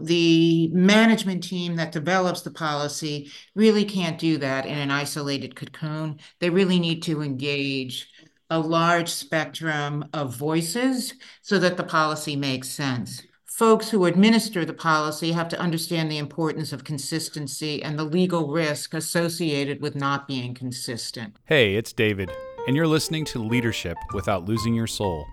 The 0.00 0.68
management 0.72 1.42
team 1.42 1.76
that 1.76 1.90
develops 1.90 2.42
the 2.42 2.52
policy 2.52 3.30
really 3.56 3.84
can't 3.84 4.18
do 4.18 4.38
that 4.38 4.64
in 4.64 4.78
an 4.78 4.90
isolated 4.92 5.56
cocoon. 5.56 6.20
They 6.38 6.50
really 6.50 6.78
need 6.78 7.02
to 7.04 7.22
engage 7.22 8.08
a 8.50 8.60
large 8.60 9.08
spectrum 9.08 10.04
of 10.12 10.36
voices 10.36 11.14
so 11.42 11.58
that 11.58 11.76
the 11.76 11.84
policy 11.84 12.36
makes 12.36 12.68
sense. 12.68 13.22
Folks 13.44 13.90
who 13.90 14.04
administer 14.04 14.64
the 14.64 14.72
policy 14.72 15.32
have 15.32 15.48
to 15.48 15.58
understand 15.58 16.08
the 16.08 16.18
importance 16.18 16.72
of 16.72 16.84
consistency 16.84 17.82
and 17.82 17.98
the 17.98 18.04
legal 18.04 18.52
risk 18.52 18.94
associated 18.94 19.82
with 19.82 19.96
not 19.96 20.28
being 20.28 20.54
consistent. 20.54 21.36
Hey, 21.46 21.74
it's 21.74 21.92
David, 21.92 22.30
and 22.68 22.76
you're 22.76 22.86
listening 22.86 23.24
to 23.26 23.42
Leadership 23.42 23.98
Without 24.14 24.44
Losing 24.44 24.74
Your 24.74 24.86
Soul, 24.86 25.26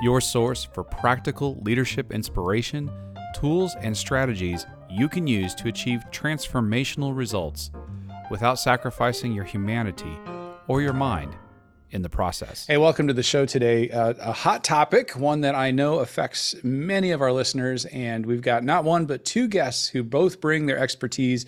your 0.00 0.20
source 0.20 0.62
for 0.72 0.84
practical 0.84 1.60
leadership 1.62 2.12
inspiration, 2.12 2.88
tools, 3.36 3.76
and 3.82 3.94
strategies 3.94 4.66
you 4.88 5.08
can 5.08 5.26
use 5.26 5.54
to 5.54 5.68
achieve 5.68 6.02
transformational 6.10 7.14
results 7.14 7.70
without 8.30 8.58
sacrificing 8.58 9.32
your 9.32 9.44
humanity 9.44 10.18
or 10.68 10.80
your 10.80 10.94
mind 10.94 11.36
in 11.90 12.00
the 12.02 12.08
process. 12.08 12.66
Hey, 12.66 12.78
welcome 12.78 13.06
to 13.06 13.12
the 13.12 13.22
show 13.22 13.44
today. 13.44 13.90
Uh, 13.90 14.14
a 14.20 14.32
hot 14.32 14.64
topic, 14.64 15.12
one 15.12 15.42
that 15.42 15.54
I 15.54 15.70
know 15.70 15.98
affects 15.98 16.54
many 16.64 17.10
of 17.10 17.20
our 17.20 17.30
listeners. 17.30 17.84
And 17.86 18.24
we've 18.24 18.40
got 18.40 18.64
not 18.64 18.84
one, 18.84 19.04
but 19.04 19.24
two 19.24 19.48
guests 19.48 19.86
who 19.88 20.02
both 20.02 20.40
bring 20.40 20.66
their 20.66 20.78
expertise 20.78 21.44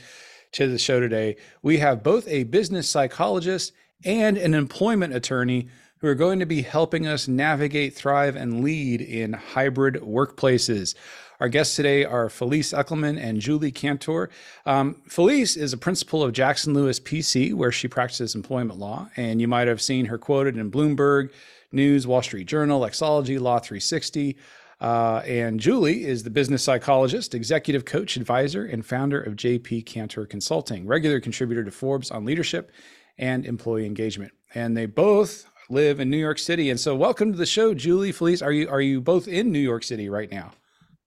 to 0.52 0.68
the 0.68 0.78
show 0.78 1.00
today. 1.00 1.36
We 1.62 1.78
have 1.78 2.02
both 2.02 2.28
a 2.28 2.44
business 2.44 2.88
psychologist 2.88 3.72
and 4.04 4.36
an 4.36 4.54
employment 4.54 5.14
attorney 5.14 5.68
who 5.98 6.06
are 6.06 6.14
going 6.14 6.38
to 6.38 6.46
be 6.46 6.62
helping 6.62 7.06
us 7.06 7.26
navigate, 7.26 7.94
thrive, 7.94 8.36
and 8.36 8.62
lead 8.62 9.00
in 9.00 9.32
hybrid 9.32 9.94
workplaces. 9.94 10.94
Our 11.40 11.48
guests 11.48 11.76
today 11.76 12.04
are 12.04 12.28
Felice 12.28 12.72
Eckelman 12.72 13.16
and 13.16 13.40
Julie 13.40 13.70
Cantor. 13.70 14.28
Um, 14.66 15.00
Felice 15.06 15.56
is 15.56 15.72
a 15.72 15.76
principal 15.76 16.24
of 16.24 16.32
Jackson 16.32 16.74
Lewis 16.74 16.98
PC, 16.98 17.54
where 17.54 17.70
she 17.70 17.86
practices 17.86 18.34
employment 18.34 18.80
law. 18.80 19.08
And 19.16 19.40
you 19.40 19.46
might 19.46 19.68
have 19.68 19.80
seen 19.80 20.06
her 20.06 20.18
quoted 20.18 20.56
in 20.56 20.68
Bloomberg 20.68 21.30
News, 21.70 22.08
Wall 22.08 22.22
Street 22.22 22.48
Journal, 22.48 22.80
Lexology, 22.80 23.38
Law 23.38 23.60
360. 23.60 24.36
Uh, 24.80 25.22
and 25.26 25.60
Julie 25.60 26.04
is 26.04 26.24
the 26.24 26.30
business 26.30 26.64
psychologist, 26.64 27.36
executive 27.36 27.84
coach, 27.84 28.16
advisor, 28.16 28.64
and 28.64 28.84
founder 28.84 29.20
of 29.20 29.36
JP 29.36 29.86
Cantor 29.86 30.26
Consulting, 30.26 30.88
regular 30.88 31.20
contributor 31.20 31.62
to 31.62 31.70
Forbes 31.70 32.10
on 32.10 32.24
leadership 32.24 32.72
and 33.16 33.46
employee 33.46 33.86
engagement. 33.86 34.32
And 34.56 34.76
they 34.76 34.86
both 34.86 35.48
live 35.70 36.00
in 36.00 36.10
New 36.10 36.18
York 36.18 36.40
City. 36.40 36.68
And 36.68 36.80
so, 36.80 36.96
welcome 36.96 37.30
to 37.30 37.38
the 37.38 37.46
show, 37.46 37.74
Julie 37.74 38.10
Felice. 38.10 38.42
Are 38.42 38.52
you 38.52 38.68
are 38.68 38.80
you 38.80 39.00
both 39.00 39.28
in 39.28 39.52
New 39.52 39.60
York 39.60 39.84
City 39.84 40.08
right 40.08 40.30
now? 40.32 40.50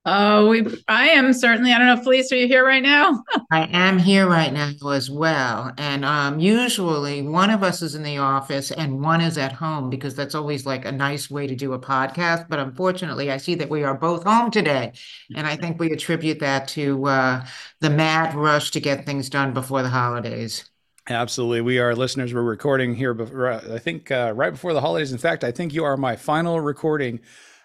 Oh, 0.03 0.49
we, 0.49 0.66
I 0.88 1.09
am 1.09 1.31
certainly. 1.31 1.71
I 1.71 1.77
don't 1.77 1.85
know, 1.85 2.02
Felice, 2.02 2.31
are 2.31 2.35
you 2.35 2.47
here 2.47 2.66
right 2.66 2.81
now? 2.81 3.23
I 3.52 3.67
am 3.71 3.99
here 3.99 4.27
right 4.27 4.52
now 4.52 4.71
as 4.89 5.11
well. 5.11 5.71
And 5.77 6.03
um, 6.03 6.39
usually 6.39 7.21
one 7.21 7.52
of 7.52 7.61
us 7.61 7.83
is 7.83 7.94
in 7.94 8.02
the 8.02 8.17
office 8.17 8.72
and 8.72 9.03
one 9.03 9.22
is 9.22 9.38
at 9.38 9.52
home 9.52 9.91
because 9.91 10.16
that's 10.16 10.33
always 10.33 10.66
like 10.66 10.85
a 10.85 10.91
nice 10.91 11.29
way 11.29 11.45
to 11.45 11.55
do 11.55 11.73
a 11.73 11.79
podcast. 11.79 12.49
But 12.49 12.57
unfortunately, 12.57 13.29
I 13.29 13.38
see 13.38 13.53
that 13.55 13.69
we 13.69 13.83
are 13.83 13.94
both 13.94 14.23
home 14.23 14.49
today. 14.49 14.94
And 15.35 15.45
I 15.45 15.55
think 15.55 15.79
we 15.79 15.91
attribute 15.91 16.39
that 16.39 16.67
to 16.69 17.05
uh, 17.05 17.45
the 17.79 17.91
mad 17.91 18.33
rush 18.33 18.72
to 18.72 18.79
get 18.79 19.05
things 19.05 19.29
done 19.29 19.53
before 19.53 19.83
the 19.83 19.89
holidays. 19.89 20.67
Absolutely. 21.09 21.61
We 21.61 21.77
are 21.77 21.95
listeners. 21.95 22.33
We're 22.33 22.41
recording 22.41 22.95
here, 22.95 23.13
before, 23.13 23.52
I 23.52 23.77
think, 23.77 24.09
uh, 24.09 24.33
right 24.35 24.52
before 24.52 24.73
the 24.73 24.81
holidays. 24.81 25.11
In 25.11 25.19
fact, 25.19 25.44
I 25.44 25.52
think 25.52 25.75
you 25.75 25.83
are 25.83 25.97
my 25.97 26.16
final 26.16 26.59
recording 26.59 27.19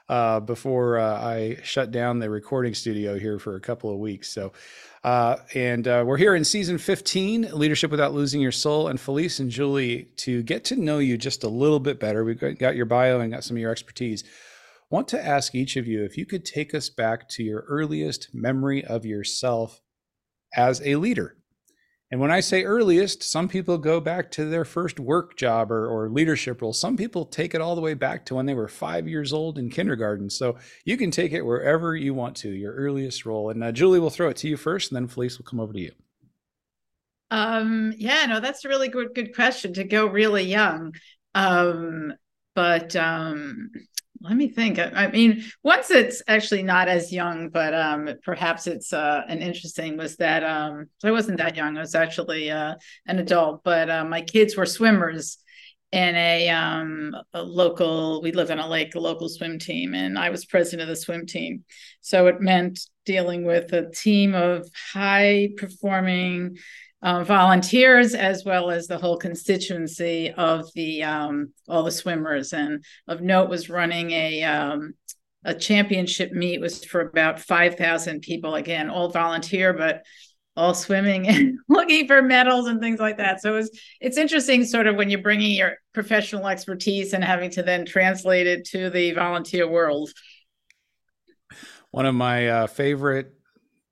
uh, 0.08 0.40
before 0.40 0.98
uh, 0.98 1.20
I 1.20 1.58
shut 1.62 1.90
down 1.90 2.18
the 2.18 2.30
recording 2.30 2.74
studio 2.74 3.18
here 3.18 3.38
for 3.38 3.56
a 3.56 3.60
couple 3.60 3.90
of 3.90 3.98
weeks. 3.98 4.28
So, 4.32 4.52
uh, 5.02 5.36
and 5.54 5.86
uh, 5.86 6.04
we're 6.06 6.16
here 6.16 6.34
in 6.34 6.44
season 6.44 6.78
15, 6.78 7.50
Leadership 7.52 7.90
Without 7.90 8.14
Losing 8.14 8.40
Your 8.40 8.52
Soul. 8.52 8.88
And 8.88 9.00
Felice 9.00 9.40
and 9.40 9.50
Julie, 9.50 10.08
to 10.18 10.42
get 10.42 10.64
to 10.66 10.76
know 10.76 10.98
you 10.98 11.16
just 11.16 11.44
a 11.44 11.48
little 11.48 11.80
bit 11.80 11.98
better, 11.98 12.24
we've 12.24 12.38
got 12.38 12.76
your 12.76 12.86
bio 12.86 13.20
and 13.20 13.32
got 13.32 13.44
some 13.44 13.56
of 13.56 13.60
your 13.60 13.72
expertise. 13.72 14.24
Want 14.90 15.08
to 15.08 15.24
ask 15.24 15.54
each 15.54 15.76
of 15.76 15.88
you 15.88 16.04
if 16.04 16.16
you 16.16 16.26
could 16.26 16.44
take 16.44 16.72
us 16.72 16.88
back 16.88 17.28
to 17.30 17.42
your 17.42 17.64
earliest 17.68 18.28
memory 18.32 18.84
of 18.84 19.04
yourself 19.04 19.80
as 20.54 20.80
a 20.84 20.96
leader. 20.96 21.36
And 22.10 22.20
when 22.20 22.30
I 22.30 22.38
say 22.38 22.62
earliest, 22.62 23.24
some 23.24 23.48
people 23.48 23.78
go 23.78 23.98
back 23.98 24.30
to 24.32 24.44
their 24.44 24.64
first 24.64 25.00
work 25.00 25.36
job 25.36 25.72
or, 25.72 25.88
or, 25.88 26.08
leadership 26.08 26.62
role. 26.62 26.72
Some 26.72 26.96
people 26.96 27.24
take 27.24 27.52
it 27.52 27.60
all 27.60 27.74
the 27.74 27.80
way 27.80 27.94
back 27.94 28.24
to 28.26 28.36
when 28.36 28.46
they 28.46 28.54
were 28.54 28.68
five 28.68 29.08
years 29.08 29.32
old 29.32 29.58
in 29.58 29.70
kindergarten. 29.70 30.30
So 30.30 30.56
you 30.84 30.96
can 30.96 31.10
take 31.10 31.32
it 31.32 31.42
wherever 31.42 31.96
you 31.96 32.14
want 32.14 32.36
to, 32.36 32.50
your 32.50 32.74
earliest 32.74 33.26
role. 33.26 33.50
And 33.50 33.62
uh, 33.64 33.72
Julie, 33.72 33.98
will 33.98 34.10
throw 34.10 34.28
it 34.28 34.36
to 34.38 34.48
you 34.48 34.56
first, 34.56 34.92
and 34.92 34.96
then 34.96 35.08
Felice 35.08 35.36
will 35.36 35.46
come 35.46 35.58
over 35.58 35.72
to 35.72 35.80
you. 35.80 35.92
Um, 37.32 37.92
yeah, 37.96 38.24
no, 38.26 38.38
that's 38.38 38.64
a 38.64 38.68
really 38.68 38.88
good 38.88 39.12
good 39.12 39.34
question 39.34 39.74
to 39.74 39.84
go 39.84 40.06
really 40.06 40.44
young. 40.44 40.94
Um, 41.34 42.14
but 42.54 42.94
um, 42.94 43.70
let 44.26 44.36
me 44.36 44.48
think. 44.48 44.78
I 44.78 45.08
mean, 45.08 45.44
once 45.62 45.90
it's 45.90 46.22
actually 46.26 46.62
not 46.62 46.88
as 46.88 47.12
young, 47.12 47.48
but 47.48 47.74
um, 47.74 48.08
perhaps 48.24 48.66
it's 48.66 48.92
uh, 48.92 49.22
an 49.28 49.40
interesting 49.40 49.96
was 49.96 50.16
that 50.16 50.42
um, 50.42 50.86
I 51.04 51.10
wasn't 51.10 51.38
that 51.38 51.56
young. 51.56 51.76
I 51.76 51.80
was 51.80 51.94
actually 51.94 52.50
uh, 52.50 52.74
an 53.06 53.18
adult, 53.18 53.62
but 53.62 53.88
uh, 53.88 54.04
my 54.04 54.22
kids 54.22 54.56
were 54.56 54.66
swimmers 54.66 55.38
in 55.92 56.16
a, 56.16 56.48
um, 56.48 57.14
a 57.32 57.42
local. 57.42 58.20
We 58.22 58.32
live 58.32 58.50
in 58.50 58.58
a 58.58 58.68
lake, 58.68 58.94
a 58.94 59.00
local 59.00 59.28
swim 59.28 59.58
team, 59.58 59.94
and 59.94 60.18
I 60.18 60.30
was 60.30 60.44
president 60.44 60.82
of 60.82 60.88
the 60.88 61.00
swim 61.00 61.26
team. 61.26 61.64
So 62.00 62.26
it 62.26 62.40
meant 62.40 62.80
dealing 63.04 63.44
with 63.44 63.72
a 63.72 63.90
team 63.90 64.34
of 64.34 64.68
high 64.92 65.50
performing 65.56 66.58
uh, 67.02 67.24
volunteers 67.24 68.14
as 68.14 68.44
well 68.44 68.70
as 68.70 68.86
the 68.86 68.98
whole 68.98 69.18
constituency 69.18 70.30
of 70.32 70.72
the 70.74 71.02
um, 71.02 71.52
all 71.68 71.82
the 71.82 71.90
swimmers. 71.90 72.52
And 72.52 72.84
of 73.06 73.20
note 73.20 73.48
was 73.48 73.68
running 73.68 74.10
a 74.12 74.42
um, 74.42 74.94
a 75.44 75.54
championship 75.54 76.32
meet 76.32 76.60
was 76.60 76.84
for 76.84 77.00
about 77.00 77.40
five 77.40 77.76
thousand 77.76 78.20
people. 78.22 78.54
Again, 78.54 78.90
all 78.90 79.10
volunteer, 79.10 79.72
but 79.72 80.02
all 80.56 80.72
swimming 80.74 81.28
and 81.28 81.58
looking 81.68 82.06
for 82.06 82.22
medals 82.22 82.66
and 82.66 82.80
things 82.80 82.98
like 82.98 83.18
that. 83.18 83.42
So 83.42 83.52
it 83.52 83.58
was 83.58 83.80
it's 84.00 84.16
interesting, 84.16 84.64
sort 84.64 84.86
of 84.86 84.96
when 84.96 85.10
you're 85.10 85.22
bringing 85.22 85.52
your 85.52 85.74
professional 85.92 86.48
expertise 86.48 87.12
and 87.12 87.22
having 87.22 87.50
to 87.50 87.62
then 87.62 87.84
translate 87.84 88.46
it 88.46 88.64
to 88.68 88.90
the 88.90 89.12
volunteer 89.12 89.68
world. 89.68 90.10
One 91.90 92.06
of 92.06 92.14
my 92.14 92.48
uh, 92.48 92.66
favorite 92.66 93.35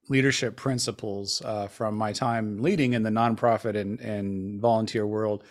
leadership 0.08 0.56
principles 0.56 1.42
uh, 1.44 1.66
from 1.68 1.96
my 1.96 2.12
time 2.12 2.62
leading 2.62 2.92
in 2.92 3.02
the 3.02 3.10
nonprofit 3.10 3.76
and, 3.76 4.00
and 4.00 4.60
volunteer 4.60 5.06
world, 5.06 5.44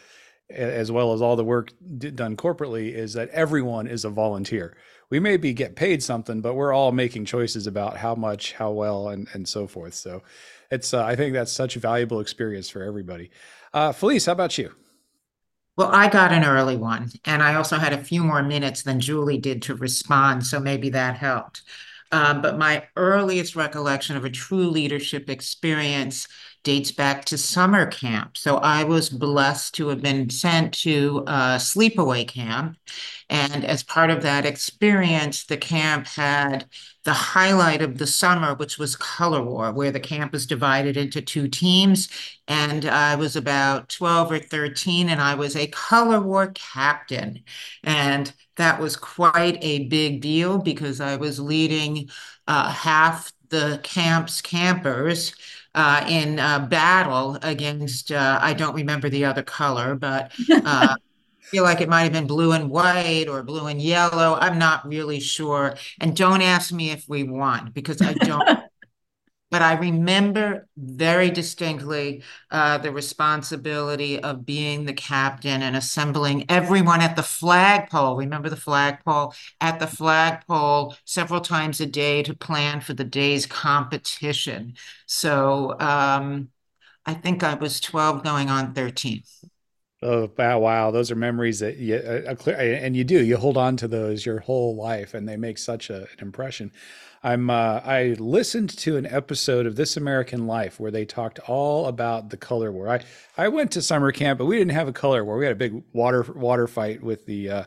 as 0.49 0.91
well 0.91 1.13
as 1.13 1.21
all 1.21 1.35
the 1.35 1.43
work 1.43 1.71
done 1.97 2.37
corporately, 2.37 2.93
is 2.93 3.13
that 3.13 3.29
everyone 3.29 3.87
is 3.87 4.05
a 4.05 4.09
volunteer. 4.09 4.75
We 5.09 5.19
maybe 5.19 5.53
get 5.53 5.75
paid 5.75 6.01
something, 6.01 6.41
but 6.41 6.55
we're 6.55 6.73
all 6.73 6.91
making 6.91 7.25
choices 7.25 7.67
about 7.67 7.97
how 7.97 8.15
much, 8.15 8.53
how 8.53 8.71
well, 8.71 9.09
and 9.09 9.27
and 9.33 9.47
so 9.47 9.67
forth. 9.67 9.93
So, 9.93 10.23
it's 10.71 10.93
uh, 10.93 11.03
I 11.03 11.15
think 11.15 11.33
that's 11.33 11.51
such 11.51 11.75
a 11.75 11.79
valuable 11.79 12.19
experience 12.19 12.69
for 12.69 12.83
everybody. 12.83 13.29
Uh, 13.73 13.91
Felice, 13.91 14.25
how 14.25 14.31
about 14.33 14.57
you? 14.57 14.73
Well, 15.75 15.89
I 15.91 16.07
got 16.07 16.31
an 16.31 16.43
early 16.43 16.77
one, 16.77 17.09
and 17.25 17.41
I 17.41 17.55
also 17.55 17.77
had 17.77 17.93
a 17.93 18.03
few 18.03 18.23
more 18.23 18.43
minutes 18.43 18.83
than 18.83 18.99
Julie 18.99 19.39
did 19.39 19.63
to 19.63 19.75
respond, 19.75 20.45
so 20.45 20.59
maybe 20.59 20.89
that 20.91 21.17
helped. 21.17 21.63
Um, 22.13 22.43
but 22.43 22.59
my 22.59 22.83
earliest 22.95 23.55
recollection 23.55 24.15
of 24.15 24.23
a 24.23 24.29
true 24.29 24.69
leadership 24.69 25.29
experience 25.31 26.27
dates 26.63 26.91
back 26.91 27.25
to 27.25 27.37
summer 27.37 27.87
camp. 27.87 28.37
So 28.37 28.57
I 28.57 28.83
was 28.83 29.09
blessed 29.09 29.73
to 29.75 29.87
have 29.87 30.01
been 30.01 30.29
sent 30.29 30.73
to 30.75 31.23
a 31.27 31.57
sleepaway 31.57 32.27
camp. 32.27 32.77
And 33.31 33.65
as 33.65 33.83
part 33.83 34.11
of 34.11 34.21
that 34.21 34.45
experience, 34.45 35.45
the 35.45 35.57
camp 35.57 36.05
had 36.07 36.67
the 37.03 37.13
highlight 37.13 37.81
of 37.81 37.97
the 37.97 38.07
summer, 38.07 38.53
which 38.53 38.77
was 38.77 38.95
color 38.95 39.41
war, 39.41 39.73
where 39.73 39.91
the 39.91 39.99
camp 39.99 40.31
was 40.33 40.45
divided 40.45 40.95
into 40.95 41.19
two 41.21 41.47
teams. 41.47 42.09
And 42.47 42.85
I 42.85 43.15
was 43.15 43.35
about 43.35 43.89
12 43.89 44.31
or 44.31 44.39
13, 44.39 45.09
and 45.09 45.19
I 45.19 45.33
was 45.35 45.55
a 45.55 45.67
color 45.67 46.21
war 46.21 46.51
captain. 46.53 47.43
And 47.83 48.31
that 48.57 48.79
was 48.79 48.95
quite 48.95 49.57
a 49.61 49.87
big 49.87 50.21
deal 50.21 50.57
because 50.57 51.01
I 51.01 51.15
was 51.15 51.39
leading 51.39 52.09
uh, 52.47 52.69
half 52.69 53.31
the 53.49 53.79
camp's 53.83 54.41
campers 54.41 55.33
uh, 55.75 56.05
in 56.07 56.39
uh, 56.39 56.59
battle 56.67 57.37
against, 57.41 58.11
uh, 58.11 58.39
I 58.41 58.53
don't 58.53 58.75
remember 58.75 59.09
the 59.09 59.25
other 59.25 59.43
color, 59.43 59.95
but 59.95 60.31
uh, 60.51 60.95
feel 61.41 61.63
like 61.63 61.81
it 61.81 61.89
might 61.89 62.03
have 62.03 62.13
been 62.13 62.27
blue 62.27 62.51
and 62.51 62.69
white 62.69 63.27
or 63.27 63.43
blue 63.43 63.67
and 63.67 63.81
yellow. 63.81 64.37
I'm 64.39 64.59
not 64.59 64.87
really 64.87 65.19
sure. 65.19 65.75
And 65.99 66.15
don't 66.15 66.41
ask 66.41 66.71
me 66.71 66.91
if 66.91 67.07
we 67.07 67.23
won 67.23 67.71
because 67.73 68.01
I 68.01 68.13
don't. 68.13 68.62
But 69.53 69.61
I 69.61 69.73
remember 69.73 70.67
very 70.77 71.29
distinctly 71.29 72.23
uh, 72.49 72.79
the 72.79 72.91
responsibility 72.91 74.19
of 74.19 74.47
being 74.47 74.85
the 74.85 74.93
captain 74.93 75.61
and 75.61 75.75
assembling 75.75 76.45
everyone 76.49 77.01
at 77.01 77.15
the 77.15 77.21
flagpole. 77.21 78.15
Remember 78.15 78.49
the 78.49 78.55
flagpole? 78.55 79.35
At 79.61 79.79
the 79.79 79.85
flagpole 79.85 80.95
several 81.05 81.39
times 81.39 81.79
a 81.79 81.85
day 81.85 82.23
to 82.23 82.35
plan 82.35 82.81
for 82.81 82.95
the 82.95 83.03
day's 83.03 83.45
competition. 83.45 84.73
So 85.05 85.79
um, 85.79 86.49
I 87.05 87.13
think 87.13 87.43
I 87.43 87.53
was 87.53 87.79
12 87.79 88.23
going 88.23 88.49
on 88.49 88.73
13. 88.73 89.21
Oh 90.01 90.29
wow! 90.35 90.89
Those 90.89 91.11
are 91.11 91.15
memories 91.15 91.59
that 91.59 91.77
you 91.77 91.95
uh, 91.95 92.35
uh 92.35 92.49
and 92.49 92.93
you 92.93 93.05
do 93.05 93.23
you 93.23 93.37
hold 93.37 93.55
on 93.55 93.77
to 93.77 93.87
those 93.87 94.25
your 94.25 94.39
whole 94.39 94.75
life, 94.75 95.13
and 95.13 95.29
they 95.29 95.37
make 95.37 95.57
such 95.57 95.89
a, 95.89 96.01
an 96.01 96.19
impression. 96.19 96.73
I'm 97.23 97.49
uh, 97.49 97.79
I 97.85 98.15
listened 98.19 98.77
to 98.79 98.97
an 98.97 99.05
episode 99.05 99.65
of 99.65 99.77
This 99.77 99.95
American 99.95 100.45
Life 100.45 100.79
where 100.79 100.91
they 100.91 101.05
talked 101.05 101.39
all 101.39 101.87
about 101.87 102.29
the 102.29 102.37
color 102.37 102.69
war. 102.71 102.89
I 102.89 102.99
I 103.37 103.47
went 103.47 103.71
to 103.71 103.81
summer 103.81 104.11
camp, 104.11 104.39
but 104.39 104.45
we 104.45 104.57
didn't 104.57 104.73
have 104.73 104.89
a 104.89 104.93
color 104.93 105.23
war. 105.23 105.37
We 105.37 105.45
had 105.45 105.53
a 105.53 105.55
big 105.55 105.83
water 105.93 106.25
water 106.35 106.67
fight 106.67 107.01
with 107.01 107.25
the 107.25 107.49
uh, 107.49 107.63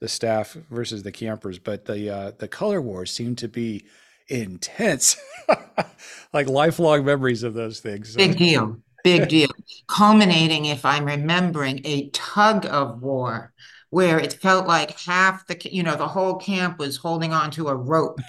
the 0.00 0.08
staff 0.08 0.56
versus 0.70 1.04
the 1.04 1.12
campers, 1.12 1.60
but 1.60 1.84
the 1.84 2.10
uh, 2.10 2.32
the 2.38 2.48
color 2.48 2.82
wars 2.82 3.12
seemed 3.12 3.38
to 3.38 3.48
be 3.48 3.84
intense, 4.26 5.16
like 6.32 6.48
lifelong 6.48 7.04
memories 7.04 7.44
of 7.44 7.54
those 7.54 7.78
things. 7.78 8.16
Big 8.16 8.36
deal, 8.36 8.76
big 9.04 9.28
deal. 9.28 9.50
Culminating, 9.86 10.64
if 10.64 10.84
I'm 10.84 11.04
remembering, 11.04 11.80
a 11.84 12.08
tug 12.10 12.66
of 12.66 13.02
war 13.02 13.52
where 13.90 14.18
it 14.18 14.32
felt 14.32 14.66
like 14.66 14.98
half 14.98 15.46
the 15.46 15.56
you 15.72 15.82
know 15.82 15.94
the 15.94 16.08
whole 16.08 16.34
camp 16.34 16.78
was 16.78 16.96
holding 16.96 17.32
on 17.32 17.52
to 17.52 17.68
a 17.68 17.74
rope 17.74 18.20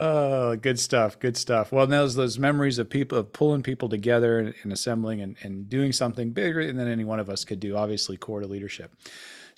oh, 0.00 0.56
good 0.56 0.78
stuff. 0.78 1.18
Good 1.18 1.36
stuff. 1.36 1.72
Well, 1.72 1.86
those 1.86 2.14
those 2.14 2.38
memories 2.38 2.78
of 2.78 2.90
people 2.90 3.18
of 3.18 3.32
pulling 3.32 3.62
people 3.62 3.88
together 3.88 4.38
and, 4.38 4.54
and, 4.62 4.72
assembling 4.72 5.20
and, 5.20 5.36
and 5.42 5.68
doing 5.68 5.92
something 5.92 6.32
bigger 6.32 6.72
than 6.72 6.88
any 6.88 7.04
one 7.04 7.20
of 7.20 7.30
us 7.30 7.44
could 7.44 7.60
do. 7.60 7.76
Obviously, 7.76 8.16
core 8.16 8.40
to 8.40 8.46
leadership. 8.46 8.94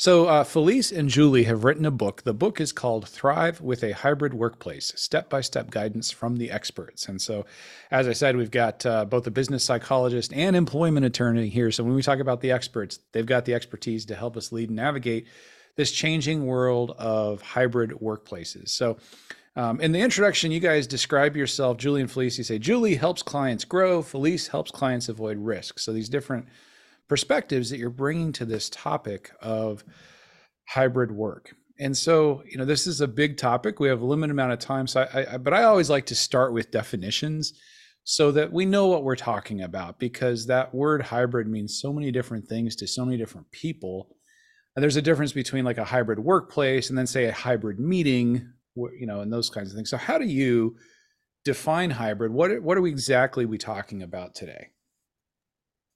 So, 0.00 0.26
uh, 0.26 0.44
Felice 0.44 0.92
and 0.92 1.08
Julie 1.08 1.42
have 1.42 1.64
written 1.64 1.84
a 1.84 1.90
book. 1.90 2.22
The 2.22 2.32
book 2.32 2.60
is 2.60 2.70
called 2.70 3.08
Thrive 3.08 3.60
with 3.60 3.82
a 3.82 3.90
Hybrid 3.90 4.32
Workplace 4.32 4.92
Step 4.94 5.28
by 5.28 5.40
Step 5.40 5.72
Guidance 5.72 6.12
from 6.12 6.36
the 6.36 6.52
Experts. 6.52 7.08
And 7.08 7.20
so, 7.20 7.46
as 7.90 8.06
I 8.06 8.12
said, 8.12 8.36
we've 8.36 8.52
got 8.52 8.86
uh, 8.86 9.06
both 9.06 9.26
a 9.26 9.32
business 9.32 9.64
psychologist 9.64 10.32
and 10.32 10.54
employment 10.54 11.04
attorney 11.04 11.48
here. 11.48 11.72
So, 11.72 11.82
when 11.82 11.94
we 11.94 12.02
talk 12.02 12.20
about 12.20 12.42
the 12.42 12.52
experts, 12.52 13.00
they've 13.10 13.26
got 13.26 13.44
the 13.44 13.54
expertise 13.54 14.06
to 14.06 14.14
help 14.14 14.36
us 14.36 14.52
lead 14.52 14.68
and 14.68 14.76
navigate 14.76 15.26
this 15.78 15.92
changing 15.92 16.44
world 16.44 16.90
of 16.98 17.40
hybrid 17.40 17.92
workplaces. 17.92 18.70
So, 18.70 18.98
um, 19.54 19.80
in 19.80 19.92
the 19.92 20.00
introduction, 20.00 20.52
you 20.52 20.60
guys 20.60 20.86
describe 20.86 21.36
yourself, 21.36 21.78
Julie 21.78 22.00
and 22.00 22.10
Felice. 22.10 22.36
You 22.36 22.44
say 22.44 22.58
Julie 22.58 22.96
helps 22.96 23.22
clients 23.22 23.64
grow, 23.64 24.02
Felice 24.02 24.48
helps 24.48 24.70
clients 24.70 25.08
avoid 25.08 25.38
risk. 25.38 25.78
So, 25.78 25.92
these 25.92 26.08
different 26.08 26.46
perspectives 27.08 27.70
that 27.70 27.78
you're 27.78 27.90
bringing 27.90 28.32
to 28.32 28.44
this 28.44 28.68
topic 28.68 29.30
of 29.40 29.84
hybrid 30.68 31.12
work. 31.12 31.54
And 31.80 31.96
so, 31.96 32.42
you 32.44 32.58
know, 32.58 32.64
this 32.64 32.88
is 32.88 33.00
a 33.00 33.08
big 33.08 33.36
topic. 33.36 33.78
We 33.78 33.88
have 33.88 34.02
a 34.02 34.04
limited 34.04 34.32
amount 34.32 34.52
of 34.52 34.58
time. 34.58 34.88
So, 34.88 35.06
I, 35.14 35.34
I, 35.34 35.38
but 35.38 35.54
I 35.54 35.62
always 35.62 35.88
like 35.88 36.06
to 36.06 36.16
start 36.16 36.52
with 36.52 36.72
definitions 36.72 37.52
so 38.02 38.32
that 38.32 38.52
we 38.52 38.66
know 38.66 38.88
what 38.88 39.04
we're 39.04 39.14
talking 39.14 39.62
about 39.62 40.00
because 40.00 40.46
that 40.46 40.74
word 40.74 41.02
hybrid 41.02 41.46
means 41.46 41.80
so 41.80 41.92
many 41.92 42.10
different 42.10 42.48
things 42.48 42.74
to 42.76 42.86
so 42.88 43.04
many 43.04 43.16
different 43.16 43.48
people 43.52 44.08
and 44.78 44.82
there's 44.84 44.94
a 44.94 45.02
difference 45.02 45.32
between 45.32 45.64
like 45.64 45.78
a 45.78 45.84
hybrid 45.84 46.20
workplace 46.20 46.88
and 46.88 46.96
then 46.96 47.04
say 47.04 47.24
a 47.24 47.32
hybrid 47.32 47.80
meeting 47.80 48.48
you 48.96 49.06
know 49.06 49.22
and 49.22 49.32
those 49.32 49.50
kinds 49.50 49.72
of 49.72 49.76
things. 49.76 49.90
So 49.90 49.96
how 49.96 50.18
do 50.18 50.24
you 50.24 50.76
define 51.44 51.90
hybrid? 51.90 52.30
What 52.30 52.62
what 52.62 52.78
are 52.78 52.80
we 52.80 52.90
exactly 52.90 53.44
we 53.44 53.58
talking 53.58 54.04
about 54.04 54.36
today? 54.36 54.68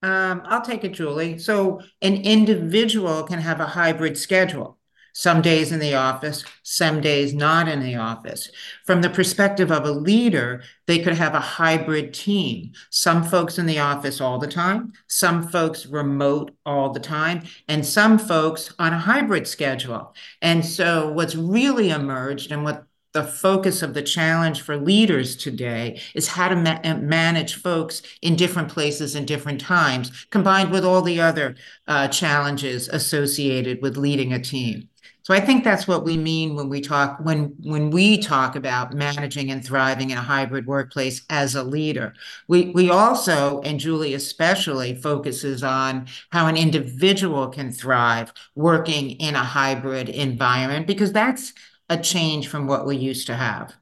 Um, 0.02 0.42
i'll 0.46 0.62
take 0.62 0.82
it 0.82 0.94
julie. 0.94 1.38
So 1.38 1.80
an 2.00 2.14
individual 2.22 3.22
can 3.22 3.38
have 3.38 3.60
a 3.60 3.66
hybrid 3.66 4.18
schedule 4.18 4.78
some 5.12 5.42
days 5.42 5.72
in 5.72 5.78
the 5.78 5.94
office, 5.94 6.44
some 6.62 7.00
days 7.00 7.34
not 7.34 7.68
in 7.68 7.80
the 7.80 7.96
office. 7.96 8.50
From 8.84 9.02
the 9.02 9.10
perspective 9.10 9.70
of 9.70 9.84
a 9.84 9.90
leader, 9.90 10.62
they 10.86 10.98
could 10.98 11.14
have 11.14 11.34
a 11.34 11.40
hybrid 11.40 12.14
team. 12.14 12.72
Some 12.90 13.22
folks 13.22 13.58
in 13.58 13.66
the 13.66 13.78
office 13.78 14.20
all 14.20 14.38
the 14.38 14.46
time, 14.46 14.92
some 15.06 15.46
folks 15.48 15.86
remote 15.86 16.54
all 16.64 16.90
the 16.90 17.00
time, 17.00 17.42
and 17.68 17.84
some 17.84 18.18
folks 18.18 18.72
on 18.78 18.92
a 18.92 18.98
hybrid 18.98 19.46
schedule. 19.46 20.14
And 20.40 20.64
so, 20.64 21.12
what's 21.12 21.34
really 21.34 21.90
emerged 21.90 22.50
and 22.50 22.64
what 22.64 22.86
the 23.12 23.24
focus 23.24 23.82
of 23.82 23.94
the 23.94 24.02
challenge 24.02 24.62
for 24.62 24.76
leaders 24.76 25.36
today 25.36 26.00
is 26.14 26.28
how 26.28 26.48
to 26.48 26.56
ma- 26.56 26.80
manage 26.96 27.56
folks 27.56 28.02
in 28.22 28.36
different 28.36 28.70
places 28.70 29.14
and 29.14 29.28
different 29.28 29.60
times, 29.60 30.26
combined 30.30 30.70
with 30.70 30.84
all 30.84 31.02
the 31.02 31.20
other 31.20 31.54
uh, 31.86 32.08
challenges 32.08 32.88
associated 32.88 33.82
with 33.82 33.96
leading 33.96 34.32
a 34.32 34.38
team. 34.38 34.88
So 35.22 35.32
I 35.32 35.40
think 35.40 35.62
that's 35.62 35.86
what 35.86 36.04
we 36.04 36.16
mean 36.16 36.56
when 36.56 36.68
we 36.68 36.80
talk 36.80 37.18
when 37.20 37.54
when 37.62 37.90
we 37.90 38.18
talk 38.18 38.56
about 38.56 38.92
managing 38.92 39.50
and 39.50 39.64
thriving 39.64 40.10
in 40.10 40.18
a 40.18 40.22
hybrid 40.22 40.66
workplace 40.66 41.22
as 41.30 41.54
a 41.54 41.62
leader. 41.62 42.14
We 42.48 42.70
we 42.70 42.90
also 42.90 43.60
and 43.62 43.78
Julie 43.78 44.14
especially 44.14 44.94
focuses 44.96 45.62
on 45.62 46.06
how 46.30 46.46
an 46.48 46.56
individual 46.56 47.48
can 47.48 47.70
thrive 47.72 48.32
working 48.54 49.12
in 49.12 49.34
a 49.36 49.44
hybrid 49.44 50.08
environment 50.08 50.86
because 50.86 51.12
that's 51.12 51.52
a 51.88 51.98
change 51.98 52.48
from 52.48 52.66
what 52.66 52.86
we 52.86 52.96
used 52.96 53.26
to 53.28 53.36
have. 53.36 53.74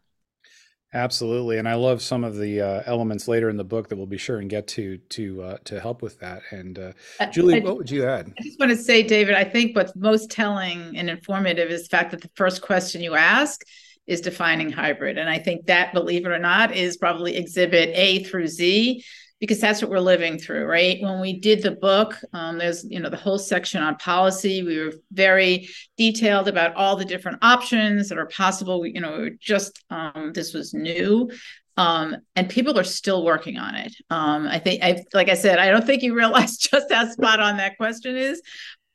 Absolutely, 0.92 1.58
and 1.58 1.68
I 1.68 1.74
love 1.74 2.02
some 2.02 2.24
of 2.24 2.36
the 2.36 2.60
uh, 2.60 2.82
elements 2.84 3.28
later 3.28 3.48
in 3.48 3.56
the 3.56 3.64
book 3.64 3.88
that 3.88 3.96
we'll 3.96 4.06
be 4.06 4.18
sure 4.18 4.38
and 4.38 4.50
get 4.50 4.66
to 4.68 4.98
to 4.98 5.42
uh, 5.42 5.56
to 5.64 5.78
help 5.78 6.02
with 6.02 6.18
that. 6.18 6.42
And 6.50 6.78
uh, 6.78 6.92
Julie, 7.30 7.60
I, 7.60 7.64
what 7.64 7.76
would 7.76 7.90
you 7.90 8.04
add? 8.04 8.32
I 8.36 8.42
just 8.42 8.58
want 8.58 8.70
to 8.70 8.76
say, 8.76 9.04
David, 9.04 9.36
I 9.36 9.44
think 9.44 9.76
what's 9.76 9.94
most 9.94 10.32
telling 10.32 10.96
and 10.96 11.08
informative 11.08 11.70
is 11.70 11.82
the 11.82 11.96
fact 11.96 12.10
that 12.10 12.22
the 12.22 12.30
first 12.34 12.60
question 12.60 13.02
you 13.02 13.14
ask 13.14 13.60
is 14.08 14.20
defining 14.20 14.72
hybrid, 14.72 15.16
and 15.16 15.30
I 15.30 15.38
think 15.38 15.66
that, 15.66 15.92
believe 15.92 16.26
it 16.26 16.32
or 16.32 16.40
not, 16.40 16.74
is 16.74 16.96
probably 16.96 17.36
Exhibit 17.36 17.90
A 17.94 18.24
through 18.24 18.48
Z 18.48 19.04
because 19.40 19.58
that's 19.58 19.80
what 19.80 19.90
we're 19.90 19.98
living 19.98 20.38
through, 20.38 20.66
right? 20.66 21.00
When 21.00 21.18
we 21.20 21.40
did 21.40 21.62
the 21.62 21.70
book, 21.70 22.16
um, 22.32 22.58
there's 22.58 22.84
you 22.84 23.00
know 23.00 23.08
the 23.08 23.16
whole 23.16 23.38
section 23.38 23.82
on 23.82 23.96
policy. 23.96 24.62
We 24.62 24.78
were 24.78 24.92
very 25.12 25.68
detailed 25.96 26.46
about 26.46 26.76
all 26.76 26.94
the 26.94 27.04
different 27.04 27.38
options 27.42 28.10
that 28.10 28.18
are 28.18 28.26
possible. 28.26 28.80
We, 28.80 28.92
you 28.92 29.00
know, 29.00 29.18
we 29.18 29.36
just 29.40 29.82
um, 29.88 30.32
this 30.34 30.52
was 30.52 30.74
new, 30.74 31.30
um, 31.78 32.16
and 32.36 32.48
people 32.48 32.78
are 32.78 32.84
still 32.84 33.24
working 33.24 33.56
on 33.56 33.74
it. 33.74 33.94
Um, 34.10 34.46
I 34.46 34.58
think, 34.58 34.82
I 34.82 35.02
like 35.14 35.30
I 35.30 35.34
said, 35.34 35.58
I 35.58 35.70
don't 35.70 35.86
think 35.86 36.02
you 36.02 36.14
realize 36.14 36.56
just 36.58 36.92
how 36.92 37.08
spot 37.08 37.40
on 37.40 37.56
that 37.56 37.78
question 37.78 38.16
is. 38.16 38.42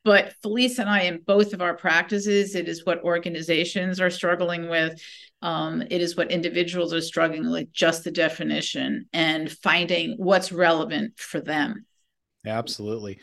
But 0.05 0.33
Felice 0.41 0.79
and 0.79 0.89
I, 0.89 1.01
in 1.01 1.19
both 1.25 1.51
of 1.51 1.61
our 1.61 1.73
practices, 1.73 2.55
it 2.55 2.69
is 2.69 2.85
what 2.85 3.03
organizations 3.03 3.99
are 3.99 4.09
struggling 4.09 4.69
with 4.69 5.01
um, 5.45 5.83
it 5.91 6.01
is 6.01 6.17
what 6.17 6.31
individuals 6.31 6.91
are 6.91 7.01
struggling 7.01 7.51
with, 7.51 7.71
just 7.71 8.03
the 8.03 8.09
definition 8.09 9.07
and 9.13 9.51
finding 9.51 10.15
what's 10.17 10.51
relevant 10.51 11.19
for 11.19 11.39
them. 11.39 11.85
Absolutely. 12.47 13.19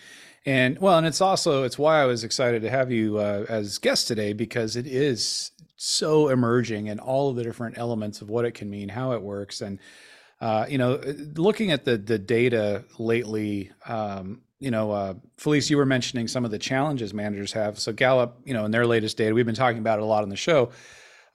And 0.47 0.79
well, 0.79 0.99
and 0.99 1.07
it's 1.07 1.21
also 1.21 1.65
it's 1.65 1.79
why 1.79 2.01
I 2.01 2.05
was 2.05 2.23
excited 2.23 2.63
to 2.63 2.71
have 2.71 2.93
you 2.93 3.19
uh, 3.19 3.47
as 3.49 3.79
guest 3.79 4.07
today 4.07 4.35
because 4.35 4.77
it 4.77 4.87
is 4.87 5.51
so 5.77 6.29
emerging 6.29 6.89
and 6.89 7.01
all 7.01 7.29
of 7.29 7.35
the 7.35 7.43
different 7.43 7.77
elements 7.77 8.23
of 8.23 8.31
what 8.31 8.45
it 8.45 8.53
can 8.53 8.71
mean, 8.71 8.89
how 8.89 9.13
it 9.13 9.23
works, 9.23 9.61
and 9.61 9.81
uh, 10.41 10.67
you 10.69 10.79
know, 10.79 11.01
looking 11.37 11.73
at 11.73 11.85
the 11.85 11.97
the 11.97 12.19
data 12.19 12.85
lately. 12.99 13.73
Um, 13.87 14.43
you 14.63 14.71
know, 14.71 14.93
uh, 14.93 15.15
Felice, 15.39 15.71
you 15.71 15.77
were 15.77 15.85
mentioning 15.85 16.29
some 16.29 16.45
of 16.45 16.53
the 16.53 16.59
challenges 16.59 17.13
managers 17.13 17.53
have. 17.53 17.81
So 17.81 17.93
Gallup, 17.93 18.39
you 18.45 18.55
know, 18.55 18.65
in 18.65 18.71
their 18.71 18.87
latest 18.87 19.17
data, 19.17 19.35
we've 19.35 19.45
been 19.45 19.57
talking 19.57 19.81
about 19.81 19.99
it 19.99 20.03
a 20.03 20.07
lot 20.07 20.23
on 20.23 20.29
the 20.29 20.37
show 20.37 20.71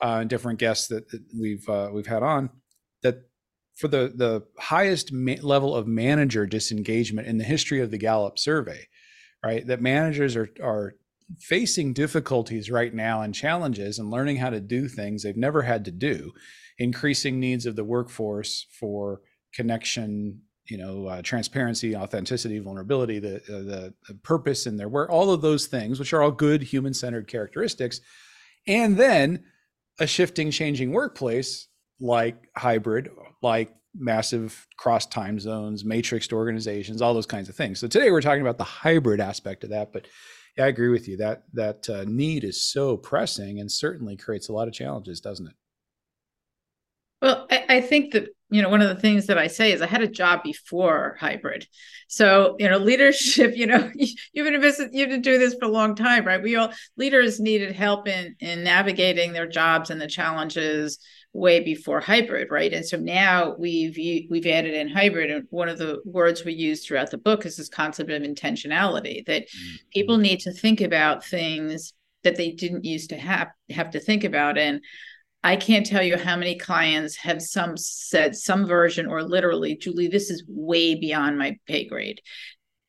uh, 0.02 0.20
and 0.22 0.30
different 0.30 0.60
guests 0.60 0.88
that, 0.88 1.10
that 1.12 1.22
we've 1.38 1.68
uh, 1.68 1.90
we've 1.92 2.08
had 2.08 2.24
on 2.24 2.50
that 3.04 3.24
for 3.76 3.90
the 3.90 4.14
the 4.16 4.44
highest 4.58 5.12
ma- 5.12 5.34
level 5.42 5.76
of 5.76 5.88
manager 5.88 6.46
disengagement 6.46 7.28
in 7.28 7.38
the 7.38 7.44
history 7.44 7.82
of 7.82 7.92
the 7.92 7.98
Gallup 7.98 8.40
survey, 8.40 8.88
right? 9.44 9.68
That 9.68 9.82
managers 9.82 10.38
are 10.38 10.50
are 10.64 10.96
facing 11.40 11.92
difficulties 11.92 12.72
right 12.72 12.94
now 12.94 13.22
and 13.22 13.36
challenges 13.36 14.00
and 14.00 14.10
learning 14.10 14.38
how 14.38 14.52
to 14.52 14.62
do 14.62 14.88
things 14.88 15.24
they've 15.24 15.36
never 15.36 15.64
had 15.64 15.84
to 15.84 15.92
do, 15.92 16.32
increasing 16.78 17.42
needs 17.42 17.66
of 17.66 17.76
the 17.76 17.84
workforce 17.84 18.66
for 18.80 19.20
connection, 19.54 20.44
you 20.68 20.78
know, 20.78 21.08
uh, 21.08 21.22
transparency, 21.22 21.96
authenticity, 21.96 22.60
vulnerability, 22.60 23.20
the, 23.20 23.38
uh, 23.38 23.64
the 23.64 23.94
the 24.08 24.14
purpose 24.16 24.66
in 24.66 24.78
their 24.78 24.90
work, 24.90 25.10
all 25.10 25.32
of 25.32 25.42
those 25.42 25.68
things, 25.68 26.00
which 26.00 26.14
are 26.14 26.22
all 26.22 26.32
good 26.32 26.62
human 26.62 26.94
centered 26.94 27.28
characteristics, 27.28 28.02
and 28.68 28.98
then 28.98 29.44
a 30.00 30.08
shifting, 30.08 30.52
changing 30.52 30.92
workplace 30.92 31.68
like 32.00 32.48
hybrid, 32.56 33.10
like 33.42 33.74
massive 33.96 34.68
cross 34.78 35.06
time 35.06 35.40
zones, 35.40 35.84
matrixed 35.84 36.32
organizations, 36.32 37.02
all 37.02 37.14
those 37.14 37.26
kinds 37.26 37.50
of 37.50 37.56
things. 37.56 37.80
So 37.80 37.88
today 37.88 38.12
we're 38.12 38.22
talking 38.22 38.42
about 38.42 38.58
the 38.58 38.64
hybrid 38.64 39.20
aspect 39.20 39.64
of 39.64 39.72
that. 39.72 39.92
But 39.92 40.08
yeah, 40.58 40.66
I 40.66 40.68
agree 40.68 40.90
with 40.90 41.08
you 41.08 41.18
that 41.18 41.44
that 41.54 41.90
uh, 41.90 42.04
need 42.08 42.44
is 42.44 42.62
so 42.62 42.98
pressing 42.98 43.60
and 43.60 43.72
certainly 43.72 44.16
creates 44.16 44.50
a 44.50 44.54
lot 44.54 44.68
of 44.68 44.74
challenges, 44.74 45.20
doesn't 45.20 45.48
it? 45.48 45.56
Well, 47.22 47.48
I, 47.50 47.66
I 47.70 47.82
think 47.82 48.14
that 48.14 48.30
you 48.50 48.62
know 48.62 48.70
one 48.70 48.82
of 48.82 48.90
the 48.90 49.02
things 49.02 49.28
that 49.28 49.38
I 49.38 49.48
say 49.48 49.72
is 49.72 49.82
I 49.82 49.88
had 49.88 50.02
a 50.02 50.08
job 50.08 50.44
before 50.44 51.18
hybrid, 51.20 51.68
so 52.08 52.56
you 52.60 52.70
know 52.70 52.78
leadership. 52.90 53.56
You 53.56 53.68
know 53.68 53.92
you've 53.96 54.46
been 54.46 54.62
business, 54.62 54.90
you've 54.94 55.10
been 55.10 55.22
doing 55.22 55.40
this 55.40 55.56
for 55.56 55.66
a 55.66 55.72
long 55.72 55.96
time, 55.96 56.26
right? 56.26 56.42
We 56.42 56.56
all 56.56 56.72
leaders 56.96 57.40
needed 57.40 57.74
help 57.74 58.08
in 58.08 58.36
in 58.40 58.64
navigating 58.64 59.34
their 59.34 59.48
jobs 59.48 59.90
and 59.90 60.00
the 60.00 60.08
challenges 60.08 61.00
way 61.34 61.60
before 61.60 62.00
hybrid, 62.00 62.50
right? 62.50 62.74
And 62.74 62.86
so 62.86 62.98
now 62.98 63.56
we've 63.60 63.98
we've 64.30 64.48
added 64.48 64.74
in 64.74 64.90
hybrid, 64.90 65.30
and 65.30 65.46
one 65.50 65.70
of 65.70 65.78
the 65.78 66.02
words 66.06 66.44
we 66.44 66.54
use 66.54 66.86
throughout 66.86 67.12
the 67.12 67.18
book 67.18 67.46
is 67.46 67.58
this 67.58 67.70
concept 67.70 68.10
of 68.10 68.24
intentionality 68.24 69.26
that 69.26 69.44
mm-hmm. 69.44 69.76
people 69.92 70.18
need 70.18 70.40
to 70.42 70.52
think 70.52 70.82
about 70.82 71.26
things 71.26 71.94
that 72.24 72.36
they 72.36 72.52
didn't 72.52 72.86
used 72.86 73.10
to 73.10 73.18
have 73.18 73.50
have 73.70 73.92
to 73.92 74.00
think 74.00 74.24
about 74.24 74.58
and 74.58 74.82
I 75.48 75.56
can't 75.56 75.86
tell 75.86 76.04
you 76.04 76.18
how 76.18 76.36
many 76.36 76.58
clients 76.58 77.16
have 77.16 77.42
some 77.42 77.78
said 77.78 78.36
some 78.36 78.66
version 78.66 79.06
or 79.06 79.24
literally, 79.24 79.78
Julie, 79.78 80.10
this 80.10 80.30
is 80.30 80.44
way 80.46 80.96
beyond 80.96 81.38
my 81.38 81.58
pay 81.66 81.88
grade. 81.88 82.20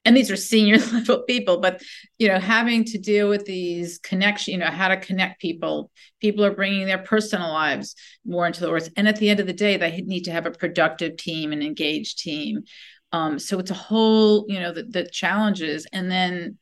And 0.05 0.17
these 0.17 0.29
are 0.29 0.35
senior 0.35 0.79
level 0.93 1.23
people, 1.23 1.61
but 1.61 1.81
you 2.19 2.27
know, 2.27 2.41
having 2.41 2.83
to 2.87 2.99
deal 2.99 3.29
with 3.29 3.45
these 3.45 4.01
connection, 4.01 4.55
you 4.55 4.59
know, 4.59 4.73
how 4.73 4.89
to 4.89 4.97
connect 4.97 5.41
people. 5.41 5.93
People 6.21 6.45
are 6.45 6.53
bringing 6.53 6.87
their 6.87 6.99
personal 6.99 7.49
lives 7.53 7.95
more 8.27 8.45
into 8.45 8.61
the 8.61 8.71
work, 8.71 8.83
and 8.97 9.07
at 9.07 9.19
the 9.19 9.31
end 9.31 9.39
of 9.39 9.47
the 9.47 9.53
day, 9.53 9.77
they 9.77 10.01
need 10.01 10.25
to 10.25 10.33
have 10.33 10.47
a 10.47 10.51
productive 10.51 11.17
team, 11.17 11.53
an 11.53 11.63
engaged 11.63 12.19
team. 12.19 12.65
Um, 13.13 13.39
so 13.39 13.61
it's 13.61 13.71
a 13.71 13.75
whole, 13.75 14.47
you 14.49 14.59
know, 14.59 14.73
the, 14.73 14.83
the 14.83 15.09
challenges, 15.09 15.87
and 15.93 16.11
then 16.11 16.59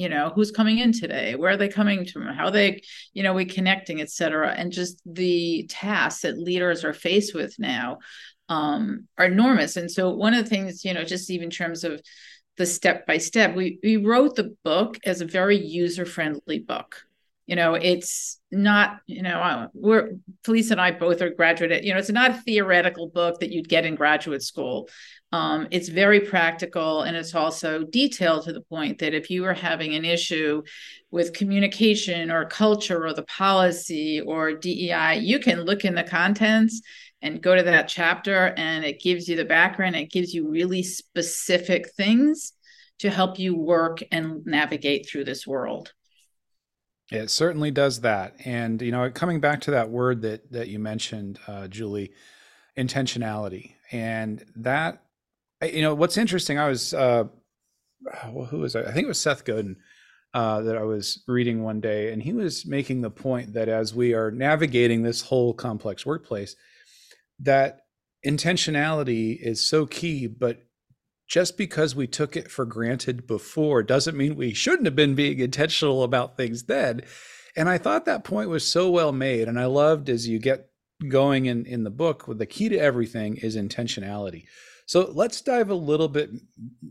you 0.00 0.08
know 0.08 0.32
who's 0.34 0.50
coming 0.50 0.78
in 0.78 0.92
today? 0.92 1.34
Where 1.34 1.52
are 1.52 1.56
they 1.56 1.68
coming 1.68 2.06
from? 2.06 2.22
How 2.22 2.46
are 2.46 2.50
they 2.50 2.82
you 3.12 3.22
know 3.22 3.34
we 3.34 3.44
connecting 3.44 4.00
etc 4.00 4.54
and 4.56 4.72
just 4.72 5.00
the 5.04 5.66
tasks 5.68 6.22
that 6.22 6.38
leaders 6.38 6.84
are 6.84 6.92
faced 6.94 7.34
with 7.34 7.54
now 7.58 7.98
um, 8.48 9.06
are 9.16 9.26
enormous. 9.26 9.76
And 9.76 9.90
so 9.90 10.10
one 10.10 10.34
of 10.34 10.42
the 10.42 10.50
things 10.50 10.84
you 10.84 10.94
know 10.94 11.04
just 11.04 11.30
even 11.30 11.44
in 11.44 11.50
terms 11.50 11.84
of 11.84 12.00
the 12.56 12.66
step 12.66 13.06
by 13.06 13.18
step 13.18 13.54
we 13.54 13.78
we 13.82 13.96
wrote 13.96 14.36
the 14.36 14.54
book 14.64 14.98
as 15.04 15.20
a 15.20 15.26
very 15.26 15.56
user 15.56 16.04
friendly 16.04 16.58
book 16.58 17.02
you 17.50 17.56
know 17.56 17.74
it's 17.74 18.38
not 18.52 19.00
you 19.06 19.22
know 19.22 19.68
we're 19.74 20.12
Felice 20.44 20.70
and 20.70 20.80
I 20.80 20.92
both 20.92 21.20
are 21.20 21.30
graduate 21.30 21.82
you 21.84 21.92
know 21.92 21.98
it's 21.98 22.10
not 22.10 22.30
a 22.30 22.34
theoretical 22.34 23.08
book 23.08 23.40
that 23.40 23.50
you'd 23.50 23.68
get 23.68 23.84
in 23.84 23.96
graduate 23.96 24.42
school 24.42 24.88
um, 25.32 25.68
it's 25.70 25.88
very 25.88 26.20
practical 26.20 27.02
and 27.02 27.16
it's 27.16 27.34
also 27.34 27.84
detailed 27.84 28.44
to 28.44 28.52
the 28.52 28.62
point 28.62 28.98
that 28.98 29.14
if 29.14 29.30
you 29.30 29.44
are 29.44 29.54
having 29.54 29.94
an 29.94 30.04
issue 30.04 30.62
with 31.10 31.32
communication 31.32 32.30
or 32.30 32.44
culture 32.46 33.06
or 33.06 33.14
the 33.14 33.22
policy 33.24 34.20
or 34.20 34.52
DEI, 34.52 35.18
you 35.18 35.38
can 35.38 35.60
look 35.62 35.84
in 35.84 35.94
the 35.94 36.02
contents 36.02 36.82
and 37.22 37.42
go 37.42 37.54
to 37.54 37.62
that 37.62 37.86
chapter 37.86 38.54
and 38.56 38.84
it 38.84 39.00
gives 39.00 39.28
you 39.28 39.36
the 39.36 39.44
background. 39.44 39.94
It 39.94 40.10
gives 40.10 40.34
you 40.34 40.48
really 40.48 40.82
specific 40.82 41.92
things 41.96 42.52
to 42.98 43.10
help 43.10 43.38
you 43.38 43.56
work 43.56 44.02
and 44.10 44.44
navigate 44.44 45.08
through 45.08 45.24
this 45.24 45.46
world. 45.46 45.92
It 47.10 47.30
certainly 47.30 47.70
does 47.70 48.00
that. 48.00 48.36
And, 48.44 48.80
you 48.80 48.92
know, 48.92 49.10
coming 49.10 49.40
back 49.40 49.60
to 49.62 49.72
that 49.72 49.90
word 49.90 50.22
that, 50.22 50.52
that 50.52 50.68
you 50.68 50.78
mentioned, 50.78 51.38
uh, 51.48 51.66
Julie, 51.68 52.12
intentionality. 52.78 53.74
And 53.90 54.44
that 54.56 55.02
you 55.62 55.82
know 55.82 55.94
what's 55.94 56.16
interesting 56.16 56.58
i 56.58 56.66
was 56.66 56.94
uh 56.94 57.24
well, 58.32 58.46
who 58.46 58.58
was 58.58 58.76
I? 58.76 58.82
I 58.82 58.92
think 58.92 59.04
it 59.04 59.08
was 59.08 59.20
Seth 59.20 59.44
Godin 59.44 59.76
uh, 60.32 60.62
that 60.62 60.76
I 60.76 60.82
was 60.82 61.22
reading 61.26 61.62
one 61.62 61.80
day, 61.80 62.12
and 62.12 62.22
he 62.22 62.32
was 62.32 62.66
making 62.66 63.00
the 63.00 63.10
point 63.10 63.54
that 63.54 63.68
as 63.68 63.94
we 63.94 64.14
are 64.14 64.30
navigating 64.30 65.02
this 65.02 65.22
whole 65.22 65.52
complex 65.52 66.06
workplace, 66.06 66.56
that 67.40 67.80
intentionality 68.26 69.38
is 69.40 69.66
so 69.66 69.86
key. 69.86 70.26
But 70.26 70.62
just 71.30 71.56
because 71.56 71.94
we 71.94 72.08
took 72.08 72.36
it 72.36 72.50
for 72.50 72.66
granted 72.66 73.26
before 73.26 73.84
doesn't 73.84 74.16
mean 74.16 74.34
we 74.34 74.52
shouldn't 74.52 74.84
have 74.84 74.96
been 74.96 75.14
being 75.14 75.38
intentional 75.38 76.02
about 76.02 76.36
things 76.36 76.64
then. 76.64 77.00
And 77.56 77.68
I 77.68 77.78
thought 77.78 78.04
that 78.04 78.24
point 78.24 78.50
was 78.50 78.66
so 78.66 78.90
well 78.90 79.12
made, 79.12 79.46
and 79.46 79.58
I 79.58 79.66
loved 79.66 80.10
as 80.10 80.26
you 80.28 80.40
get 80.40 80.68
going 81.08 81.46
in 81.46 81.66
in 81.66 81.84
the 81.84 81.90
book. 81.90 82.24
The 82.28 82.46
key 82.46 82.68
to 82.68 82.76
everything 82.76 83.36
is 83.36 83.56
intentionality. 83.56 84.44
So 84.86 85.08
let's 85.12 85.40
dive 85.40 85.70
a 85.70 85.74
little 85.74 86.08
bit 86.08 86.30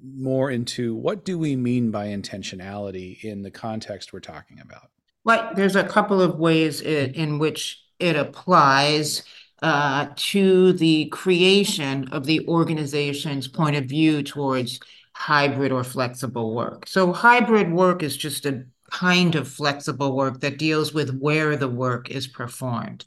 more 0.02 0.50
into 0.50 0.96
what 0.96 1.26
do 1.26 1.38
we 1.38 1.58
mean 1.58 1.92
by 1.92 2.08
intentionality 2.08 3.22
in 3.22 3.42
the 3.42 3.52
context 3.52 4.14
we're 4.14 4.22
talking 4.22 4.62
about? 4.62 4.90
Well, 5.26 5.52
there's 5.54 5.76
a 5.76 5.84
couple 5.84 6.22
of 6.22 6.40
ways 6.40 6.80
it, 6.80 7.14
in 7.16 7.40
which 7.40 7.84
it 8.00 8.16
applies 8.16 9.24
uh, 9.62 10.08
to 10.16 10.74
the 10.74 11.06
creation 11.08 12.08
of 12.12 12.26
the 12.26 12.48
organization's 12.48 13.48
point 13.48 13.76
of 13.76 13.86
view 13.86 14.24
towards 14.24 14.80
hybrid 15.14 15.72
or 15.72 15.84
flexible 15.84 16.56
work. 16.56 16.88
So 16.88 17.12
hybrid 17.12 17.72
work 17.72 18.04
is 18.04 18.16
just 18.16 18.46
a 18.46 18.66
kind 18.92 19.36
of 19.36 19.48
flexible 19.48 20.16
work 20.16 20.40
that 20.42 20.58
deals 20.58 20.94
with 20.94 21.18
where 21.20 21.56
the 21.56 21.68
work 21.68 22.10
is 22.10 22.28
performed. 22.28 23.06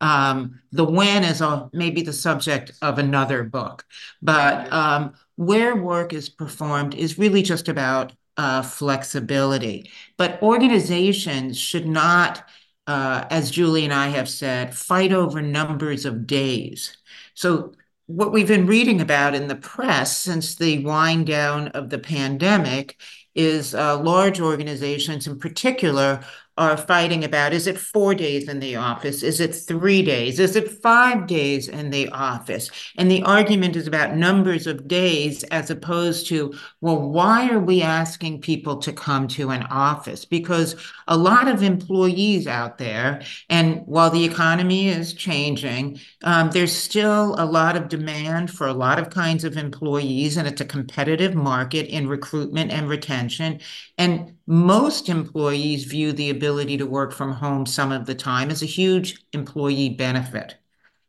Um, 0.00 0.60
the 0.70 0.84
when 0.84 1.24
is 1.24 1.42
maybe 1.72 2.02
the 2.02 2.12
subject 2.12 2.72
of 2.82 2.98
another 2.98 3.42
book, 3.42 3.84
but 4.22 4.72
um, 4.72 5.14
where 5.34 5.74
work 5.74 6.12
is 6.12 6.28
performed 6.28 6.94
is 6.94 7.18
really 7.18 7.42
just 7.42 7.68
about 7.68 8.12
uh, 8.36 8.62
flexibility. 8.62 9.90
But 10.16 10.40
organizations 10.40 11.58
should 11.58 11.86
not, 11.86 12.44
uh, 12.88 13.26
as 13.30 13.50
Julie 13.50 13.84
and 13.84 13.92
I 13.92 14.08
have 14.08 14.30
said, 14.30 14.74
fight 14.74 15.12
over 15.12 15.42
numbers 15.42 16.06
of 16.06 16.26
days. 16.26 16.96
So 17.34 17.74
what 18.06 18.32
we've 18.32 18.48
been 18.48 18.66
reading 18.66 19.02
about 19.02 19.34
in 19.34 19.46
the 19.46 19.56
press 19.56 20.16
since 20.16 20.54
the 20.54 20.82
wind 20.82 21.26
down 21.26 21.68
of 21.68 21.90
the 21.90 21.98
pandemic 21.98 22.98
is 23.34 23.74
uh, 23.74 24.00
large 24.00 24.40
organizations 24.40 25.26
in 25.26 25.38
particular 25.38 26.24
are 26.58 26.76
fighting 26.76 27.24
about 27.24 27.52
is 27.52 27.68
it 27.68 27.78
four 27.78 28.14
days 28.14 28.48
in 28.48 28.58
the 28.58 28.74
office? 28.76 29.22
Is 29.22 29.38
it 29.38 29.54
three 29.54 30.02
days? 30.02 30.40
Is 30.40 30.56
it 30.56 30.82
five 30.82 31.28
days 31.28 31.68
in 31.68 31.90
the 31.90 32.08
office? 32.08 32.68
And 32.98 33.08
the 33.08 33.22
argument 33.22 33.76
is 33.76 33.86
about 33.86 34.16
numbers 34.16 34.66
of 34.66 34.88
days 34.88 35.44
as 35.44 35.70
opposed 35.70 36.26
to, 36.28 36.52
well, 36.80 37.00
why 37.00 37.48
are 37.48 37.60
we 37.60 37.80
asking 37.80 38.40
people 38.40 38.78
to 38.78 38.92
come 38.92 39.28
to 39.28 39.50
an 39.50 39.62
office? 39.70 40.24
Because 40.24 40.74
a 41.06 41.16
lot 41.16 41.46
of 41.46 41.62
employees 41.62 42.48
out 42.48 42.78
there, 42.78 43.22
and 43.48 43.82
while 43.86 44.10
the 44.10 44.24
economy 44.24 44.88
is 44.88 45.14
changing, 45.14 46.00
um, 46.24 46.50
there's 46.50 46.72
still 46.72 47.36
a 47.38 47.46
lot 47.46 47.76
of 47.76 47.88
demand 47.88 48.50
for 48.50 48.66
a 48.66 48.74
lot 48.74 48.98
of 48.98 49.10
kinds 49.10 49.44
of 49.44 49.56
employees, 49.56 50.36
and 50.36 50.48
it's 50.48 50.60
a 50.60 50.64
competitive 50.64 51.36
market 51.36 51.86
in 51.86 52.08
recruitment 52.08 52.72
and 52.72 52.88
retention. 52.88 53.60
And 53.96 54.37
most 54.48 55.10
employees 55.10 55.84
view 55.84 56.10
the 56.10 56.30
ability 56.30 56.78
to 56.78 56.86
work 56.86 57.12
from 57.12 57.32
home 57.32 57.66
some 57.66 57.92
of 57.92 58.06
the 58.06 58.14
time 58.14 58.50
as 58.50 58.62
a 58.62 58.66
huge 58.66 59.22
employee 59.34 59.90
benefit. 59.90 60.56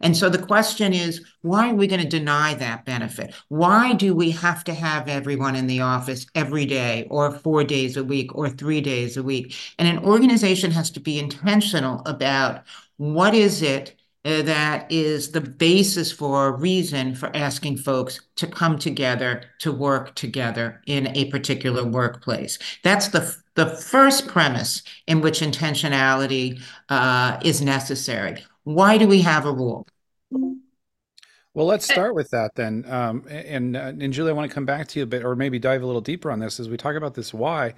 And 0.02 0.16
so 0.16 0.30
the 0.30 0.38
question 0.38 0.94
is, 0.94 1.26
why 1.42 1.70
are 1.70 1.76
we 1.76 1.88
going 1.88 2.02
to 2.02 2.08
deny 2.08 2.54
that 2.56 2.84
benefit? 2.84 3.34
Why 3.48 3.94
do 3.94 4.14
we 4.14 4.32
have 4.32 4.66
to 4.66 4.74
have 4.74 5.08
everyone 5.08 5.56
in 5.56 5.68
the 5.68 5.80
office 5.80 6.26
every 6.36 6.66
day 6.66 7.08
or 7.10 7.32
four 7.32 7.64
days 7.64 7.96
a 7.96 8.04
week 8.04 8.36
or 8.36 8.50
three 8.50 8.82
days 8.82 9.16
a 9.16 9.24
week? 9.24 9.56
And 9.78 9.88
an 9.88 10.04
organization 10.04 10.72
has 10.72 10.92
to 10.92 11.00
be 11.00 11.18
intentional 11.18 12.02
about 12.06 12.64
what 12.98 13.34
is 13.34 13.62
it 13.62 13.99
that 14.44 14.92
is 14.92 15.32
the 15.32 15.42
basis 15.42 16.12
for 16.12 16.48
a 16.48 16.52
reason 16.52 17.16
for 17.16 17.36
asking 17.36 17.78
folks 17.78 18.22
to 18.36 18.48
come 18.48 18.78
together 18.78 19.44
to 19.60 19.72
work 19.72 20.16
together 20.16 20.82
in 20.86 21.08
a 21.16 21.26
particular 21.26 21.86
workplace. 21.86 22.60
That's 22.84 23.10
the 23.10 23.36
the 23.56 23.66
first 23.76 24.28
premise 24.28 24.84
in 25.08 25.20
which 25.20 25.42
intentionality 25.42 26.62
uh, 26.88 27.40
is 27.44 27.62
necessary. 27.62 28.46
Why 28.64 28.98
do 28.98 29.08
we 29.08 29.22
have 29.22 29.46
a 29.46 29.52
rule? 29.52 29.86
Well, 31.54 31.66
let's 31.66 31.84
start 31.84 32.16
with 32.16 32.30
that 32.30 32.56
then. 32.56 32.86
Um, 32.88 33.26
and 33.28 33.76
uh, 33.76 33.94
and 34.00 34.14
Julie, 34.14 34.30
I 34.30 34.34
want 34.34 34.50
to 34.50 34.54
come 34.54 34.66
back 34.66 34.88
to 34.90 35.00
you 35.00 35.04
a 35.04 35.08
bit, 35.08 35.26
or 35.26 35.36
maybe 35.36 35.60
dive 35.60 35.82
a 35.82 35.86
little 35.86 36.02
deeper 36.02 36.32
on 36.32 36.40
this 36.40 36.60
as 36.60 36.70
we 36.70 36.78
talk 36.78 36.96
about 36.96 37.16
this 37.16 37.34
why 37.34 37.74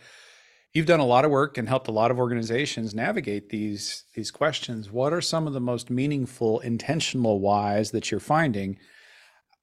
you've 0.74 0.86
done 0.86 1.00
a 1.00 1.06
lot 1.06 1.26
of 1.26 1.32
work 1.32 1.58
and 1.58 1.68
helped 1.68 1.88
a 1.88 1.92
lot 1.92 2.12
of 2.12 2.20
organizations 2.20 2.96
navigate 2.96 3.50
these 3.50 4.06
these 4.16 4.32
questions. 4.32 4.92
What 4.92 5.14
are 5.14 5.22
some 5.22 5.48
of 5.48 5.54
the 5.54 5.62
most 5.62 5.90
meaningful 5.90 6.60
intentional 6.60 7.40
whys 7.40 7.92
that 7.92 8.12
you're 8.12 8.20
finding? 8.20 8.78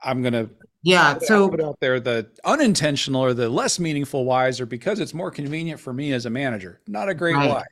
I'm 0.02 0.22
going 0.22 0.34
to 0.34 0.50
yeah 0.84 1.14
put 1.14 1.24
so 1.24 1.44
out, 1.44 1.50
put 1.50 1.62
out 1.62 1.80
there 1.80 1.98
the 1.98 2.30
unintentional 2.44 3.20
or 3.20 3.34
the 3.34 3.48
less 3.48 3.80
meaningful 3.80 4.24
whys 4.24 4.60
are 4.60 4.66
because 4.66 5.00
it's 5.00 5.12
more 5.12 5.30
convenient 5.30 5.80
for 5.80 5.92
me 5.92 6.12
as 6.12 6.24
a 6.24 6.30
manager 6.30 6.80
not 6.86 7.08
a 7.08 7.14
great 7.14 7.34
right, 7.34 7.50
why. 7.50 7.64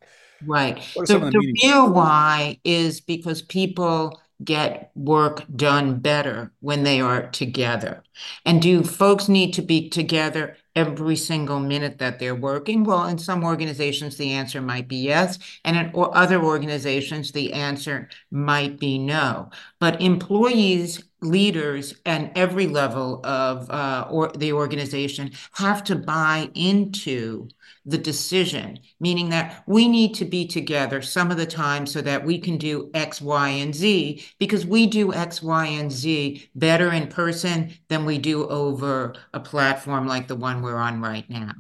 Right. 0.45 0.83
The, 0.97 1.19
the, 1.19 1.31
the 1.31 1.57
real 1.62 1.90
why 1.93 2.59
is 2.64 3.00
because 3.00 3.43
people 3.43 4.21
get 4.45 4.90
work 4.95 5.45
done 5.55 5.99
better 5.99 6.52
when 6.61 6.83
they 6.83 7.00
are 7.00 7.28
together. 7.28 8.02
And 8.45 8.61
do 8.61 8.83
folks 8.83 9.28
need 9.28 9.55
to 9.55 9.62
be 9.62 9.88
together 9.88 10.57
every 10.76 11.16
single 11.16 11.59
minute 11.59 11.99
that 11.99 12.18
they're 12.18 12.35
working? 12.35 12.85
Well, 12.85 13.06
in 13.06 13.18
some 13.18 13.42
organizations, 13.42 14.16
the 14.16 14.33
answer 14.33 14.61
might 14.61 14.87
be 14.87 14.97
yes. 14.97 15.38
And 15.64 15.76
in 15.76 15.90
other 15.95 16.42
organizations, 16.42 17.33
the 17.33 17.52
answer 17.54 18.09
might 18.30 18.78
be 18.78 18.99
no. 18.99 19.50
But 19.80 20.00
employees, 20.00 21.02
leaders, 21.20 21.94
and 22.04 22.30
every 22.35 22.66
level 22.66 23.20
of 23.25 23.70
uh, 23.70 24.06
or 24.11 24.30
the 24.32 24.52
organization 24.52 25.30
have 25.52 25.82
to 25.85 25.96
buy 25.96 26.50
into 26.54 27.49
the 27.85 27.99
decision, 27.99 28.78
meaning 29.00 29.28
that 29.30 29.62
we 29.66 29.88
need 29.88 30.14
to 30.14 30.25
be 30.25 30.46
together 30.46 31.00
some 31.00 31.30
of 31.30 31.37
the 31.37 31.46
time 31.46 31.87
so 31.87 32.00
that 32.02 32.25
we 32.25 32.38
can 32.38 32.58
do 32.58 32.90
X, 32.94 33.20
Y, 33.20 33.49
and 33.49 33.75
Z 33.75 34.25
because 34.38 34.66
we 34.66 34.87
do 34.87 35.14
X, 35.14 35.42
Y, 35.42 35.66
and 35.66 35.90
Z 35.90 36.50
better 36.54 36.92
in 36.92 37.06
person 37.06 37.73
than 37.88 38.04
we 38.04 38.18
do 38.18 38.49
over 38.49 39.14
a 39.32 39.40
platform 39.40 40.06
like 40.06 40.28
the 40.28 40.37
one 40.37 40.62
we're 40.62 40.76
on 40.76 41.00
right 41.00 41.28
now. 41.30 41.52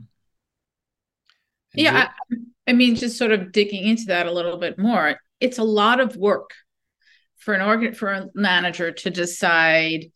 Yeah, 1.74 2.08
I, 2.30 2.36
I 2.66 2.72
mean, 2.72 2.96
just 2.96 3.18
sort 3.18 3.32
of 3.32 3.52
digging 3.52 3.84
into 3.84 4.06
that 4.06 4.26
a 4.26 4.32
little 4.32 4.56
bit 4.56 4.78
more, 4.78 5.20
it's 5.40 5.58
a 5.58 5.64
lot 5.64 6.00
of 6.00 6.16
work 6.16 6.50
for 7.38 7.54
an 7.54 7.62
organ 7.62 7.94
for 7.94 8.12
a 8.12 8.26
manager 8.34 8.92
to 8.92 9.10
decide 9.10 10.06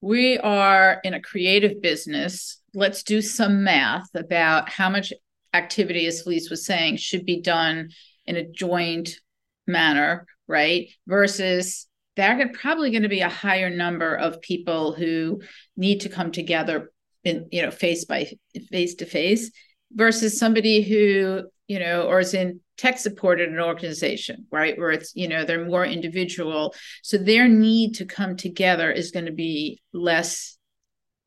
we 0.00 0.38
are 0.38 1.00
in 1.04 1.14
a 1.14 1.20
creative 1.20 1.82
business 1.82 2.60
let's 2.74 3.02
do 3.02 3.20
some 3.20 3.64
math 3.64 4.08
about 4.14 4.68
how 4.68 4.88
much 4.88 5.12
activity, 5.54 6.06
as 6.06 6.22
Felice 6.22 6.50
was 6.50 6.64
saying, 6.64 6.96
should 6.96 7.24
be 7.24 7.40
done 7.40 7.90
in 8.26 8.36
a 8.36 8.48
joint 8.48 9.18
manner, 9.66 10.26
right? 10.46 10.88
Versus 11.06 11.86
there 12.16 12.40
are 12.40 12.48
probably 12.52 12.90
going 12.90 13.04
to 13.04 13.08
be 13.08 13.20
a 13.20 13.28
higher 13.28 13.70
number 13.70 14.14
of 14.14 14.40
people 14.40 14.92
who 14.92 15.40
need 15.76 16.00
to 16.00 16.08
come 16.08 16.32
together 16.32 16.90
in, 17.24 17.48
you 17.52 17.62
know, 17.62 17.70
face 17.70 18.04
by 18.04 18.30
face 18.70 18.96
to 18.96 19.06
face 19.06 19.50
versus 19.92 20.38
somebody 20.38 20.82
who, 20.82 21.44
you 21.68 21.78
know, 21.78 22.02
or 22.02 22.18
is 22.20 22.34
in 22.34 22.60
tech 22.76 22.98
supported 22.98 23.48
an 23.48 23.60
organization, 23.60 24.46
right? 24.50 24.76
Where 24.78 24.90
it's, 24.90 25.14
you 25.14 25.28
know, 25.28 25.44
they're 25.44 25.64
more 25.64 25.84
individual. 25.84 26.74
So 27.02 27.18
their 27.18 27.46
need 27.48 27.94
to 27.96 28.06
come 28.06 28.36
together 28.36 28.90
is 28.90 29.12
going 29.12 29.26
to 29.26 29.32
be 29.32 29.80
less 29.92 30.58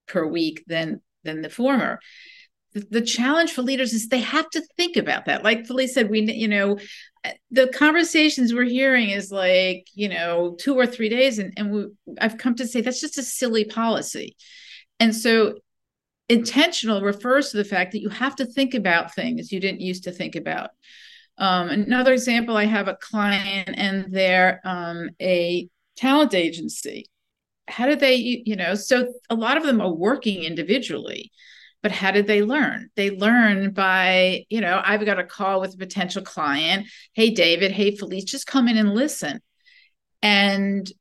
per 0.07 0.25
week 0.25 0.63
than 0.67 1.01
than 1.23 1.41
the 1.41 1.49
former 1.49 1.99
the, 2.73 3.01
challenge 3.01 3.51
for 3.51 3.61
leaders 3.61 3.93
is 3.93 4.07
they 4.07 4.21
have 4.21 4.49
to 4.51 4.61
think 4.77 4.97
about 4.97 5.25
that. 5.25 5.43
Like 5.43 5.65
Felice 5.65 5.93
said, 5.93 6.09
we, 6.09 6.21
you 6.21 6.47
know, 6.47 6.77
the 7.51 7.67
conversations 7.67 8.53
we're 8.53 8.63
hearing 8.63 9.09
is 9.09 9.31
like, 9.31 9.87
you 9.93 10.09
know, 10.09 10.55
two 10.59 10.75
or 10.75 10.87
three 10.87 11.09
days. 11.09 11.37
And, 11.37 11.53
and 11.57 11.71
we, 11.71 11.85
I've 12.19 12.37
come 12.37 12.55
to 12.55 12.67
say 12.67 12.81
that's 12.81 13.01
just 13.01 13.17
a 13.17 13.23
silly 13.23 13.65
policy. 13.65 14.35
And 14.99 15.15
so 15.15 15.55
intentional 16.29 17.01
refers 17.01 17.51
to 17.51 17.57
the 17.57 17.65
fact 17.65 17.91
that 17.91 18.01
you 18.01 18.09
have 18.09 18.35
to 18.37 18.45
think 18.45 18.73
about 18.73 19.13
things 19.13 19.51
you 19.51 19.59
didn't 19.59 19.81
used 19.81 20.05
to 20.05 20.11
think 20.11 20.35
about. 20.35 20.69
Um, 21.37 21.69
another 21.69 22.13
example, 22.13 22.55
I 22.55 22.65
have 22.65 22.87
a 22.87 22.95
client 22.95 23.71
and 23.73 24.11
they're 24.11 24.61
um, 24.63 25.09
a 25.21 25.69
talent 25.95 26.33
agency. 26.33 27.07
How 27.67 27.87
do 27.87 27.95
they, 27.95 28.15
you 28.15 28.55
know, 28.55 28.75
so 28.75 29.13
a 29.29 29.35
lot 29.35 29.57
of 29.57 29.63
them 29.63 29.81
are 29.81 29.91
working 29.91 30.43
individually 30.43 31.31
but 31.81 31.91
how 31.91 32.11
did 32.11 32.27
they 32.27 32.43
learn 32.43 32.89
they 32.95 33.11
learn 33.11 33.71
by 33.71 34.45
you 34.49 34.61
know 34.61 34.81
i've 34.83 35.05
got 35.05 35.19
a 35.19 35.23
call 35.23 35.59
with 35.59 35.73
a 35.73 35.77
potential 35.77 36.21
client 36.21 36.87
hey 37.13 37.31
david 37.31 37.71
hey 37.71 37.95
felice 37.95 38.23
just 38.23 38.47
come 38.47 38.67
in 38.67 38.77
and 38.77 38.93
listen 38.93 39.39
and 40.21 40.91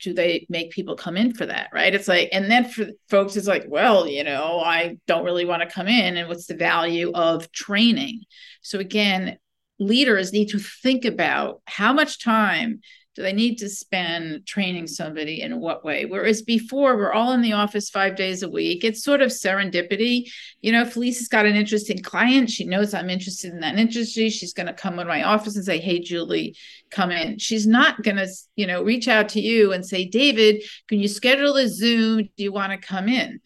do 0.00 0.14
they 0.14 0.46
make 0.48 0.70
people 0.70 0.96
come 0.96 1.16
in 1.16 1.34
for 1.34 1.46
that 1.46 1.68
right? 1.72 1.94
It's 1.94 2.08
like 2.08 2.28
and 2.32 2.50
then 2.50 2.68
for 2.68 2.86
folks 3.08 3.36
it's 3.36 3.46
like 3.46 3.64
well 3.68 4.06
you 4.06 4.24
know 4.24 4.60
i 4.60 4.96
don't 5.06 5.24
really 5.24 5.44
want 5.44 5.62
to 5.62 5.74
come 5.74 5.88
in 5.88 6.16
and 6.16 6.28
what's 6.28 6.46
the 6.46 6.56
value 6.56 7.12
of 7.12 7.50
training? 7.52 8.22
So 8.62 8.78
again 8.78 9.38
leaders 9.78 10.32
need 10.32 10.48
to 10.48 10.58
think 10.58 11.04
about 11.04 11.60
how 11.66 11.92
much 11.92 12.22
time 12.22 12.80
do 13.16 13.22
they 13.22 13.32
need 13.32 13.56
to 13.56 13.68
spend 13.70 14.46
training 14.46 14.86
somebody 14.86 15.40
in 15.40 15.58
what 15.58 15.84
way? 15.84 16.04
Whereas 16.04 16.42
before 16.42 16.96
we're 16.96 17.14
all 17.14 17.32
in 17.32 17.40
the 17.40 17.54
office 17.54 17.88
five 17.88 18.14
days 18.14 18.42
a 18.42 18.48
week. 18.48 18.84
It's 18.84 19.02
sort 19.02 19.22
of 19.22 19.30
serendipity. 19.30 20.30
You 20.60 20.72
know 20.72 20.84
felice 20.84 21.18
has 21.18 21.28
got 21.28 21.46
an 21.46 21.56
interesting 21.56 22.02
client 22.02 22.50
she 22.50 22.64
knows 22.64 22.92
i'm 22.92 23.08
interested 23.08 23.52
in 23.52 23.60
that 23.60 23.78
industry 23.78 24.28
she's 24.28 24.52
going 24.52 24.66
to 24.66 24.72
come 24.72 24.98
in 24.98 25.06
my 25.06 25.22
office 25.22 25.54
and 25.56 25.64
say 25.64 25.78
hey 25.78 26.00
julie 26.00 26.56
come 26.90 27.10
in. 27.10 27.38
She's 27.38 27.66
not 27.66 28.02
going 28.02 28.16
to 28.16 28.28
you 28.56 28.66
know 28.66 28.82
reach 28.82 29.08
out 29.08 29.28
to 29.30 29.40
you 29.40 29.72
and 29.72 29.86
say 29.86 30.04
david 30.06 30.62
can 30.88 30.98
you 30.98 31.08
schedule 31.08 31.56
a 31.56 31.68
zoom? 31.68 32.28
Do 32.36 32.42
you 32.42 32.52
want 32.52 32.72
to 32.72 32.78
come 32.78 33.08
in? 33.08 33.40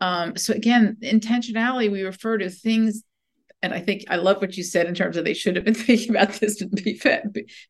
Um, 0.00 0.36
so 0.36 0.52
again 0.52 0.96
intentionality 1.02 1.90
we 1.90 2.02
refer 2.02 2.38
to 2.38 2.50
things 2.50 3.02
and 3.62 3.74
I 3.74 3.80
think 3.80 4.04
I 4.08 4.16
love 4.16 4.40
what 4.40 4.56
you 4.56 4.62
said 4.62 4.86
in 4.86 4.94
terms 4.94 5.16
of 5.16 5.24
they 5.24 5.34
should 5.34 5.56
have 5.56 5.64
been 5.64 5.74
thinking 5.86 6.10
about 6.10 6.32
this 6.34 6.62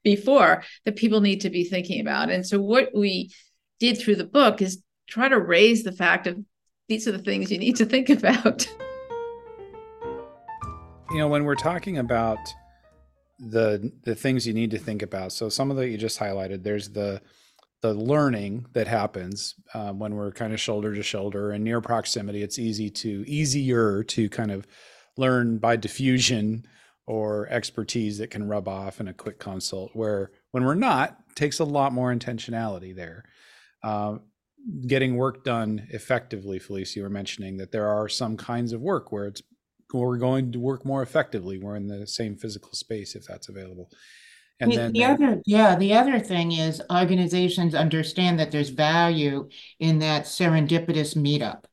before 0.05 0.63
that 0.85 0.97
people 0.97 1.21
need 1.21 1.41
to 1.43 1.51
be 1.51 1.65
thinking 1.65 2.01
about. 2.01 2.31
And 2.31 2.47
so 2.47 2.61
what 2.61 2.91
we 2.95 3.31
did 3.81 3.99
through 3.99 4.17
the 4.17 4.25
book 4.25 4.61
is 4.61 4.83
try 5.09 5.29
to 5.29 5.39
raise 5.39 5.85
the 5.85 5.93
fact 5.93 6.27
of 6.27 6.39
these 6.89 7.07
are 7.07 7.13
the 7.13 7.19
things 7.19 7.51
you 7.51 7.59
need 7.59 7.77
to 7.77 7.87
think 7.87 8.09
about. 8.11 8.67
You 11.11 11.19
know, 11.19 11.29
when 11.29 11.45
we're 11.45 11.55
talking 11.55 11.99
about 11.99 12.39
the 13.39 13.93
the 14.05 14.15
things 14.15 14.47
you 14.47 14.53
need 14.53 14.71
to 14.73 14.79
think 14.79 15.03
about, 15.03 15.33
so 15.33 15.49
some 15.49 15.71
of 15.71 15.77
that 15.79 15.89
you 15.89 15.97
just 15.97 16.19
highlighted. 16.19 16.63
There's 16.63 16.91
the 16.91 17.23
the 17.81 17.95
learning 17.95 18.67
that 18.73 18.89
happens 18.89 19.55
uh, 19.73 19.93
when 19.93 20.17
we're 20.17 20.33
kind 20.33 20.53
of 20.53 20.61
shoulder 20.61 20.95
to 20.95 21.03
shoulder 21.03 21.53
and 21.53 21.63
near 21.63 21.81
proximity. 21.81 22.43
It's 22.43 22.59
easy 22.59 22.91
to 22.91 23.25
easier 23.27 24.03
to 24.03 24.29
kind 24.29 24.51
of 24.51 24.67
learn 25.19 25.59
by 25.59 25.77
diffusion 25.77 26.67
or 27.07 27.49
expertise 27.49 28.19
that 28.19 28.31
can 28.31 28.47
rub 28.47 28.69
off 28.69 29.01
in 29.01 29.09
a 29.09 29.15
quick 29.15 29.39
consult 29.39 29.91
where 29.95 30.31
when 30.51 30.65
we're 30.65 30.75
not 30.75 31.19
takes 31.35 31.61
a 31.61 31.65
lot 31.65 31.93
more 31.93 32.15
intentionality 32.15 32.95
there. 32.95 33.25
Uh, 33.83 34.19
getting 34.87 35.17
work 35.17 35.45
done 35.45 35.87
effectively 35.91 36.59
felice 36.59 36.97
you 36.97 37.03
were 37.03 37.09
mentioning 37.09 37.57
that 37.57 37.71
there 37.71 37.89
are 37.89 38.09
some 38.09 38.37
kinds 38.37 38.73
of 38.73 38.81
work 38.81 39.13
where 39.13 39.27
it's 39.27 39.41
we're 39.95 40.19
going 40.19 40.53
to 40.53 40.61
work 40.61 40.85
more 40.85 41.03
effectively. 41.03 41.59
We're 41.59 41.77
in 41.77 41.87
the 41.87 42.07
same 42.07 42.37
physical 42.37 42.73
space 42.73 43.15
if 43.15 43.25
that's 43.25 43.49
available. 43.49 43.89
And 44.61 44.73
the, 44.73 44.77
then 44.77 44.93
the 44.93 45.05
other 45.05 45.41
yeah 45.47 45.77
the 45.77 45.95
other 45.95 46.19
thing 46.19 46.53
is 46.53 46.83
organizations 46.93 47.75
understand 47.75 48.39
that 48.41 48.51
there's 48.51 48.71
value 48.71 49.49
in 49.79 50.01
that 50.01 50.25
serendipitous 50.25 51.17
meetup 51.17 51.65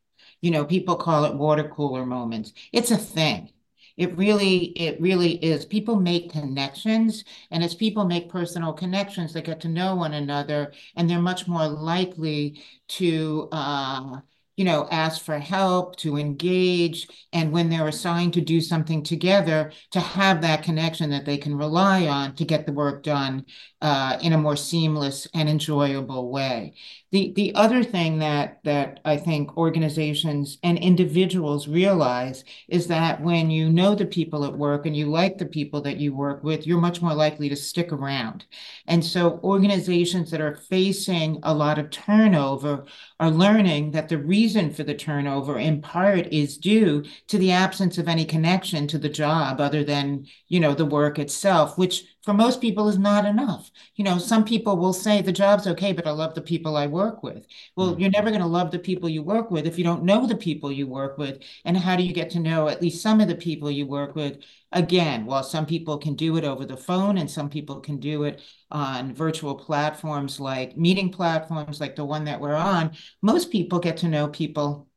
you 0.46 0.52
know, 0.52 0.64
people 0.66 0.96
call 0.96 1.26
it 1.26 1.34
water 1.36 1.68
cooler 1.70 2.06
moments. 2.06 2.54
It's 2.72 2.92
a 2.92 2.98
thing. 2.98 3.52
It 3.98 4.16
really, 4.18 4.58
it 4.78 5.02
really 5.02 5.34
is. 5.44 5.66
People 5.66 5.96
make 5.96 6.32
connections, 6.32 7.24
and 7.50 7.64
as 7.64 7.74
people 7.74 8.06
make 8.06 8.30
personal 8.30 8.74
connections, 8.74 9.34
they 9.34 9.42
get 9.42 9.60
to 9.62 9.70
know 9.70 9.96
one 9.96 10.14
another, 10.14 10.72
and 10.96 11.10
they're 11.10 11.20
much 11.22 11.48
more 11.48 11.68
likely 11.68 12.62
to 12.90 13.48
uh, 13.52 14.20
you 14.56 14.64
know, 14.64 14.88
ask 14.90 15.24
for 15.24 15.38
help, 15.38 15.96
to 15.98 16.18
engage, 16.18 17.08
and 17.34 17.52
when 17.52 17.70
they're 17.70 17.88
assigned 17.88 18.34
to 18.34 18.42
do 18.42 18.62
something 18.62 19.04
together, 19.04 19.72
to 19.92 20.00
have 20.00 20.42
that 20.42 20.64
connection 20.64 21.10
that 21.10 21.26
they 21.26 21.38
can 21.38 21.56
rely 21.56 22.08
on 22.08 22.34
to 22.36 22.46
get 22.46 22.66
the 22.66 22.72
work 22.72 23.04
done 23.04 23.46
uh, 23.82 24.18
in 24.22 24.34
a 24.34 24.38
more 24.38 24.56
seamless 24.56 25.28
and 25.34 25.50
enjoyable 25.50 26.32
way. 26.32 26.74
The 27.12 27.34
the 27.36 27.54
other 27.56 27.84
thing 27.84 28.20
that 28.20 28.60
that 28.64 29.00
I 29.06 29.18
think 29.18 29.58
organizations 29.58 30.58
and 30.64 30.78
individuals 30.78 31.68
realize 31.68 32.44
is 32.68 32.88
that 32.88 33.22
when 33.22 33.52
you 33.52 33.70
know 33.70 33.94
the 33.94 34.06
people 34.06 34.44
at 34.46 34.58
work 34.58 34.86
and 34.86 34.96
you 34.96 35.06
like 35.08 35.38
the 35.38 35.46
people 35.46 35.82
that 35.82 35.98
you 35.98 36.16
work 36.16 36.44
with, 36.44 36.66
you're 36.66 36.80
much 36.80 37.02
more 37.02 37.14
likely 37.14 37.48
to 37.50 37.56
stick 37.56 37.92
around. 37.92 38.46
And 38.88 39.04
so 39.06 39.40
organizations 39.44 40.32
that 40.32 40.42
are 40.42 40.56
facing 40.56 41.40
a 41.44 41.54
lot 41.54 41.78
of 41.78 41.90
turnover 41.90 42.86
are 43.20 43.32
learning 43.32 43.92
that 43.92 44.10
the 44.10 44.18
reason 44.18 44.45
for 44.54 44.84
the 44.84 44.94
turnover 44.94 45.58
in 45.58 45.82
part 45.82 46.28
is 46.32 46.58
due 46.58 47.04
to 47.28 47.38
the 47.38 47.52
absence 47.52 47.98
of 47.98 48.08
any 48.08 48.26
connection 48.26 48.88
to 48.88 48.98
the 48.98 49.10
job 49.10 49.60
other 49.60 49.84
than, 49.84 50.26
you 50.48 50.60
know, 50.60 50.74
the 50.74 50.86
work 50.86 51.18
itself, 51.18 51.78
which 51.78 52.04
for 52.26 52.34
most 52.34 52.60
people 52.60 52.90
is 52.90 52.98
not 52.98 53.24
enough. 53.24 53.70
You 53.96 54.04
know, 54.04 54.18
some 54.18 54.44
people 54.44 54.78
will 54.78 54.94
say 54.94 55.22
the 55.22 55.32
job's 55.32 55.68
okay, 55.68 55.94
but 55.94 56.08
I 56.08 56.12
love 56.12 56.34
the 56.34 56.42
people 56.42 56.76
I 56.76 56.88
work 56.88 57.22
with. 57.22 57.46
Well, 57.76 57.92
mm-hmm. 57.92 58.02
you're 58.02 58.10
never 58.10 58.32
going 58.32 58.42
to 58.42 58.48
love 58.48 58.72
the 58.72 58.80
people 58.80 59.08
you 59.08 59.22
work 59.22 59.52
with 59.52 59.68
if 59.68 59.78
you 59.78 59.84
don't 59.84 60.04
know 60.04 60.26
the 60.26 60.36
people 60.36 60.72
you 60.72 60.88
work 60.88 61.20
with. 61.20 61.44
And 61.66 61.78
how 61.78 61.96
do 61.96 62.02
you 62.02 62.14
get 62.14 62.32
to 62.32 62.40
know 62.40 62.68
at 62.68 62.82
least 62.82 63.04
some 63.04 63.22
of 63.22 63.28
the 63.28 63.36
people 63.36 63.70
you 63.70 63.86
work 63.86 64.16
with? 64.16 64.40
Again, 64.72 65.26
while 65.28 65.44
some 65.44 65.68
people 65.68 66.00
can 66.00 66.16
do 66.16 66.36
it 66.38 66.44
over 66.44 66.66
the 66.66 66.76
phone 66.76 67.20
and 67.20 67.30
some 67.30 67.48
people 67.48 67.80
can 67.80 68.00
do 68.00 68.24
it 68.24 68.42
on 68.72 69.14
virtual 69.14 69.54
platforms 69.54 70.40
like 70.40 70.76
meeting 70.76 71.12
platforms 71.12 71.80
like 71.80 71.96
the 71.96 72.06
one 72.06 72.26
that 72.26 72.42
we're 72.42 72.56
on, 72.56 72.92
most 73.22 73.52
people 73.52 73.78
get 73.80 73.98
to 73.98 74.08
know 74.08 74.28
people 74.28 74.88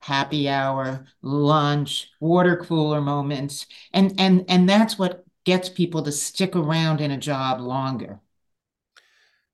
happy 0.00 0.48
hour, 0.48 1.06
lunch, 1.22 2.10
water 2.18 2.56
cooler 2.56 3.00
moments. 3.00 3.66
And 3.92 4.14
and 4.18 4.44
and 4.48 4.68
that's 4.68 4.98
what 4.98 5.24
gets 5.44 5.68
people 5.68 6.02
to 6.02 6.12
stick 6.12 6.54
around 6.54 7.00
in 7.00 7.10
a 7.10 7.16
job 7.16 7.60
longer. 7.60 8.20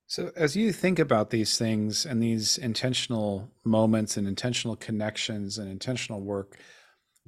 So, 0.06 0.32
as 0.36 0.56
you 0.56 0.72
think 0.72 0.98
about 0.98 1.30
these 1.30 1.58
things 1.58 2.06
and 2.06 2.22
these 2.22 2.56
intentional 2.56 3.50
moments 3.64 4.16
and 4.16 4.26
intentional 4.26 4.74
connections 4.74 5.58
and 5.58 5.70
intentional 5.70 6.22
work, 6.22 6.56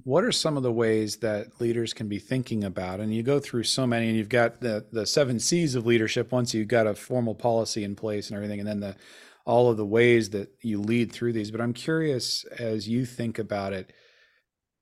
what 0.05 0.25
are 0.25 0.33
some 0.33 0.57
of 0.57 0.63
the 0.63 0.73
ways 0.73 1.17
that 1.17 1.61
leaders 1.61 1.93
can 1.93 2.09
be 2.09 2.19
thinking 2.19 2.65
about? 2.65 3.01
And 3.01 3.15
you 3.15 3.23
go 3.23 3.39
through 3.39 3.65
so 3.65 3.87
many, 3.87 4.09
and 4.09 4.17
you've 4.17 4.31
got 4.31 4.63
the 4.63 4.87
the 4.93 5.07
seven 5.07 5.39
C's 5.39 5.75
of 5.75 5.85
leadership. 5.85 6.33
Once 6.33 6.55
you've 6.55 6.69
got 6.69 6.87
a 6.87 6.95
formal 6.95 7.35
policy 7.35 7.85
in 7.85 7.97
place 7.97 8.29
and 8.29 8.37
everything, 8.37 8.61
and 8.61 8.69
then 8.69 8.81
the 8.81 8.97
all 9.45 9.71
of 9.71 9.77
the 9.77 9.87
ways 9.87 10.31
that 10.31 10.51
you 10.63 10.81
lead 10.81 11.13
through 11.13 11.33
these. 11.33 11.51
But 11.51 11.61
I'm 11.61 11.73
curious 11.73 12.45
as 12.59 12.89
you 12.89 13.05
think 13.05 13.39
about 13.39 13.73
it, 13.73 13.93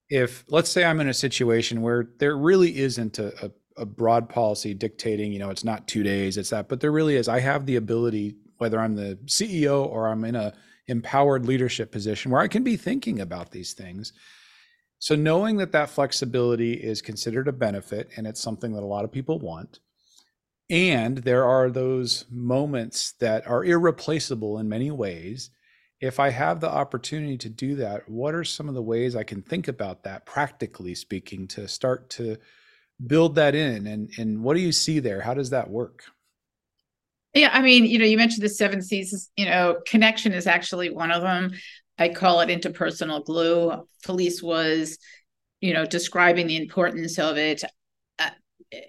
if 0.09 0.45
let's 0.49 0.71
say 0.71 0.85
I'm 0.85 1.01
in 1.01 1.09
a 1.09 1.15
situation 1.15 1.83
where 1.83 2.09
there 2.19 2.37
really 2.37 2.79
isn't 2.79 3.19
a, 3.19 3.47
a 3.47 3.51
a 3.79 3.87
broad 3.87 4.29
policy 4.29 4.75
dictating, 4.75 5.33
you 5.33 5.39
know, 5.39 5.51
it's 5.51 5.65
not 5.65 5.87
two 5.87 6.03
days, 6.03 6.37
it's 6.37 6.51
that, 6.51 6.69
but 6.69 6.81
there 6.81 6.93
really 6.93 7.17
is. 7.17 7.29
I 7.29 7.41
have 7.41 7.67
the 7.67 7.77
ability, 7.77 8.37
whether 8.59 8.79
I'm 8.79 8.95
the 8.95 9.19
CEO 9.27 9.87
or 9.87 10.09
I'm 10.09 10.25
in 10.25 10.37
a 10.37 10.53
empowered 10.89 11.47
leadership 11.47 11.93
position 11.93 12.31
where 12.31 12.41
I 12.41 12.49
can 12.49 12.65
be 12.65 12.77
thinking 12.77 13.21
about 13.21 13.51
these 13.51 13.75
things. 13.75 14.13
So 14.99 15.15
knowing 15.15 15.59
that 15.59 15.73
that 15.73 15.91
flexibility 15.91 16.73
is 16.73 17.03
considered 17.03 17.47
a 17.47 17.53
benefit 17.53 18.11
and 18.17 18.27
it's 18.27 18.41
something 18.41 18.73
that 18.73 18.83
a 18.83 18.87
lot 18.87 19.05
of 19.05 19.13
people 19.13 19.39
want. 19.39 19.79
And 20.71 21.19
there 21.19 21.45
are 21.45 21.71
those 21.71 22.27
moments 22.31 23.13
that 23.21 23.47
are 23.47 23.65
irreplaceable 23.65 24.59
in 24.59 24.69
many 24.69 24.91
ways. 24.91 25.51
If 26.01 26.21
I 26.21 26.31
have 26.31 26.61
the 26.61 26.71
opportunity 26.71 27.39
to 27.39 27.49
do 27.49 27.75
that, 27.77 28.09
what 28.09 28.35
are 28.35 28.45
some 28.45 28.69
of 28.69 28.75
the 28.75 28.83
ways 28.83 29.17
I 29.17 29.23
can 29.23 29.43
think 29.43 29.69
about 29.69 30.05
that 30.05 30.27
practically 30.27 30.95
speaking 30.95 31.47
to 31.49 31.69
start 31.69 32.11
to 32.11 32.37
build 33.05 33.37
that 33.37 33.55
in 33.55 33.87
and 33.87 34.11
and 34.19 34.43
what 34.43 34.55
do 34.55 34.61
you 34.61 34.73
see 34.73 35.01
there? 35.01 35.21
How 35.21 35.35
does 35.35 35.51
that 35.51 35.71
work? 35.71 36.05
Yeah 37.35 37.51
i 37.53 37.61
mean 37.61 37.85
you 37.85 37.99
know 37.99 38.05
you 38.05 38.17
mentioned 38.17 38.43
the 38.43 38.49
seven 38.49 38.81
c's 38.83 39.31
you 39.37 39.45
know 39.45 39.81
connection 39.87 40.33
is 40.33 40.47
actually 40.47 40.91
one 40.91 41.11
of 41.11 41.23
them. 41.23 41.53
I 41.99 42.09
call 42.11 42.41
it 42.41 42.49
interpersonal 42.49 43.25
glue. 43.25 43.87
Felice 44.03 44.43
was 44.43 44.99
you 45.61 45.75
know 45.75 45.85
describing 45.85 46.47
the 46.47 46.57
importance 46.57 47.19
of 47.19 47.37
it 47.37 47.65
uh, 48.19 48.31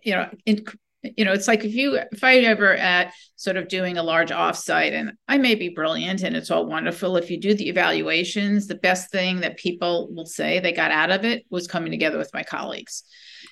you 0.03 0.13
know 0.13 0.29
in, 0.45 0.65
you 1.03 1.23
know 1.23 1.33
it's 1.33 1.47
like 1.47 1.63
if 1.63 1.73
you 1.73 1.97
if 2.11 2.23
i 2.23 2.37
ever 2.39 2.73
at 2.75 3.13
sort 3.35 3.55
of 3.55 3.67
doing 3.67 3.97
a 3.97 4.03
large 4.03 4.31
offsite 4.31 4.91
and 4.91 5.13
i 5.27 5.37
may 5.37 5.55
be 5.55 5.69
brilliant 5.69 6.23
and 6.23 6.35
it's 6.35 6.51
all 6.51 6.65
wonderful 6.65 7.15
if 7.15 7.29
you 7.29 7.39
do 7.39 7.53
the 7.53 7.69
evaluations 7.69 8.67
the 8.67 8.75
best 8.75 9.11
thing 9.11 9.39
that 9.39 9.57
people 9.57 10.09
will 10.11 10.25
say 10.25 10.59
they 10.59 10.73
got 10.73 10.91
out 10.91 11.11
of 11.11 11.23
it 11.23 11.45
was 11.49 11.67
coming 11.67 11.91
together 11.91 12.17
with 12.17 12.33
my 12.33 12.43
colleagues 12.43 13.03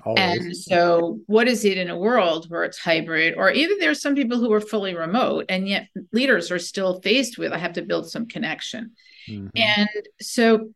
Always. 0.03 0.19
And 0.19 0.57
so, 0.57 1.19
what 1.25 1.47
is 1.47 1.65
it 1.65 1.77
in 1.77 1.89
a 1.89 1.97
world 1.97 2.49
where 2.49 2.63
it's 2.63 2.77
hybrid, 2.77 3.33
or 3.36 3.49
even 3.49 3.79
there's 3.79 4.01
some 4.01 4.15
people 4.15 4.38
who 4.38 4.51
are 4.53 4.62
fully 4.62 4.95
remote, 4.95 5.45
and 5.49 5.67
yet 5.67 5.88
leaders 6.12 6.51
are 6.51 6.60
still 6.60 7.01
faced 7.01 7.38
with, 7.38 7.51
I 7.51 7.57
have 7.57 7.73
to 7.73 7.81
build 7.81 8.10
some 8.10 8.27
connection. 8.27 8.91
Mm-hmm. 9.29 9.47
And 9.55 9.89
so, 10.21 10.71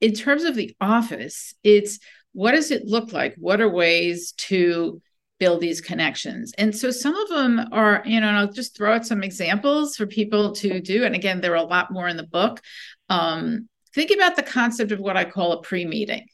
in 0.00 0.12
terms 0.12 0.44
of 0.44 0.54
the 0.54 0.76
office, 0.80 1.54
it's 1.62 1.98
what 2.32 2.52
does 2.52 2.70
it 2.70 2.84
look 2.84 3.12
like? 3.12 3.34
What 3.38 3.60
are 3.60 3.68
ways 3.68 4.32
to 4.32 5.00
build 5.38 5.60
these 5.60 5.80
connections? 5.80 6.52
And 6.58 6.74
so, 6.74 6.90
some 6.90 7.16
of 7.16 7.28
them 7.28 7.68
are, 7.72 8.02
you 8.04 8.20
know, 8.20 8.28
and 8.28 8.36
I'll 8.36 8.52
just 8.52 8.76
throw 8.76 8.94
out 8.94 9.06
some 9.06 9.22
examples 9.22 9.96
for 9.96 10.06
people 10.06 10.52
to 10.56 10.80
do. 10.80 11.04
And 11.04 11.14
again, 11.14 11.40
there 11.40 11.52
are 11.52 11.56
a 11.56 11.62
lot 11.62 11.90
more 11.90 12.08
in 12.08 12.16
the 12.16 12.26
book. 12.26 12.60
Um, 13.08 13.68
think 13.94 14.10
about 14.10 14.36
the 14.36 14.42
concept 14.42 14.92
of 14.92 15.00
what 15.00 15.16
I 15.16 15.24
call 15.24 15.52
a 15.52 15.62
pre 15.62 15.84
meeting 15.84 16.26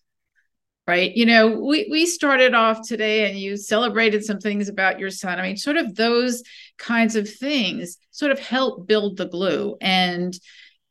right 0.86 1.16
you 1.16 1.24
know 1.24 1.48
we 1.48 1.88
we 1.90 2.06
started 2.06 2.54
off 2.54 2.86
today 2.86 3.28
and 3.28 3.38
you 3.38 3.56
celebrated 3.56 4.24
some 4.24 4.38
things 4.38 4.68
about 4.68 4.98
your 4.98 5.10
son 5.10 5.38
i 5.38 5.42
mean 5.42 5.56
sort 5.56 5.76
of 5.76 5.94
those 5.94 6.42
kinds 6.78 7.16
of 7.16 7.28
things 7.28 7.96
sort 8.10 8.32
of 8.32 8.38
help 8.38 8.86
build 8.86 9.16
the 9.16 9.26
glue 9.26 9.76
and 9.80 10.38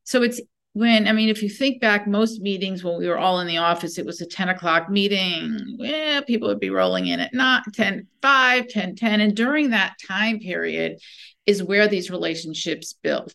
so 0.04 0.24
it's 0.24 0.42
when 0.74 1.08
i 1.08 1.12
mean 1.12 1.30
if 1.30 1.42
you 1.42 1.50
think 1.50 1.80
back 1.80 2.08
most 2.08 2.42
meetings 2.42 2.84
when 2.84 2.98
we 2.98 3.08
were 3.08 3.18
all 3.18 3.40
in 3.40 3.48
the 3.48 3.58
office 3.58 3.98
it 3.98 4.06
was 4.06 4.22
a 4.22 4.26
10 4.26 4.50
o'clock 4.50 4.90
meeting 4.90 5.60
yeah 5.80 6.22
people 6.22 6.48
would 6.48 6.60
be 6.60 6.70
rolling 6.70 7.08
in 7.08 7.20
at 7.20 7.34
not 7.34 7.64
10 7.74 8.08
5 8.22 8.68
10 8.68 8.96
10 8.96 9.22
and 9.22 9.36
during 9.36 9.70
that 9.70 9.96
time 10.08 10.40
period 10.40 11.00
is 11.46 11.64
where 11.64 11.88
these 11.88 12.12
relationships 12.12 12.94
built 12.94 13.34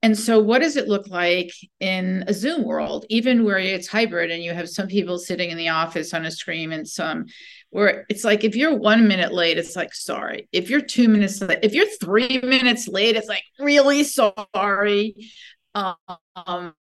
and 0.00 0.16
so, 0.16 0.38
what 0.38 0.60
does 0.60 0.76
it 0.76 0.86
look 0.86 1.08
like 1.08 1.50
in 1.80 2.22
a 2.28 2.32
Zoom 2.32 2.62
world, 2.62 3.04
even 3.08 3.44
where 3.44 3.58
it's 3.58 3.88
hybrid 3.88 4.30
and 4.30 4.44
you 4.44 4.52
have 4.52 4.68
some 4.68 4.86
people 4.86 5.18
sitting 5.18 5.50
in 5.50 5.58
the 5.58 5.70
office 5.70 6.14
on 6.14 6.24
a 6.24 6.30
screen 6.30 6.72
and 6.72 6.86
some 6.86 7.26
where 7.70 8.06
it's 8.08 8.24
like 8.24 8.44
if 8.44 8.54
you're 8.54 8.76
one 8.76 9.08
minute 9.08 9.32
late, 9.32 9.58
it's 9.58 9.74
like, 9.74 9.92
sorry. 9.94 10.48
If 10.52 10.70
you're 10.70 10.80
two 10.80 11.08
minutes 11.08 11.40
late, 11.40 11.58
if 11.62 11.74
you're 11.74 11.88
three 12.00 12.40
minutes 12.42 12.86
late, 12.86 13.16
it's 13.16 13.28
like, 13.28 13.42
really 13.58 14.04
sorry. 14.04 15.16
Um, 16.36 16.74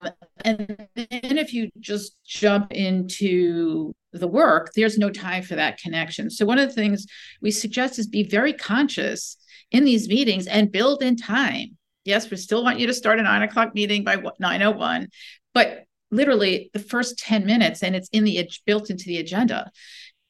and 0.44 0.88
then 0.96 1.38
if 1.38 1.54
you 1.54 1.70
just 1.80 2.16
jump 2.26 2.72
into 2.72 3.94
the 4.14 4.28
work, 4.28 4.72
there's 4.76 4.98
no 4.98 5.10
time 5.10 5.44
for 5.44 5.56
that 5.56 5.78
connection. 5.78 6.30
So, 6.30 6.46
one 6.46 6.60
of 6.60 6.70
the 6.70 6.76
things 6.76 7.06
we 7.42 7.52
suggest 7.52 8.00
is 8.00 8.08
be 8.08 8.24
very 8.24 8.54
conscious 8.54 9.38
in 9.72 9.84
these 9.84 10.08
meetings 10.08 10.48
and 10.48 10.72
build 10.72 11.02
in 11.02 11.16
time 11.16 11.78
yes, 12.06 12.30
we 12.30 12.38
still 12.38 12.64
want 12.64 12.80
you 12.80 12.88
to 12.88 12.94
start 12.94 13.20
a 13.20 13.24
nine 13.24 13.42
o'clock 13.42 13.76
meeting 13.76 14.04
by 14.04 14.16
901, 14.40 15.10
but 15.54 15.84
literally 16.12 16.70
the 16.72 16.80
first 16.80 17.18
10 17.18 17.46
minutes, 17.46 17.84
and 17.84 17.96
it's 17.96 18.10
in 18.10 18.24
the 18.24 18.50
built 18.66 18.90
into 18.90 19.06
the 19.06 19.18
agenda, 19.18 19.70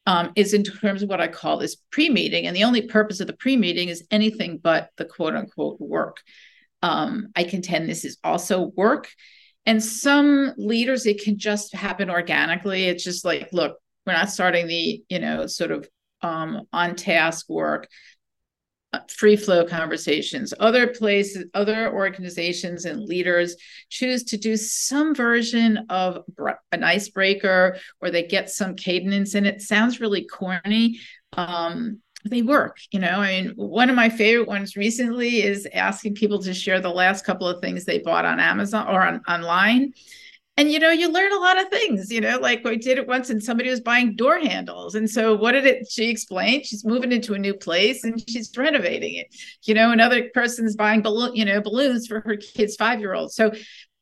um, 0.07 0.31
is 0.35 0.53
in 0.53 0.63
terms 0.63 1.03
of 1.03 1.09
what 1.09 1.21
I 1.21 1.27
call 1.27 1.57
this 1.57 1.75
pre-meeting. 1.91 2.47
And 2.47 2.55
the 2.55 2.63
only 2.63 2.83
purpose 2.83 3.19
of 3.19 3.27
the 3.27 3.33
pre-meeting 3.33 3.89
is 3.89 4.05
anything 4.09 4.57
but 4.57 4.89
the 4.97 5.05
quote 5.05 5.35
unquote 5.35 5.79
work. 5.79 6.21
Um, 6.81 7.27
I 7.35 7.43
contend 7.43 7.89
this 7.89 8.05
is 8.05 8.17
also 8.23 8.71
work. 8.75 9.09
And 9.65 9.83
some 9.83 10.53
leaders, 10.57 11.05
it 11.05 11.23
can 11.23 11.39
just 11.39 11.73
happen 11.73 12.09
organically. 12.09 12.85
It's 12.85 13.03
just 13.03 13.25
like, 13.25 13.49
look, 13.51 13.77
we're 14.05 14.13
not 14.13 14.29
starting 14.29 14.67
the, 14.67 15.03
you 15.09 15.19
know, 15.19 15.47
sort 15.47 15.71
of 15.71 15.89
um, 16.21 16.67
on 16.71 16.95
task 16.95 17.49
work 17.49 17.87
free 19.09 19.35
flow 19.35 19.65
conversations. 19.65 20.53
Other 20.59 20.87
places, 20.87 21.45
other 21.53 21.91
organizations 21.93 22.85
and 22.85 23.03
leaders 23.03 23.55
choose 23.89 24.23
to 24.25 24.37
do 24.37 24.57
some 24.57 25.15
version 25.15 25.85
of 25.89 26.23
an 26.71 26.83
icebreaker 26.83 27.77
or 28.01 28.11
they 28.11 28.23
get 28.23 28.49
some 28.49 28.75
cadence 28.75 29.35
in 29.35 29.45
it. 29.45 29.61
Sounds 29.61 29.99
really 29.99 30.25
corny. 30.25 30.99
Um, 31.33 32.01
they 32.29 32.41
work, 32.41 32.77
you 32.91 32.99
know. 32.99 33.19
I 33.19 33.41
mean, 33.41 33.53
one 33.55 33.89
of 33.89 33.95
my 33.95 34.09
favorite 34.09 34.47
ones 34.47 34.75
recently 34.75 35.43
is 35.43 35.67
asking 35.73 36.15
people 36.15 36.41
to 36.41 36.53
share 36.53 36.81
the 36.81 36.89
last 36.89 37.25
couple 37.25 37.47
of 37.47 37.61
things 37.61 37.85
they 37.85 37.99
bought 37.99 38.25
on 38.25 38.39
Amazon 38.39 38.87
or 38.87 39.05
on 39.05 39.21
online. 39.27 39.93
And 40.57 40.71
you 40.71 40.79
know 40.79 40.89
you 40.89 41.11
learn 41.11 41.33
a 41.33 41.39
lot 41.39 41.61
of 41.61 41.67
things 41.67 42.09
you 42.09 42.21
know? 42.21 42.39
Like 42.39 42.63
we 42.63 42.77
did 42.77 42.97
it 42.97 43.07
once 43.07 43.29
and 43.29 43.43
somebody 43.43 43.69
was 43.69 43.81
buying 43.81 44.15
door 44.15 44.39
handles. 44.39 44.95
And 44.95 45.09
so 45.09 45.35
what 45.35 45.51
did 45.51 45.65
it 45.65 45.87
she 45.89 46.09
explained? 46.09 46.65
She's 46.65 46.85
moving 46.85 47.11
into 47.11 47.33
a 47.33 47.39
new 47.39 47.53
place 47.53 48.03
and 48.05 48.23
she's 48.29 48.55
renovating 48.57 49.15
it. 49.15 49.27
You 49.63 49.73
know 49.73 49.91
another 49.91 50.29
person's 50.33 50.75
buying 50.75 51.01
balloon 51.01 51.35
you 51.35 51.43
know 51.43 51.61
balloons 51.61 52.07
for 52.07 52.21
her 52.21 52.37
kid's 52.37 52.77
five 52.77 52.99
year 53.01 53.13
old 53.13 53.33
so 53.33 53.51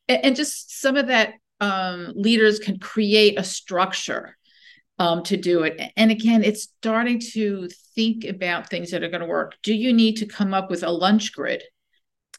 and 0.08 0.36
just 0.36 0.80
some 0.80 0.96
of 0.96 1.08
that 1.08 1.34
um, 1.60 2.12
leaders 2.14 2.58
can 2.58 2.78
create 2.78 3.38
a 3.38 3.44
structure 3.44 4.36
um, 4.98 5.22
to 5.24 5.36
do 5.36 5.64
it. 5.64 5.80
And 5.96 6.12
again 6.12 6.44
it's 6.44 6.62
starting 6.62 7.18
to 7.32 7.68
think 7.94 8.24
about 8.24 8.68
things 8.68 8.90
that 8.90 9.02
are 9.02 9.08
going 9.08 9.20
to 9.20 9.26
work. 9.26 9.56
Do 9.62 9.74
you 9.74 9.92
need 9.92 10.16
to 10.16 10.26
come 10.26 10.54
up 10.54 10.70
with 10.70 10.82
a 10.82 10.90
lunch 10.90 11.32
grid? 11.32 11.62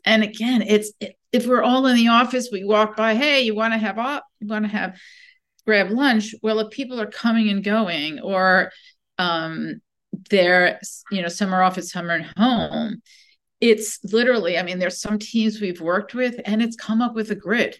And 0.03 0.23
again 0.23 0.61
it's 0.61 0.91
if 1.31 1.45
we're 1.45 1.63
all 1.63 1.85
in 1.87 1.97
the 1.97 2.07
office, 2.07 2.47
we 2.49 2.63
walk 2.63 2.95
by, 2.95 3.13
hey, 3.15 3.41
you 3.41 3.53
want 3.55 3.73
to 3.73 3.77
have 3.77 3.99
up, 3.99 4.25
you 4.39 4.47
want 4.47 4.63
to 4.63 4.71
have 4.71 4.97
grab 5.65 5.89
lunch. 5.89 6.33
Well, 6.41 6.59
if 6.59 6.71
people 6.71 7.01
are 7.01 7.07
coming 7.07 7.49
and 7.49 7.61
going, 7.61 8.21
or 8.21 8.71
um, 9.17 9.81
they're, 10.29 10.79
you 11.11 11.21
know, 11.21 11.27
some 11.27 11.53
are 11.53 11.61
office, 11.61 11.91
some 11.91 12.09
are 12.09 12.25
home, 12.37 13.01
it's 13.59 13.99
literally, 14.03 14.57
I 14.57 14.63
mean, 14.63 14.79
there's 14.79 15.01
some 15.01 15.19
teams 15.19 15.59
we've 15.59 15.81
worked 15.81 16.13
with, 16.13 16.39
and 16.45 16.61
it's 16.61 16.77
come 16.77 17.01
up 17.01 17.15
with 17.15 17.31
a 17.31 17.35
grid 17.35 17.79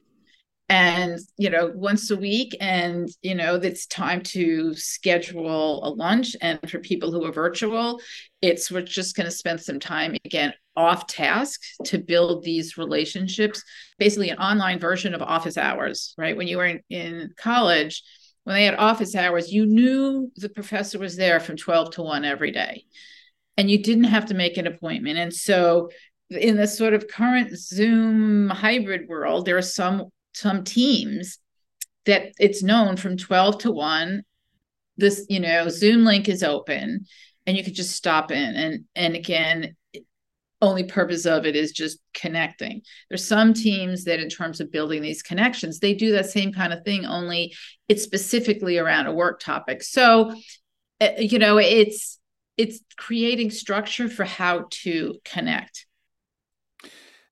and 0.67 1.19
you 1.37 1.49
know 1.49 1.71
once 1.75 2.09
a 2.09 2.15
week 2.15 2.55
and 2.59 3.09
you 3.21 3.35
know 3.35 3.55
it's 3.55 3.85
time 3.85 4.21
to 4.21 4.73
schedule 4.73 5.85
a 5.85 5.89
lunch. 5.89 6.35
And 6.41 6.59
for 6.69 6.79
people 6.79 7.11
who 7.11 7.23
are 7.25 7.31
virtual 7.31 7.99
it's 8.41 8.71
we're 8.71 8.81
just 8.81 9.15
going 9.15 9.25
to 9.25 9.31
spend 9.31 9.61
some 9.61 9.79
time 9.79 10.15
again 10.25 10.53
off 10.75 11.07
task 11.07 11.61
to 11.83 11.97
build 11.97 12.43
these 12.43 12.77
relationships 12.77 13.63
basically 13.97 14.29
an 14.29 14.37
online 14.37 14.79
version 14.79 15.13
of 15.13 15.21
office 15.21 15.57
hours 15.57 16.13
right? 16.17 16.35
When 16.35 16.47
you 16.47 16.57
were 16.57 16.65
in, 16.65 16.81
in 16.89 17.33
college 17.37 18.03
when 18.43 18.55
they 18.55 18.65
had 18.65 18.75
office 18.75 19.15
hours 19.15 19.51
you 19.51 19.65
knew 19.65 20.31
the 20.35 20.49
professor 20.49 20.97
was 20.97 21.15
there 21.15 21.39
from 21.39 21.57
12 21.57 21.91
to 21.91 22.01
1 22.01 22.25
every 22.25 22.51
day 22.51 22.85
and 23.57 23.69
you 23.69 23.81
didn't 23.81 24.05
have 24.05 24.25
to 24.25 24.33
make 24.33 24.57
an 24.57 24.67
appointment. 24.67 25.17
And 25.17 25.33
so 25.33 25.89
in 26.29 26.57
the 26.57 26.67
sort 26.67 26.93
of 26.93 27.07
current 27.07 27.55
zoom 27.55 28.49
hybrid 28.49 29.07
world 29.07 29.45
there 29.45 29.57
are 29.57 29.61
some 29.61 30.09
some 30.35 30.63
teams 30.63 31.39
that 32.05 32.33
it's 32.39 32.61
known 32.61 32.97
from 32.97 33.17
12 33.17 33.59
to 33.59 33.71
1 33.71 34.23
this 34.97 35.25
you 35.29 35.39
know 35.39 35.67
zoom 35.69 36.05
link 36.05 36.29
is 36.29 36.43
open 36.43 37.05
and 37.45 37.57
you 37.57 37.63
could 37.63 37.75
just 37.75 37.95
stop 37.95 38.31
in 38.31 38.55
and 38.55 38.85
and 38.95 39.15
again 39.15 39.75
only 40.61 40.83
purpose 40.83 41.25
of 41.25 41.45
it 41.45 41.55
is 41.55 41.71
just 41.71 41.99
connecting. 42.13 42.81
There's 43.09 43.27
some 43.27 43.53
teams 43.53 44.05
that, 44.05 44.19
in 44.19 44.29
terms 44.29 44.59
of 44.59 44.71
building 44.71 45.01
these 45.01 45.21
connections, 45.21 45.79
they 45.79 45.93
do 45.93 46.13
that 46.13 46.27
same 46.27 46.53
kind 46.53 46.73
of 46.73 46.83
thing, 46.83 47.05
only 47.05 47.53
it's 47.87 48.03
specifically 48.03 48.77
around 48.77 49.07
a 49.07 49.13
work 49.13 49.39
topic. 49.39 49.83
So, 49.83 50.33
eh, 50.99 51.21
you 51.21 51.39
know, 51.39 51.57
it's 51.57 52.19
it's 52.57 52.79
creating 52.97 53.51
structure 53.51 54.07
for 54.07 54.23
how 54.23 54.65
to 54.69 55.15
connect. 55.25 55.85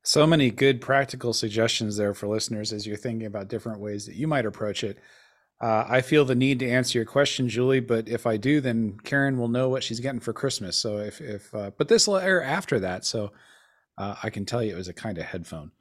So 0.04 0.28
many 0.28 0.52
good 0.52 0.82
practical 0.82 1.34
suggestions 1.34 1.96
there 1.96 2.14
for 2.14 2.28
listeners 2.28 2.74
as 2.74 2.86
you're 2.86 2.98
thinking 2.98 3.26
about 3.26 3.48
different 3.48 3.80
ways 3.80 4.06
that 4.06 4.16
you 4.16 4.28
might 4.28 4.46
approach 4.46 4.84
it. 4.84 5.00
Uh, 5.62 5.86
I 5.88 6.02
feel 6.02 6.26
the 6.26 6.36
need 6.36 6.60
to 6.60 6.70
answer 6.70 6.98
your 6.98 7.06
question, 7.06 7.48
Julie, 7.48 7.80
but 7.80 8.10
if 8.10 8.28
I 8.28 8.36
do, 8.36 8.60
then 8.60 8.98
Karen 9.06 9.38
will 9.38 9.48
know 9.48 9.70
what 9.70 9.82
she's 9.82 10.02
getting 10.02 10.20
for 10.20 10.34
Christmas. 10.34 10.76
So 10.76 10.98
if, 10.98 11.22
if 11.22 11.56
uh, 11.56 11.72
but 11.78 11.88
this 11.88 12.06
will 12.06 12.18
air 12.18 12.44
after 12.44 12.82
that, 12.82 13.06
so 13.06 13.32
uh, 13.98 14.16
I 14.22 14.30
can 14.30 14.46
tell 14.46 14.62
you 14.62 14.74
it 14.74 14.78
was 14.78 14.90
a 14.90 14.94
kind 14.94 15.18
of 15.18 15.24
headphone. 15.24 15.72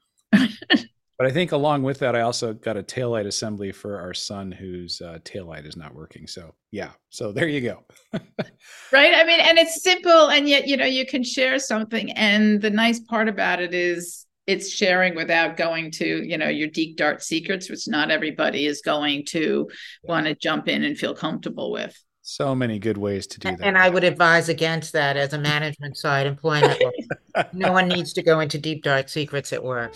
But 1.22 1.30
I 1.30 1.34
think 1.34 1.52
along 1.52 1.84
with 1.84 2.00
that, 2.00 2.16
I 2.16 2.22
also 2.22 2.52
got 2.52 2.76
a 2.76 2.82
taillight 2.82 3.28
assembly 3.28 3.70
for 3.70 4.00
our 4.00 4.12
son 4.12 4.50
whose 4.50 5.00
uh, 5.00 5.20
taillight 5.22 5.68
is 5.68 5.76
not 5.76 5.94
working. 5.94 6.26
So 6.26 6.52
yeah, 6.72 6.90
so 7.10 7.30
there 7.30 7.46
you 7.46 7.60
go. 7.60 7.84
right. 8.12 9.14
I 9.14 9.22
mean, 9.24 9.38
and 9.38 9.56
it's 9.56 9.84
simple, 9.84 10.30
and 10.30 10.48
yet 10.48 10.66
you 10.66 10.76
know 10.76 10.84
you 10.84 11.06
can 11.06 11.22
share 11.22 11.60
something, 11.60 12.10
and 12.14 12.60
the 12.60 12.70
nice 12.70 12.98
part 12.98 13.28
about 13.28 13.60
it 13.60 13.72
is 13.72 14.26
it's 14.48 14.68
sharing 14.68 15.14
without 15.14 15.56
going 15.56 15.92
to 15.92 16.24
you 16.28 16.36
know 16.36 16.48
your 16.48 16.66
deep 16.66 16.96
dark 16.96 17.22
secrets 17.22 17.70
which 17.70 17.86
not 17.86 18.10
everybody 18.10 18.66
is 18.66 18.82
going 18.82 19.24
to 19.26 19.70
want 20.02 20.26
to 20.26 20.34
jump 20.34 20.66
in 20.66 20.82
and 20.82 20.98
feel 20.98 21.14
comfortable 21.14 21.70
with 21.70 21.96
so 22.22 22.52
many 22.52 22.80
good 22.80 22.98
ways 22.98 23.28
to 23.28 23.38
do 23.38 23.48
that 23.48 23.60
and 23.60 23.78
i 23.78 23.88
would 23.88 24.02
advise 24.02 24.48
against 24.48 24.92
that 24.92 25.16
as 25.16 25.32
a 25.32 25.38
management 25.38 25.96
side 25.96 26.26
employment 26.26 26.76
no 27.52 27.70
one 27.70 27.86
needs 27.86 28.12
to 28.12 28.20
go 28.20 28.40
into 28.40 28.58
deep 28.58 28.82
dark 28.82 29.08
secrets 29.08 29.52
at 29.52 29.62
work 29.62 29.94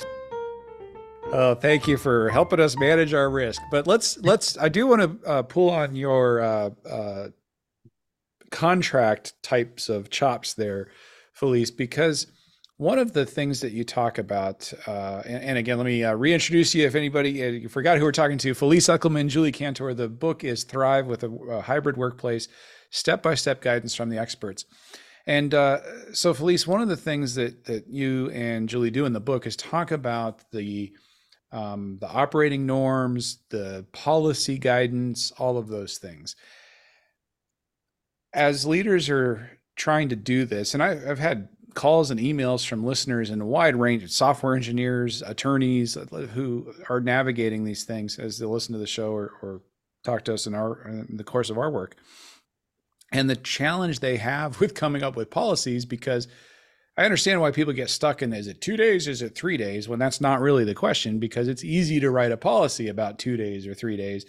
oh 1.33 1.55
thank 1.55 1.87
you 1.87 1.97
for 1.97 2.29
helping 2.31 2.61
us 2.61 2.79
manage 2.79 3.13
our 3.13 3.31
risk 3.31 3.61
but 3.71 3.87
let's 3.87 4.19
let's 4.19 4.57
i 4.59 4.69
do 4.69 4.87
want 4.87 5.03
to 5.03 5.29
uh, 5.29 5.43
pull 5.43 5.71
on 5.71 5.97
your 5.97 6.41
uh, 6.41 6.71
uh, 6.89 7.29
contract 8.51 9.35
types 9.43 9.89
of 9.89 10.11
chops 10.11 10.55
there 10.55 10.89
felice 11.35 11.71
because 11.71 12.27
one 12.79 12.99
of 12.99 13.13
the 13.13 13.25
things 13.25 13.61
that 13.61 13.73
you 13.73 13.85
talk 13.85 14.19
about, 14.19 14.71
uh, 14.87 15.23
and, 15.25 15.43
and, 15.43 15.59
again, 15.59 15.79
let 15.79 15.87
me 15.87 16.05
uh, 16.05 16.13
reintroduce 16.13 16.75
you 16.75 16.87
if 16.87 16.95
anybody 16.95 17.65
uh, 17.65 17.69
forgot 17.69 17.97
who 17.97 18.05
we're 18.05 18.13
talking 18.13 18.37
to. 18.39 18.53
Felice 18.53 18.89
Eckelman, 18.89 19.29
Julie 19.29 19.53
Cantor. 19.53 19.95
The 19.95 20.09
book 20.09 20.45
is 20.45 20.63
Thrive 20.63 21.07
with 21.07 21.23
a, 21.25 21.31
a 21.31 21.63
Hybrid 21.63 21.97
Workplace 21.97 22.49
Step 22.91 23.23
by 23.23 23.35
Step 23.35 23.63
Guidance 23.63 23.95
from 23.95 24.11
the 24.11 24.19
Experts. 24.19 24.67
And 25.27 25.55
uh, 25.55 25.81
so, 26.13 26.35
Felice, 26.35 26.67
one 26.67 26.83
of 26.83 26.89
the 26.89 26.97
things 26.97 27.35
that, 27.37 27.65
that 27.65 27.89
you 27.89 28.31
and 28.31 28.69
Julie 28.69 28.91
do 28.91 29.07
in 29.07 29.13
the 29.13 29.21
book 29.21 29.47
is 29.47 29.57
talk 29.57 29.91
about 29.91 30.43
the 30.53 30.93
um, 31.53 31.99
the 32.01 32.09
operating 32.09 32.67
norms, 32.67 33.39
the 33.51 33.87
policy 33.93 34.59
guidance, 34.59 35.33
all 35.39 35.59
of 35.59 35.69
those 35.69 35.99
things. 35.99 36.37
As 38.33 38.67
leaders 38.67 39.09
are 39.09 39.59
trying 39.77 40.09
to 40.11 40.17
do 40.17 40.45
this, 40.45 40.75
and 40.75 40.83
I, 40.83 40.99
I've 41.09 41.19
had 41.19 41.49
calls 41.75 42.11
and 42.11 42.19
emails 42.19 42.67
from 42.67 42.85
listeners 42.85 43.31
in 43.31 43.41
a 43.41 43.47
wide 43.47 43.77
range 43.77 44.03
of 44.03 44.11
software 44.11 44.57
engineers, 44.57 45.23
attorneys 45.23 45.97
uh, 45.97 46.05
who 46.33 46.73
are 46.89 47.01
navigating 47.01 47.65
these 47.65 47.85
things 47.85 48.19
as 48.19 48.39
they 48.39 48.47
listen 48.47 48.73
to 48.73 48.79
the 48.79 48.87
show 48.87 49.13
or, 49.13 49.33
or 49.43 49.61
talk 50.03 50.25
to 50.25 50.35
us 50.35 50.47
in 50.47 50.55
our 50.55 50.83
in 50.89 51.17
the 51.17 51.25
course 51.25 51.51
of 51.51 51.59
our 51.59 51.71
work. 51.71 51.97
And 53.13 53.31
the 53.31 53.37
challenge 53.37 54.01
they 54.01 54.17
have 54.17 54.59
with 54.61 54.75
coming 54.75 55.03
up 55.03 55.15
with 55.15 55.31
policies 55.31 55.85
because 55.85 56.27
I 56.97 57.05
understand 57.05 57.41
why 57.41 57.51
people 57.51 57.75
get 57.75 57.91
stuck 57.91 58.23
in 58.23 58.33
is 58.33 58.47
it 58.47 58.61
two 58.61 58.77
days, 58.77 59.07
is 59.07 59.21
it 59.21 59.35
three 59.35 59.57
days, 59.57 59.89
when 59.89 59.99
that's 59.99 60.21
not 60.21 60.41
really 60.41 60.65
the 60.65 60.75
question, 60.75 61.19
because 61.19 61.47
it's 61.47 61.65
easy 61.65 62.01
to 62.01 62.11
write 62.11 62.33
a 62.33 62.37
policy 62.37 62.89
about 62.89 63.19
two 63.19 63.37
days 63.37 63.67
or 63.67 63.75
three 63.75 63.97
days. 63.97 64.25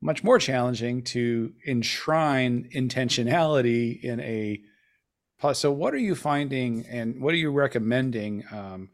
Much 0.00 0.22
more 0.22 0.38
challenging 0.38 1.02
to 1.02 1.52
enshrine 1.66 2.68
intentionality 2.74 4.02
in 4.02 4.20
a 4.20 4.60
so, 5.52 5.70
what 5.70 5.94
are 5.94 5.98
you 5.98 6.14
finding, 6.14 6.86
and 6.86 7.20
what 7.20 7.34
are 7.34 7.38
you 7.38 7.50
recommending 7.50 8.44
um, 8.50 8.88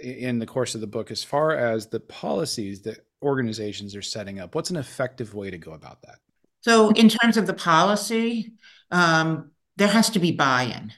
in 0.00 0.38
the 0.38 0.46
course 0.46 0.74
of 0.74 0.80
the 0.80 0.86
book 0.86 1.10
as 1.10 1.24
far 1.24 1.56
as 1.56 1.88
the 1.88 2.00
policies 2.00 2.82
that 2.82 3.04
organizations 3.22 3.96
are 3.96 4.02
setting 4.02 4.38
up? 4.38 4.54
What's 4.54 4.70
an 4.70 4.76
effective 4.76 5.34
way 5.34 5.50
to 5.50 5.58
go 5.58 5.72
about 5.72 6.02
that? 6.02 6.16
So, 6.60 6.90
in 6.90 7.08
terms 7.08 7.36
of 7.36 7.46
the 7.46 7.54
policy, 7.54 8.52
um, 8.90 9.50
there 9.76 9.88
has 9.88 10.10
to 10.10 10.20
be 10.20 10.30
buy-in. 10.30 10.92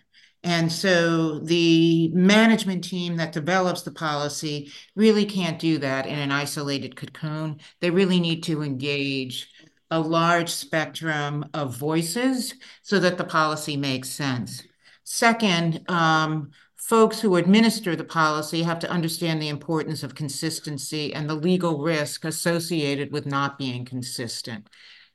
And 0.45 0.71
so 0.71 1.39
the 1.39 2.09
management 2.09 2.85
team 2.85 3.17
that 3.17 3.33
develops 3.33 3.81
the 3.83 3.91
policy 3.91 4.71
really 4.95 5.25
can't 5.25 5.59
do 5.59 5.79
that 5.79 6.07
in 6.07 6.19
an 6.19 6.31
isolated 6.31 6.97
cocoon. 6.97 7.61
They 7.81 7.91
really 7.91 8.21
need 8.21 8.43
to 8.45 8.63
engage 8.63 9.49
a 9.91 9.99
large 9.99 10.51
spectrum 10.51 11.47
of 11.55 11.77
voices 11.77 12.55
so 12.83 13.01
that 13.01 13.17
the 13.17 13.25
policy 13.25 13.77
makes 13.79 14.11
sense. 14.11 14.63
Second, 15.05 15.83
um, 15.89 16.51
folks 16.77 17.21
who 17.21 17.37
administer 17.37 17.97
the 17.97 18.05
policy 18.05 18.63
have 18.63 18.79
to 18.81 18.91
understand 18.91 19.41
the 19.41 19.49
importance 19.49 20.03
of 20.03 20.15
consistency 20.15 21.15
and 21.15 21.29
the 21.29 21.35
legal 21.35 21.83
risk 21.83 22.27
associated 22.27 23.11
with 23.13 23.25
not 23.25 23.57
being 23.59 23.87
consistent. 23.87 24.69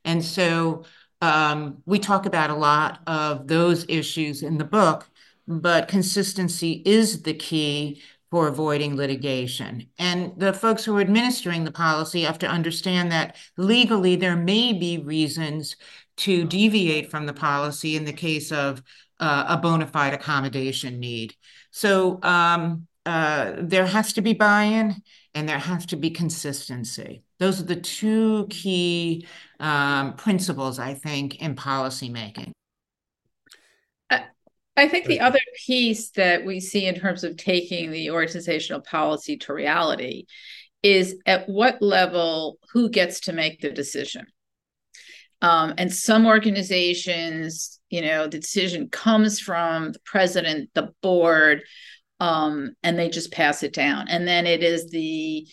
And 0.05 0.25
so 0.25 0.85
um, 1.21 1.83
we 1.85 1.99
talk 1.99 2.25
about 2.25 2.49
a 2.49 2.55
lot 2.55 3.01
of 3.05 3.47
those 3.47 3.85
issues 3.87 4.41
in 4.41 4.57
the 4.57 4.63
book, 4.63 5.07
but 5.49 5.87
consistency 5.87 6.83
is 6.85 7.23
the 7.23 7.33
key 7.33 8.01
for 8.29 8.47
avoiding 8.47 8.95
litigation. 8.95 9.87
And 9.97 10.31
the 10.37 10.53
folks 10.53 10.85
who 10.85 10.95
are 10.95 11.01
administering 11.01 11.63
the 11.63 11.71
policy 11.71 12.21
have 12.21 12.37
to 12.39 12.47
understand 12.47 13.11
that 13.11 13.35
legally 13.57 14.15
there 14.15 14.35
may 14.35 14.73
be 14.73 14.99
reasons 14.99 15.75
to 16.17 16.45
deviate 16.45 17.09
from 17.09 17.25
the 17.25 17.33
policy 17.33 17.95
in 17.95 18.05
the 18.05 18.13
case 18.13 18.51
of 18.51 18.83
uh, 19.19 19.45
a 19.49 19.57
bona 19.57 19.87
fide 19.87 20.13
accommodation 20.13 20.99
need. 20.99 21.33
So 21.71 22.19
um, 22.21 22.85
uh, 23.07 23.53
there 23.57 23.87
has 23.87 24.13
to 24.13 24.21
be 24.21 24.33
buy-in 24.33 25.01
and 25.33 25.49
there 25.49 25.57
has 25.57 25.87
to 25.87 25.95
be 25.95 26.11
consistency. 26.11 27.23
Those 27.39 27.59
are 27.59 27.65
the 27.65 27.75
two 27.75 28.45
key 28.51 29.25
um, 29.59 30.13
principles, 30.13 30.77
I 30.77 30.93
think, 30.93 31.41
in 31.41 31.55
policymaking. 31.55 32.51
I 34.79 34.87
think 34.87 35.05
the 35.05 35.19
other 35.19 35.39
piece 35.65 36.09
that 36.11 36.45
we 36.45 36.59
see 36.59 36.85
in 36.85 36.95
terms 36.95 37.23
of 37.23 37.37
taking 37.37 37.91
the 37.91 38.11
organizational 38.11 38.81
policy 38.81 39.37
to 39.37 39.53
reality 39.53 40.25
is 40.81 41.17
at 41.25 41.47
what 41.47 41.81
level 41.81 42.57
who 42.71 42.89
gets 42.89 43.21
to 43.21 43.33
make 43.33 43.61
the 43.61 43.69
decision. 43.69 44.25
Um, 45.41 45.73
and 45.77 45.93
some 45.93 46.25
organizations, 46.25 47.79
you 47.89 48.01
know, 48.01 48.27
the 48.27 48.39
decision 48.39 48.89
comes 48.89 49.39
from 49.39 49.91
the 49.91 49.99
president, 49.99 50.69
the 50.73 50.93
board, 51.01 51.61
um, 52.19 52.71
and 52.83 52.97
they 52.97 53.09
just 53.09 53.31
pass 53.31 53.63
it 53.63 53.73
down. 53.73 54.07
And 54.07 54.27
then 54.27 54.47
it 54.47 54.63
is 54.63 54.89
the, 54.89 55.47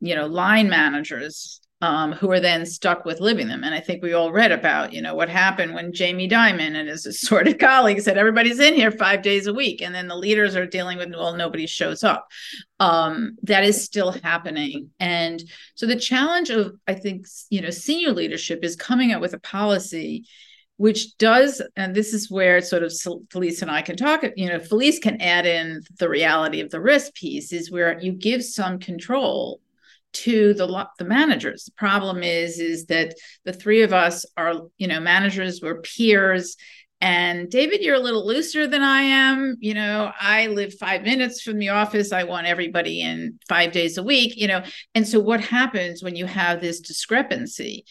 you 0.00 0.14
know, 0.14 0.26
line 0.26 0.68
managers 0.68 1.61
um, 1.82 2.12
who 2.12 2.30
are 2.30 2.40
then 2.40 2.64
stuck 2.64 3.04
with 3.04 3.20
living 3.20 3.48
them. 3.48 3.64
And 3.64 3.74
I 3.74 3.80
think 3.80 4.02
we 4.02 4.12
all 4.12 4.30
read 4.30 4.52
about, 4.52 4.92
you 4.92 5.02
know, 5.02 5.16
what 5.16 5.28
happened 5.28 5.74
when 5.74 5.92
Jamie 5.92 6.28
Dimon 6.28 6.76
and 6.76 6.88
his 6.88 7.04
assorted 7.06 7.58
colleagues 7.58 8.04
said 8.04 8.16
everybody's 8.16 8.60
in 8.60 8.74
here 8.74 8.92
five 8.92 9.20
days 9.20 9.48
a 9.48 9.52
week, 9.52 9.82
and 9.82 9.92
then 9.92 10.06
the 10.06 10.16
leaders 10.16 10.54
are 10.54 10.64
dealing 10.64 10.96
with, 10.96 11.10
well, 11.10 11.34
nobody 11.34 11.66
shows 11.66 12.04
up. 12.04 12.28
Um, 12.78 13.36
that 13.42 13.64
is 13.64 13.84
still 13.84 14.12
happening, 14.12 14.90
and 14.98 15.42
so 15.74 15.86
the 15.86 15.96
challenge 15.96 16.50
of, 16.50 16.74
I 16.86 16.94
think, 16.94 17.26
you 17.50 17.60
know, 17.60 17.70
senior 17.70 18.12
leadership 18.12 18.60
is 18.62 18.76
coming 18.76 19.12
up 19.12 19.20
with 19.20 19.34
a 19.34 19.40
policy 19.40 20.24
which 20.78 21.16
does, 21.18 21.62
and 21.76 21.94
this 21.94 22.12
is 22.12 22.28
where 22.28 22.60
sort 22.60 22.82
of 22.82 22.92
Felice 23.30 23.62
and 23.62 23.70
I 23.70 23.82
can 23.82 23.96
talk, 23.96 24.24
you 24.36 24.48
know, 24.48 24.58
Felice 24.58 24.98
can 24.98 25.20
add 25.20 25.46
in 25.46 25.82
the 25.98 26.08
reality 26.08 26.60
of 26.60 26.70
the 26.70 26.80
risk 26.80 27.14
piece, 27.14 27.52
is 27.52 27.70
where 27.70 28.00
you 28.00 28.10
give 28.10 28.42
some 28.42 28.80
control 28.80 29.60
to 30.12 30.54
the 30.54 30.86
the 30.98 31.04
managers. 31.04 31.64
The 31.64 31.72
problem 31.72 32.22
is 32.22 32.58
is 32.58 32.86
that 32.86 33.14
the 33.44 33.52
three 33.52 33.82
of 33.82 33.92
us 33.92 34.24
are 34.36 34.54
you 34.78 34.86
know 34.86 35.00
managers. 35.00 35.60
We're 35.62 35.80
peers. 35.80 36.56
And 37.00 37.50
David, 37.50 37.82
you're 37.82 37.96
a 37.96 38.00
little 38.00 38.24
looser 38.24 38.68
than 38.68 38.82
I 38.82 39.02
am. 39.02 39.56
You 39.58 39.74
know, 39.74 40.12
I 40.20 40.46
live 40.46 40.74
five 40.74 41.02
minutes 41.02 41.42
from 41.42 41.58
the 41.58 41.70
office. 41.70 42.12
I 42.12 42.22
want 42.22 42.46
everybody 42.46 43.00
in 43.00 43.40
five 43.48 43.72
days 43.72 43.98
a 43.98 44.04
week, 44.04 44.34
you 44.36 44.46
know. 44.46 44.62
And 44.94 45.06
so, 45.06 45.18
what 45.18 45.40
happens 45.40 46.02
when 46.02 46.14
you 46.14 46.26
have 46.26 46.60
this 46.60 46.80
discrepancy? 46.80 47.84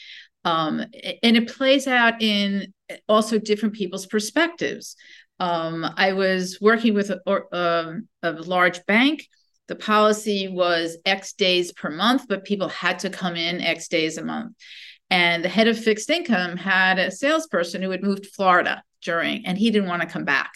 Um, 0.46 0.80
and 1.24 1.38
it 1.38 1.54
plays 1.54 1.88
out 1.88 2.22
in 2.22 2.74
also 3.08 3.38
different 3.38 3.76
people's 3.76 4.06
perspectives. 4.06 4.96
Um, 5.40 5.86
I 5.98 6.14
was 6.14 6.60
working 6.62 6.94
with 6.94 7.10
a, 7.10 7.20
a, 7.52 7.96
a 8.24 8.32
large 8.32 8.86
bank 8.86 9.28
the 9.68 9.76
policy 9.76 10.48
was 10.48 10.98
X 11.06 11.34
days 11.34 11.72
per 11.72 11.90
month, 11.90 12.28
but 12.28 12.44
people 12.44 12.70
had 12.70 13.00
to 13.00 13.10
come 13.10 13.36
in 13.36 13.62
X 13.62 13.88
days 13.88 14.18
a 14.18 14.26
month. 14.26 14.56
And 15.10 15.44
the 15.44 15.50
head 15.50 15.68
of 15.68 15.78
fixed 15.78 16.10
income 16.10 16.58
had 16.58 17.00
a 17.00 17.12
salesperson 17.12 17.82
who 17.82 17.92
had 17.92 18.04
moved 18.04 18.24
to 18.24 18.30
Florida 18.30 18.84
during, 19.02 19.46
and 19.46 19.58
he 19.58 19.72
didn't 19.72 19.90
want 19.90 20.02
to 20.02 20.08
come 20.08 20.26
back. 20.26 20.52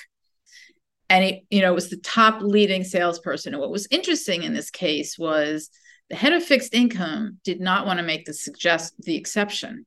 and 1.10 1.24
it, 1.24 1.44
you 1.50 1.62
know, 1.62 1.74
was 1.74 1.90
the 1.90 1.98
top 1.98 2.42
leading 2.42 2.84
salesperson. 2.84 3.54
And 3.54 3.62
what 3.62 3.72
was 3.72 3.88
interesting 3.92 4.44
in 4.44 4.54
this 4.54 4.70
case 4.72 5.18
was 5.18 5.70
the 6.10 6.16
head 6.16 6.34
of 6.34 6.44
fixed 6.44 6.74
income 6.74 7.40
did 7.44 7.60
not 7.60 7.86
want 7.86 8.00
to 8.00 8.06
make 8.06 8.26
the 8.26 8.34
suggest 8.34 8.94
the 9.00 9.16
exception. 9.16 9.86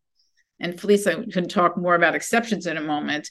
And 0.60 0.80
Felice 0.80 1.04
can 1.32 1.48
talk 1.48 1.76
more 1.76 1.94
about 1.94 2.14
exceptions 2.14 2.66
in 2.66 2.76
a 2.76 2.82
moment, 2.82 3.28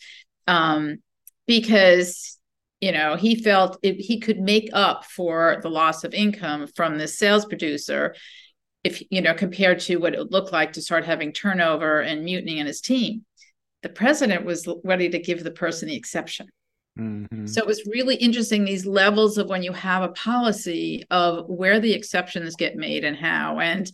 um, 0.48 0.98
because 1.46 2.37
you 2.82 2.92
know 2.92 3.16
he 3.16 3.36
felt 3.36 3.78
if 3.82 3.98
he 3.98 4.20
could 4.20 4.40
make 4.40 4.70
up 4.74 5.06
for 5.06 5.60
the 5.62 5.70
loss 5.70 6.04
of 6.04 6.14
income 6.14 6.68
from 6.76 6.98
the 6.98 7.08
sales 7.08 7.46
producer 7.46 8.16
if 8.84 9.02
you 9.10 9.22
know 9.22 9.34
compared 9.34 9.80
to 9.80 9.98
what 9.98 10.14
it 10.14 10.20
would 10.20 10.32
look 10.32 10.52
like 10.52 10.74
to 10.74 10.82
start 10.82 11.06
having 11.06 11.32
turnover 11.34 12.02
and 12.02 12.24
mutiny 12.24 12.60
in 12.60 12.68
his 12.68 12.82
team 12.82 13.26
the 13.84 13.90
president 13.90 14.46
was 14.46 14.68
ready 14.84 15.10
to 15.10 15.20
give 15.20 15.44
the 15.44 15.52
person 15.52 15.88
the 15.88 15.96
exception 15.96 16.48
Mm-hmm. 16.98 17.46
So 17.46 17.62
it 17.62 17.68
was 17.68 17.86
really 17.86 18.16
interesting 18.16 18.66
these 18.66 18.86
levels 18.86 19.38
of 19.38 19.50
when 19.50 19.64
you 19.64 19.72
have 19.74 20.04
a 20.04 20.10
policy 20.10 21.06
of 21.12 21.48
where 21.48 21.80
the 21.80 21.94
exceptions 21.94 22.56
get 22.56 22.76
made 22.76 23.04
and 23.04 23.16
how. 23.16 23.60
And 23.60 23.90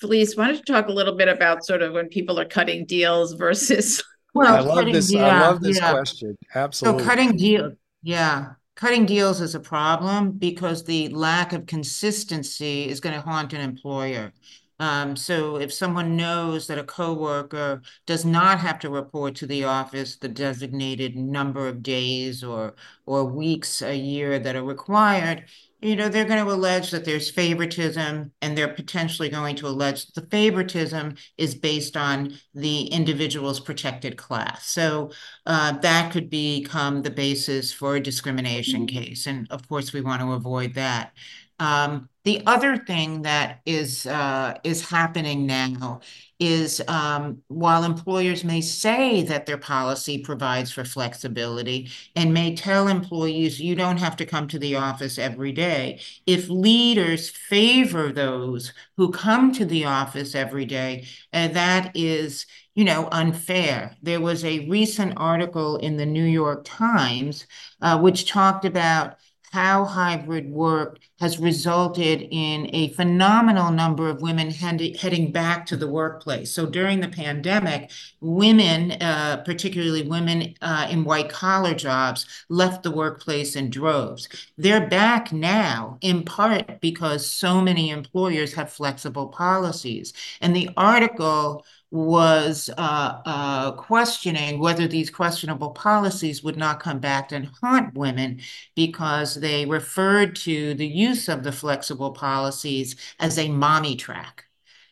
Felice, 0.00 0.36
why 0.36 0.46
don't 0.46 0.56
you 0.56 0.62
talk 0.62 0.88
a 0.88 0.92
little 0.92 1.16
bit 1.16 1.28
about 1.28 1.64
sort 1.64 1.82
of 1.82 1.92
when 1.92 2.08
people 2.08 2.40
are 2.40 2.46
cutting 2.46 2.86
deals 2.86 3.34
versus 3.34 4.02
well, 4.32 4.54
I 4.54 4.60
love 4.60 4.86
this. 4.86 5.12
Yeah, 5.12 5.26
I 5.26 5.40
love 5.40 5.60
this 5.60 5.78
yeah. 5.78 5.90
question. 5.90 6.38
Absolutely. 6.54 7.02
So 7.02 7.08
cutting 7.08 7.36
deal, 7.36 7.72
yeah, 8.02 8.54
cutting 8.76 9.06
deals 9.06 9.40
is 9.40 9.54
a 9.54 9.60
problem 9.60 10.32
because 10.32 10.84
the 10.84 11.08
lack 11.10 11.52
of 11.52 11.66
consistency 11.66 12.88
is 12.88 13.00
going 13.00 13.14
to 13.14 13.20
haunt 13.20 13.52
an 13.52 13.60
employer. 13.60 14.32
Um, 14.78 15.14
so 15.14 15.56
if 15.56 15.72
someone 15.74 16.16
knows 16.16 16.66
that 16.68 16.78
a 16.78 16.84
coworker 16.84 17.82
does 18.06 18.24
not 18.24 18.60
have 18.60 18.78
to 18.78 18.88
report 18.88 19.34
to 19.36 19.46
the 19.46 19.64
office 19.64 20.16
the 20.16 20.28
designated 20.28 21.16
number 21.16 21.68
of 21.68 21.82
days 21.82 22.42
or 22.42 22.74
or 23.04 23.24
weeks 23.26 23.82
a 23.82 23.94
year 23.94 24.38
that 24.38 24.56
are 24.56 24.64
required, 24.64 25.44
you 25.82 25.96
know, 25.96 26.08
they're 26.08 26.26
going 26.26 26.44
to 26.44 26.52
allege 26.52 26.90
that 26.90 27.04
there's 27.04 27.30
favoritism 27.30 28.32
and 28.42 28.58
they're 28.58 28.74
potentially 28.74 29.28
going 29.28 29.56
to 29.56 29.66
allege 29.66 30.06
the 30.12 30.26
favoritism 30.26 31.14
is 31.38 31.54
based 31.54 31.96
on 31.96 32.34
the 32.54 32.82
individual's 32.86 33.60
protected 33.60 34.16
class. 34.16 34.66
So 34.66 35.12
uh, 35.46 35.72
that 35.78 36.12
could 36.12 36.28
become 36.28 37.02
the 37.02 37.10
basis 37.10 37.72
for 37.72 37.96
a 37.96 38.00
discrimination 38.00 38.86
mm-hmm. 38.86 38.98
case. 38.98 39.26
And 39.26 39.46
of 39.50 39.66
course, 39.68 39.92
we 39.92 40.02
want 40.02 40.20
to 40.20 40.32
avoid 40.32 40.74
that. 40.74 41.12
Um, 41.60 42.08
the 42.24 42.42
other 42.46 42.76
thing 42.76 43.22
that 43.22 43.60
is 43.64 44.06
uh, 44.06 44.54
is 44.64 44.88
happening 44.88 45.46
now 45.46 46.00
is 46.38 46.82
um, 46.88 47.42
while 47.48 47.84
employers 47.84 48.44
may 48.44 48.62
say 48.62 49.22
that 49.22 49.44
their 49.44 49.58
policy 49.58 50.18
provides 50.18 50.72
for 50.72 50.84
flexibility 50.84 51.90
and 52.16 52.32
may 52.32 52.54
tell 52.54 52.88
employees 52.88 53.60
you 53.60 53.74
don't 53.74 53.98
have 53.98 54.16
to 54.16 54.26
come 54.26 54.48
to 54.48 54.58
the 54.58 54.74
office 54.74 55.18
every 55.18 55.52
day, 55.52 56.00
if 56.26 56.48
leaders 56.48 57.28
favor 57.28 58.10
those 58.10 58.72
who 58.96 59.10
come 59.12 59.52
to 59.52 59.66
the 59.66 59.84
office 59.84 60.34
every 60.34 60.64
day, 60.64 61.06
uh, 61.32 61.48
that 61.48 61.92
is 61.94 62.46
you 62.74 62.84
know, 62.84 63.08
unfair. 63.12 63.96
There 64.00 64.20
was 64.20 64.44
a 64.44 64.66
recent 64.68 65.14
article 65.16 65.76
in 65.78 65.96
the 65.96 66.06
New 66.06 66.24
York 66.24 66.62
Times 66.64 67.46
uh, 67.82 67.98
which 67.98 68.30
talked 68.30 68.64
about 68.64 69.16
how 69.50 69.84
hybrid 69.84 70.48
work 70.48 70.98
has 71.18 71.38
resulted 71.38 72.22
in 72.30 72.70
a 72.72 72.88
phenomenal 72.90 73.72
number 73.72 74.08
of 74.08 74.22
women 74.22 74.50
heading 74.50 75.32
back 75.32 75.66
to 75.66 75.76
the 75.76 75.88
workplace. 75.88 76.52
So 76.52 76.66
during 76.66 77.00
the 77.00 77.08
pandemic, 77.08 77.90
women, 78.20 78.92
uh, 78.92 79.42
particularly 79.44 80.02
women 80.02 80.54
uh, 80.62 80.86
in 80.88 81.04
white 81.04 81.30
collar 81.30 81.74
jobs, 81.74 82.26
left 82.48 82.84
the 82.84 82.92
workplace 82.92 83.56
in 83.56 83.70
droves. 83.70 84.28
They're 84.56 84.88
back 84.88 85.32
now, 85.32 85.98
in 86.00 86.24
part 86.24 86.80
because 86.80 87.26
so 87.26 87.60
many 87.60 87.90
employers 87.90 88.54
have 88.54 88.72
flexible 88.72 89.28
policies. 89.28 90.12
And 90.40 90.54
the 90.54 90.70
article 90.76 91.64
was 91.90 92.70
uh, 92.78 93.20
uh, 93.24 93.72
questioning 93.72 94.60
whether 94.60 94.86
these 94.86 95.10
questionable 95.10 95.70
policies 95.70 96.42
would 96.42 96.56
not 96.56 96.80
come 96.80 97.00
back 97.00 97.32
and 97.32 97.50
haunt 97.60 97.94
women 97.94 98.40
because 98.76 99.34
they 99.34 99.66
referred 99.66 100.36
to 100.36 100.74
the 100.74 100.86
use 100.86 101.28
of 101.28 101.42
the 101.42 101.50
flexible 101.52 102.12
policies 102.12 102.94
as 103.18 103.38
a 103.38 103.48
mommy 103.48 103.96
track. 103.96 104.44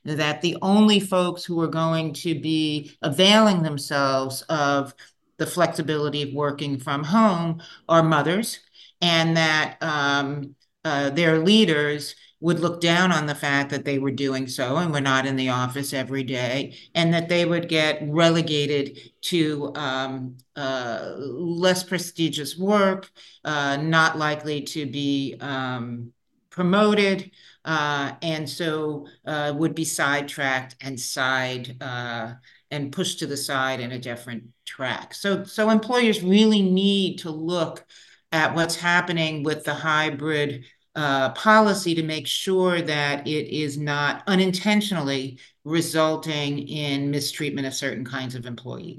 That 0.04 0.40
the 0.40 0.56
only 0.62 1.00
folks 1.00 1.44
who 1.44 1.60
are 1.60 1.68
going 1.68 2.14
to 2.14 2.38
be 2.40 2.96
availing 3.02 3.62
themselves 3.62 4.42
of 4.42 4.94
the 5.36 5.46
flexibility 5.46 6.22
of 6.22 6.34
working 6.34 6.78
from 6.78 7.04
home 7.04 7.62
are 7.88 8.02
mothers, 8.02 8.58
and 9.00 9.36
that 9.36 9.76
um, 9.82 10.56
uh, 10.84 11.10
their 11.10 11.38
leaders 11.38 12.14
would 12.40 12.60
look 12.60 12.80
down 12.80 13.10
on 13.10 13.26
the 13.26 13.34
fact 13.34 13.70
that 13.70 13.84
they 13.84 13.98
were 13.98 14.12
doing 14.12 14.46
so 14.46 14.76
and 14.76 14.92
were 14.92 15.00
not 15.00 15.26
in 15.26 15.36
the 15.36 15.48
office 15.48 15.92
every 15.92 16.22
day, 16.22 16.76
and 16.94 17.12
that 17.12 17.28
they 17.28 17.44
would 17.44 17.68
get 17.68 18.00
relegated 18.02 18.98
to 19.20 19.72
um, 19.74 20.36
uh, 20.54 21.14
less 21.16 21.82
prestigious 21.82 22.56
work, 22.56 23.10
uh, 23.44 23.76
not 23.76 24.16
likely 24.16 24.62
to 24.62 24.86
be 24.86 25.36
um, 25.40 26.12
promoted, 26.50 27.30
uh, 27.64 28.12
and 28.22 28.48
so 28.48 29.06
uh, 29.26 29.52
would 29.56 29.74
be 29.74 29.84
sidetracked 29.84 30.76
and 30.80 30.98
side 30.98 31.76
uh, 31.80 32.32
and 32.70 32.92
pushed 32.92 33.18
to 33.18 33.26
the 33.26 33.36
side 33.36 33.80
in 33.80 33.92
a 33.92 33.98
different 33.98 34.44
track. 34.64 35.14
So, 35.14 35.44
so 35.44 35.70
employers 35.70 36.22
really 36.22 36.62
need 36.62 37.18
to 37.20 37.30
look 37.30 37.84
at 38.30 38.54
what's 38.54 38.76
happening 38.76 39.42
with 39.42 39.64
the 39.64 39.74
hybrid 39.74 40.64
uh, 40.98 41.30
policy 41.30 41.94
to 41.94 42.02
make 42.02 42.26
sure 42.26 42.82
that 42.82 43.24
it 43.24 43.46
is 43.56 43.78
not 43.78 44.24
unintentionally 44.26 45.38
resulting 45.62 46.66
in 46.66 47.08
mistreatment 47.08 47.68
of 47.68 47.72
certain 47.72 48.04
kinds 48.04 48.34
of 48.34 48.46
employees. 48.46 48.98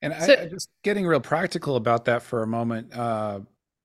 And 0.00 0.12
so, 0.20 0.32
I, 0.32 0.46
just 0.46 0.68
getting 0.82 1.06
real 1.06 1.20
practical 1.20 1.76
about 1.76 2.06
that 2.06 2.24
for 2.24 2.42
a 2.42 2.46
moment. 2.48 2.92
Uh, 2.92 3.40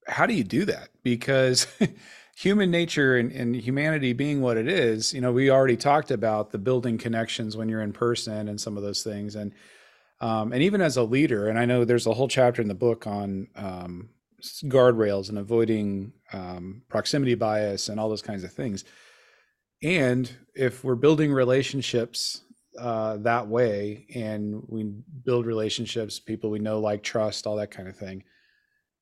how 0.07 0.25
do 0.25 0.33
you 0.33 0.43
do 0.43 0.65
that? 0.65 0.89
Because 1.03 1.67
human 2.35 2.71
nature 2.71 3.17
and, 3.17 3.31
and, 3.31 3.55
humanity 3.55 4.13
being 4.13 4.41
what 4.41 4.57
it 4.57 4.67
is, 4.67 5.13
you 5.13 5.21
know, 5.21 5.31
we 5.31 5.51
already 5.51 5.77
talked 5.77 6.09
about 6.09 6.49
the 6.49 6.57
building 6.57 6.97
connections 6.97 7.55
when 7.55 7.69
you're 7.69 7.83
in 7.83 7.93
person 7.93 8.47
and 8.47 8.59
some 8.59 8.77
of 8.77 8.81
those 8.81 9.03
things. 9.03 9.35
And 9.35 9.53
um, 10.21 10.53
and 10.53 10.63
even 10.63 10.81
as 10.81 10.97
a 10.97 11.03
leader, 11.03 11.49
and 11.49 11.59
I 11.59 11.65
know 11.65 11.85
there's 11.85 12.07
a 12.07 12.13
whole 12.13 12.27
chapter 12.27 12.63
in 12.63 12.67
the 12.67 12.73
book 12.73 13.05
on 13.05 13.47
um, 13.55 14.09
guardrails 14.41 15.29
and 15.29 15.37
avoiding 15.37 16.13
um, 16.33 16.83
proximity 16.89 17.35
bias 17.35 17.89
and 17.89 17.99
all 17.99 18.09
those 18.09 18.21
kinds 18.21 18.43
of 18.43 18.51
things. 18.51 18.83
And 19.83 20.31
if 20.55 20.83
we're 20.83 20.95
building 20.95 21.31
relationships 21.31 22.41
uh, 22.79 23.17
that 23.17 23.47
way 23.47 24.05
and 24.13 24.63
we 24.67 24.83
build 25.23 25.45
relationships, 25.45 26.19
people 26.19 26.49
we 26.49 26.59
know, 26.59 26.79
like 26.79 27.03
trust, 27.03 27.47
all 27.47 27.55
that 27.57 27.71
kind 27.71 27.87
of 27.87 27.95
thing, 27.95 28.23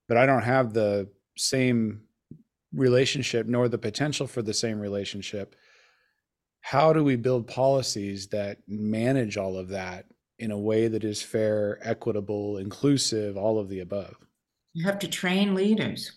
but 0.08 0.18
I 0.18 0.26
don't 0.26 0.44
have 0.44 0.74
the 0.74 1.10
same 1.38 2.02
relationship 2.74 3.48
nor 3.48 3.68
the 3.68 3.78
potential 3.78 4.28
for 4.28 4.42
the 4.42 4.54
same 4.54 4.80
relationship. 4.80 5.56
How 6.62 6.94
do 6.94 7.04
we 7.04 7.16
build 7.16 7.48
policies 7.48 8.28
that 8.28 8.60
manage 8.68 9.38
all 9.38 9.58
of 9.58 9.70
that 9.70 10.06
in 10.40 10.52
a 10.52 10.58
way 10.58 10.88
that 10.88 11.04
is 11.04 11.22
fair, 11.22 11.80
equitable, 11.82 12.58
inclusive, 12.58 13.38
all 13.38 13.60
of 13.60 13.70
the 13.70 13.80
above? 13.80 14.16
You 14.76 14.86
have 14.86 15.00
to 15.00 15.08
train 15.08 15.56
leaders. 15.56 16.12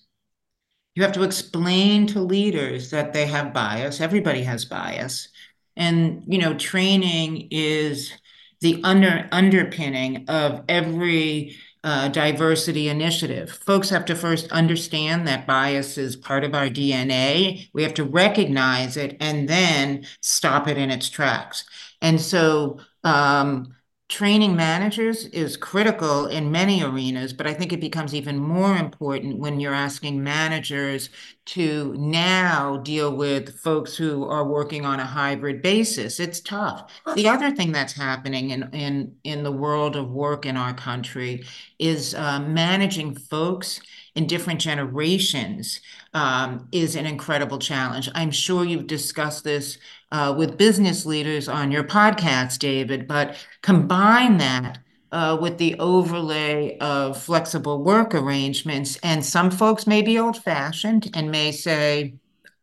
You 0.96 1.04
have 1.04 1.12
to 1.12 1.22
explain 1.22 2.08
to 2.08 2.20
leaders 2.20 2.90
that 2.90 3.12
they 3.12 3.24
have 3.26 3.54
bias. 3.54 4.00
Everybody 4.00 4.42
has 4.42 4.64
bias. 4.64 5.28
And, 5.76 6.24
you 6.26 6.38
know, 6.38 6.54
training 6.54 7.46
is 7.52 8.12
the 8.60 8.80
under 8.82 9.28
underpinning 9.30 10.24
of 10.28 10.64
every 10.68 11.54
uh, 11.84 12.08
diversity 12.08 12.88
initiative. 12.88 13.48
Folks 13.48 13.90
have 13.90 14.04
to 14.06 14.16
first 14.16 14.50
understand 14.50 15.28
that 15.28 15.46
bias 15.46 15.96
is 15.96 16.16
part 16.16 16.42
of 16.42 16.52
our 16.52 16.66
DNA. 16.68 17.68
We 17.72 17.84
have 17.84 17.94
to 17.94 18.04
recognize 18.04 18.96
it 18.96 19.16
and 19.20 19.48
then 19.48 20.04
stop 20.20 20.66
it 20.66 20.76
in 20.76 20.90
its 20.90 21.08
tracks. 21.08 21.64
And 22.02 22.20
so, 22.20 22.80
um, 23.04 23.76
training 24.08 24.56
managers 24.56 25.26
is 25.26 25.56
critical 25.56 26.26
in 26.26 26.50
many 26.50 26.82
arenas, 26.82 27.34
but 27.34 27.46
I 27.46 27.52
think 27.52 27.72
it 27.72 27.80
becomes 27.80 28.14
even 28.14 28.38
more 28.38 28.76
important 28.76 29.38
when 29.38 29.60
you're 29.60 29.74
asking 29.74 30.22
managers 30.22 31.10
to 31.46 31.94
now 31.98 32.78
deal 32.78 33.14
with 33.14 33.58
folks 33.60 33.96
who 33.96 34.24
are 34.24 34.46
working 34.46 34.86
on 34.86 34.98
a 35.00 35.04
hybrid 35.04 35.60
basis. 35.60 36.20
It's 36.20 36.40
tough. 36.40 36.90
The 37.14 37.28
other 37.28 37.50
thing 37.50 37.70
that's 37.72 37.92
happening 37.92 38.50
in 38.50 38.70
in 38.72 39.14
in 39.24 39.42
the 39.42 39.52
world 39.52 39.94
of 39.94 40.10
work 40.10 40.46
in 40.46 40.56
our 40.56 40.72
country 40.74 41.44
is 41.78 42.14
uh, 42.14 42.40
managing 42.40 43.14
folks 43.14 43.80
in 44.18 44.26
different 44.26 44.60
generations 44.60 45.80
um, 46.12 46.68
is 46.72 46.96
an 46.96 47.06
incredible 47.06 47.58
challenge. 47.58 48.10
I'm 48.16 48.32
sure 48.32 48.64
you've 48.64 48.88
discussed 48.88 49.44
this 49.44 49.78
uh, 50.10 50.34
with 50.36 50.58
business 50.58 51.06
leaders 51.06 51.48
on 51.48 51.70
your 51.70 51.84
podcast, 51.84 52.58
David, 52.58 53.06
but 53.06 53.36
combine 53.62 54.38
that 54.38 54.80
uh, 55.12 55.38
with 55.40 55.58
the 55.58 55.78
overlay 55.78 56.76
of 56.78 57.22
flexible 57.22 57.84
work 57.84 58.12
arrangements. 58.12 58.98
And 59.04 59.24
some 59.24 59.52
folks 59.52 59.86
may 59.86 60.02
be 60.02 60.18
old 60.18 60.42
fashioned 60.42 61.10
and 61.14 61.30
may 61.30 61.52
say, 61.52 62.14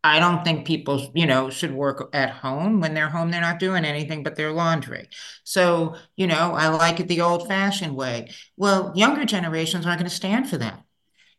I 0.03 0.19
don't 0.19 0.43
think 0.43 0.67
people, 0.67 1.09
you 1.15 1.25
know, 1.25 1.49
should 1.49 1.73
work 1.73 2.09
at 2.11 2.31
home. 2.31 2.81
When 2.81 2.93
they're 2.93 3.09
home, 3.09 3.31
they're 3.31 3.39
not 3.39 3.59
doing 3.59 3.85
anything 3.85 4.23
but 4.23 4.35
their 4.35 4.51
laundry. 4.51 5.07
So, 5.45 5.95
you 6.17 6.27
know, 6.27 6.51
I 6.53 6.67
like 6.67 6.99
it 6.99 7.07
the 7.07 7.21
old 7.21 7.47
fashioned 7.47 7.95
way. 7.95 8.31
Well, 8.57 8.91
younger 8.93 9.23
generations 9.23 9.85
aren't 9.85 9.99
going 9.99 10.09
to 10.09 10.15
stand 10.15 10.49
for 10.49 10.57
that. 10.57 10.83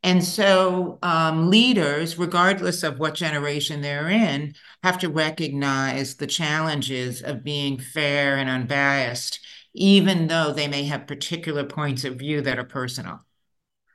And 0.02 0.22
so 0.22 0.98
um, 1.02 1.50
leaders, 1.50 2.18
regardless 2.18 2.82
of 2.82 2.98
what 2.98 3.14
generation 3.14 3.80
they're 3.80 4.08
in, 4.08 4.54
have 4.82 4.98
to 4.98 5.08
recognize 5.08 6.14
the 6.14 6.26
challenges 6.26 7.22
of 7.22 7.42
being 7.42 7.78
fair 7.78 8.36
and 8.36 8.48
unbiased, 8.48 9.40
even 9.74 10.28
though 10.28 10.52
they 10.52 10.68
may 10.68 10.84
have 10.84 11.06
particular 11.06 11.64
points 11.64 12.04
of 12.04 12.16
view 12.16 12.40
that 12.42 12.58
are 12.58 12.64
personal. 12.64 13.20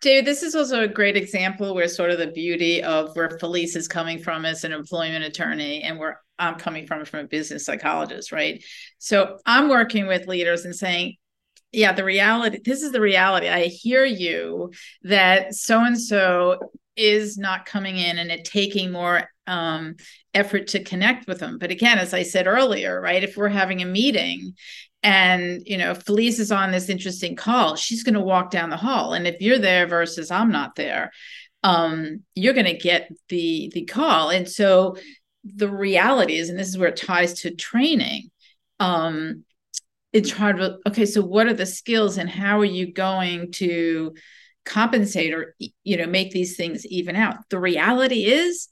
David, 0.02 0.26
this 0.26 0.42
is 0.42 0.56
also 0.56 0.82
a 0.82 0.88
great 0.88 1.16
example 1.16 1.76
where 1.76 1.88
sort 1.88 2.10
of 2.10 2.18
the 2.18 2.28
beauty 2.28 2.82
of 2.82 3.16
where 3.16 3.38
Felice 3.40 3.76
is 3.76 3.88
coming 3.88 4.18
from 4.18 4.46
as 4.46 4.64
an 4.64 4.72
employment 4.72 5.24
attorney 5.24 5.84
and 5.84 6.00
where 6.00 6.20
I'm 6.40 6.56
coming 6.56 6.88
from 6.88 7.06
from 7.06 7.20
a 7.20 7.28
business 7.28 7.66
psychologist, 7.66 8.32
right? 8.32 8.64
So 8.98 9.38
I'm 9.46 9.70
working 9.70 10.08
with 10.08 10.28
leaders 10.28 10.66
and 10.66 10.76
saying, 10.76 11.18
yeah, 11.72 11.94
the 11.94 12.04
reality, 12.04 12.60
this 12.64 12.82
is 12.82 12.92
the 12.92 13.02
reality. 13.02 13.48
I 13.48 13.66
hear 13.66 14.06
you 14.06 14.72
that 15.04 15.56
so 15.56 15.84
and 15.84 16.00
so 16.00 16.72
is 16.96 17.38
not 17.38 17.66
coming 17.66 17.98
in 17.98 18.18
and 18.18 18.32
it 18.32 18.46
taking 18.46 18.92
more 18.92 19.30
um, 19.48 19.96
effort 20.34 20.68
to 20.68 20.84
connect 20.84 21.28
with 21.28 21.40
them. 21.40 21.58
But 21.58 21.72
again, 21.72 21.98
as 21.98 22.14
I 22.14 22.24
said 22.24 22.48
earlier, 22.48 23.00
right, 23.00 23.24
if 23.24 23.38
we're 23.38 23.50
having 23.50 23.82
a 23.82 23.86
meeting 23.86 24.54
and 25.04 25.64
you 25.66 25.78
know 25.78 25.96
felice 25.96 26.40
is 26.40 26.52
on 26.52 26.72
this 26.72 26.90
interesting 26.90 27.36
call 27.36 27.76
she's 27.76 28.04
going 28.04 28.14
to 28.14 28.22
walk 28.22 28.52
down 28.52 28.70
the 28.70 28.78
hall 28.78 29.14
and 29.14 29.26
if 29.26 29.42
you're 29.42 29.58
there 29.58 29.88
versus 29.88 30.30
i'm 30.30 30.52
not 30.52 30.76
there 30.76 31.12
um, 31.64 32.24
you're 32.34 32.56
going 32.56 32.66
to 32.66 32.78
get 32.78 33.12
the 33.30 33.72
the 33.74 33.86
call 33.86 34.30
and 34.30 34.50
so 34.50 34.96
the 35.44 35.70
reality 35.70 36.38
is 36.38 36.50
and 36.50 36.58
this 36.58 36.68
is 36.68 36.78
where 36.78 36.90
it 36.90 36.98
ties 36.98 37.34
to 37.42 37.54
training 37.56 38.30
um, 38.80 39.44
it's 40.14 40.32
hard 40.32 40.58
to 40.58 40.78
okay 40.88 41.06
so 41.06 41.22
what 41.22 41.48
are 41.48 41.54
the 41.54 41.66
skills 41.66 42.18
and 42.18 42.30
how 42.30 42.60
are 42.60 42.66
you 42.66 42.92
going 42.92 43.52
to 43.52 44.14
compensate 44.66 45.34
or 45.34 45.56
you 45.84 45.98
know 45.98 46.06
make 46.06 46.32
these 46.32 46.56
things 46.56 46.86
even 46.86 47.16
out 47.16 47.38
the 47.50 47.60
reality 47.60 48.26
is 48.26 48.70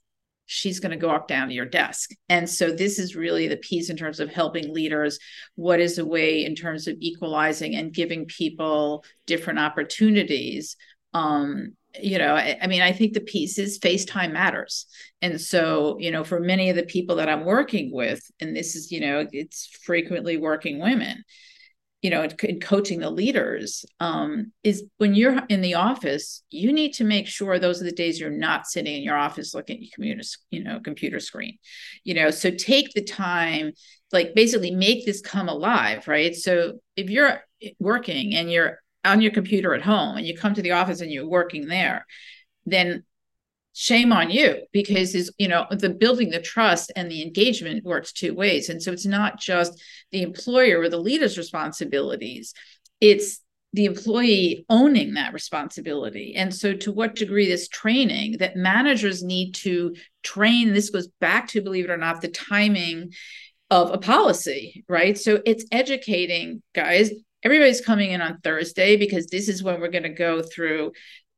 she's 0.51 0.79
going 0.79 0.89
to 0.89 0.97
go 0.97 1.11
up 1.11 1.27
down 1.27 1.47
to 1.47 1.53
your 1.53 1.67
desk. 1.67 2.09
And 2.27 2.49
so 2.49 2.71
this 2.71 2.97
is 2.97 3.15
really 3.15 3.47
the 3.47 3.57
piece 3.57 3.91
in 3.91 3.95
terms 3.95 4.19
of 4.19 4.33
helping 4.33 4.73
leaders. 4.73 5.19
What 5.53 5.79
is 5.79 5.99
a 5.99 6.05
way 6.05 6.43
in 6.43 6.55
terms 6.55 6.87
of 6.87 6.95
equalizing 6.99 7.75
and 7.75 7.93
giving 7.93 8.25
people 8.25 9.05
different 9.27 9.59
opportunities? 9.59 10.75
Um, 11.13 11.75
you 11.99 12.17
know, 12.17 12.35
I, 12.35 12.57
I 12.61 12.67
mean, 12.67 12.81
I 12.81 12.91
think 12.91 13.13
the 13.13 13.21
piece 13.21 13.57
is 13.57 13.79
FaceTime 13.79 14.31
matters. 14.31 14.85
And 15.21 15.39
so, 15.39 15.97
you 15.99 16.11
know, 16.11 16.23
for 16.23 16.39
many 16.39 16.69
of 16.69 16.75
the 16.75 16.83
people 16.83 17.15
that 17.17 17.29
I'm 17.29 17.45
working 17.45 17.91
with, 17.91 18.21
and 18.39 18.55
this 18.55 18.75
is, 18.75 18.91
you 18.91 18.99
know, 18.99 19.25
it's 19.31 19.67
frequently 19.83 20.37
working 20.37 20.79
women, 20.79 21.23
you 22.01 22.09
know, 22.09 22.25
in 22.43 22.59
coaching 22.59 22.99
the 22.99 23.09
leaders, 23.09 23.85
um, 23.99 24.51
is 24.63 24.83
when 24.97 25.15
you're 25.15 25.41
in 25.49 25.61
the 25.61 25.73
office, 25.75 26.43
you 26.49 26.71
need 26.71 26.93
to 26.93 27.03
make 27.03 27.27
sure 27.27 27.59
those 27.59 27.81
are 27.81 27.85
the 27.85 27.91
days 27.91 28.19
you're 28.19 28.29
not 28.29 28.67
sitting 28.67 28.95
in 28.95 29.03
your 29.03 29.17
office 29.17 29.53
looking 29.53 29.77
at 29.77 29.81
your 29.81 29.91
computer, 29.93 30.23
you 30.51 30.63
know, 30.63 30.79
computer 30.79 31.19
screen. 31.19 31.57
You 32.03 32.13
know, 32.13 32.29
so 32.29 32.51
take 32.51 32.93
the 32.93 33.03
time, 33.03 33.73
like 34.13 34.33
basically 34.35 34.71
make 34.71 35.05
this 35.05 35.21
come 35.21 35.49
alive, 35.49 36.07
right? 36.07 36.35
So 36.35 36.79
if 36.95 37.09
you're 37.09 37.41
working 37.79 38.35
and 38.35 38.49
you're 38.49 38.79
on 39.06 39.22
your 39.22 39.32
computer 39.32 39.74
at 39.74 39.82
home 39.82 40.18
and 40.18 40.26
you 40.26 40.38
come 40.38 40.54
to 40.54 40.62
the 40.62 40.72
office 40.72 41.02
and 41.02 41.12
you're 41.12 41.28
working 41.28 41.68
there, 41.68 42.06
then 42.66 43.04
shame 43.74 44.12
on 44.12 44.30
you 44.30 44.64
because 44.74 45.16
is 45.16 45.32
you 45.38 45.47
know 45.47 45.66
the 45.70 45.89
building 45.89 46.32
the 46.32 46.41
trust 46.41 46.91
and 46.95 47.10
the 47.10 47.22
engagement 47.22 47.86
works 47.86 48.12
two 48.12 48.34
ways. 48.34 48.70
And 48.70 48.82
so 48.82 48.91
it's 48.91 49.06
not 49.06 49.39
just 49.39 49.82
the 50.12 50.22
employer 50.22 50.82
or 50.82 50.89
the 50.89 50.97
leader's 50.97 51.38
responsibilities 51.38 52.54
it's 53.02 53.41
the 53.74 53.86
employee 53.86 54.66
owning 54.70 55.14
that 55.14 55.34
responsibility. 55.34 56.34
And 56.36 56.54
so 56.54 56.74
to 56.74 56.91
what 56.91 57.16
degree 57.16 57.47
this 57.47 57.68
training 57.68 58.38
that 58.39 58.56
managers 58.56 59.24
need 59.24 59.54
to 59.56 59.95
train 60.24 60.74
this 60.74 60.89
goes 60.89 61.08
back 61.20 61.50
to 61.50 61.62
believe 61.62 61.86
it 61.86 61.91
or 61.91 61.97
not 61.97 62.22
the 62.22 62.30
timing 62.30 63.14
of 63.70 63.91
a 63.91 64.00
policy 64.00 64.84
right? 64.89 65.18
So 65.18 65.41
it's 65.45 65.66
educating 65.72 66.64
guys 66.74 67.12
everybody's 67.43 67.81
coming 67.81 68.11
in 68.11 68.21
on 68.21 68.39
Thursday 68.43 68.97
because 68.97 69.27
this 69.27 69.47
is 69.47 69.63
when 69.63 69.79
we're 69.79 69.89
going 69.89 70.03
to 70.03 70.09
go 70.09 70.41
through 70.41 70.91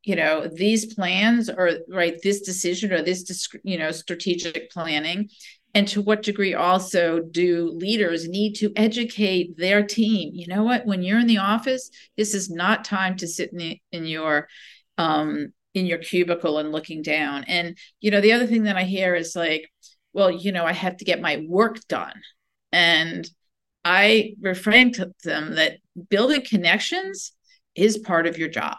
you 0.03 0.15
know 0.15 0.47
these 0.47 0.93
plans 0.93 1.49
or 1.49 1.71
right 1.87 2.15
this 2.23 2.41
decision 2.41 2.91
or 2.91 3.01
this 3.01 3.47
you 3.63 3.77
know 3.77 3.91
strategic 3.91 4.71
planning. 4.71 5.29
And 5.73 5.87
to 5.89 6.01
what 6.01 6.21
degree 6.21 6.53
also 6.53 7.21
do 7.21 7.71
leaders 7.73 8.27
need 8.27 8.55
to 8.55 8.73
educate 8.75 9.55
their 9.57 9.85
team 9.85 10.31
you 10.33 10.47
know 10.47 10.63
what? 10.63 10.85
When 10.85 11.03
you're 11.03 11.19
in 11.19 11.27
the 11.27 11.37
office 11.37 11.89
this 12.17 12.33
is 12.33 12.49
not 12.49 12.83
time 12.83 13.15
to 13.17 13.27
sit 13.27 13.51
in, 13.51 13.57
the, 13.57 13.81
in 13.91 14.05
your 14.05 14.47
um 14.97 15.53
in 15.73 15.85
your 15.85 15.99
cubicle 15.99 16.57
and 16.57 16.71
looking 16.71 17.01
down. 17.01 17.45
And 17.45 17.77
you 17.99 18.11
know 18.11 18.21
the 18.21 18.33
other 18.33 18.47
thing 18.47 18.63
that 18.63 18.75
i 18.77 18.83
hear 18.83 19.15
is 19.15 19.35
like 19.35 19.69
well 20.13 20.31
you 20.31 20.51
know 20.51 20.65
i 20.65 20.73
have 20.73 20.97
to 20.97 21.05
get 21.05 21.21
my 21.21 21.45
work 21.47 21.77
done. 21.87 22.19
And 22.71 23.29
i 23.85 24.33
reframe 24.43 24.93
to 24.93 25.11
them 25.23 25.55
that 25.55 25.77
building 26.09 26.43
connections 26.45 27.33
is 27.75 27.97
part 27.97 28.27
of 28.27 28.37
your 28.37 28.49
job 28.49 28.77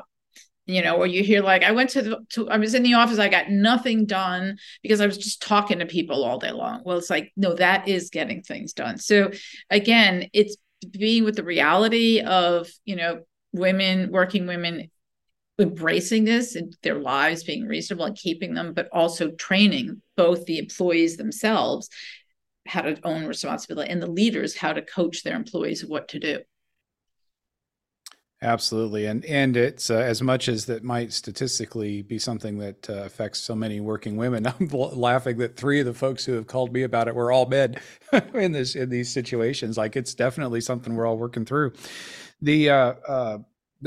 you 0.66 0.82
know, 0.82 0.96
or 0.96 1.06
you 1.06 1.24
hear 1.24 1.42
like 1.42 1.64
I 1.64 1.72
went 1.72 1.90
to 1.90 2.02
the 2.02 2.18
to 2.30 2.48
I 2.48 2.58
was 2.58 2.74
in 2.74 2.82
the 2.82 2.94
office, 2.94 3.18
I 3.18 3.28
got 3.28 3.50
nothing 3.50 4.06
done 4.06 4.58
because 4.82 5.00
I 5.00 5.06
was 5.06 5.18
just 5.18 5.42
talking 5.42 5.80
to 5.80 5.86
people 5.86 6.24
all 6.24 6.38
day 6.38 6.52
long. 6.52 6.82
Well, 6.84 6.98
it's 6.98 7.10
like, 7.10 7.32
no, 7.36 7.54
that 7.54 7.88
is 7.88 8.10
getting 8.10 8.42
things 8.42 8.72
done. 8.72 8.98
So 8.98 9.32
again, 9.70 10.28
it's 10.32 10.56
being 10.90 11.24
with 11.24 11.36
the 11.36 11.44
reality 11.44 12.20
of, 12.20 12.68
you 12.84 12.96
know, 12.96 13.22
women, 13.52 14.10
working 14.12 14.46
women 14.46 14.90
embracing 15.58 16.24
this 16.24 16.54
and 16.54 16.74
their 16.82 16.98
lives 16.98 17.44
being 17.44 17.66
reasonable 17.66 18.06
and 18.06 18.16
keeping 18.16 18.54
them, 18.54 18.72
but 18.72 18.88
also 18.92 19.30
training 19.32 20.00
both 20.16 20.44
the 20.46 20.58
employees 20.58 21.16
themselves 21.16 21.88
how 22.66 22.82
to 22.82 22.96
own 23.04 23.26
responsibility 23.26 23.90
and 23.90 24.00
the 24.00 24.10
leaders 24.10 24.56
how 24.56 24.72
to 24.72 24.82
coach 24.82 25.24
their 25.24 25.36
employees 25.36 25.84
what 25.84 26.08
to 26.08 26.20
do. 26.20 26.38
Absolutely, 28.43 29.07
and 29.07 29.24
and 29.26 29.57
it's 29.57 29.88
uh, 29.88 29.99
as 29.99 30.20
much 30.20 30.49
as 30.49 30.66
that 30.66 30.82
might 30.82 31.12
statistically 31.12 32.03
be 32.03 32.18
something 32.18 32.59
that 32.59 32.90
uh, 32.90 33.05
affects 33.05 33.38
so 33.38 33.55
many 33.55 33.80
working 33.80 34.16
women. 34.16 34.45
I'm 34.61 34.66
laughing 34.66 35.38
that 35.38 35.57
three 35.57 35.78
of 35.78 35.86
the 35.86 35.95
folks 35.95 36.24
who 36.24 36.32
have 36.32 36.49
called 36.49 36.72
me 36.72 36.82
about 36.82 37.07
it 37.07 37.14
were 37.14 37.30
all 37.30 37.47
men 37.47 37.76
in 38.34 38.51
this 38.51 38.74
in 38.74 38.90
these 38.90 39.12
situations. 39.12 39.78
Like 39.78 39.95
it's 39.95 40.12
definitely 40.12 40.61
something 40.61 40.97
we're 40.97 41.07
all 41.07 41.18
working 41.18 41.45
through. 41.45 41.74
The 42.40 42.70
uh, 42.70 42.95
uh 43.07 43.38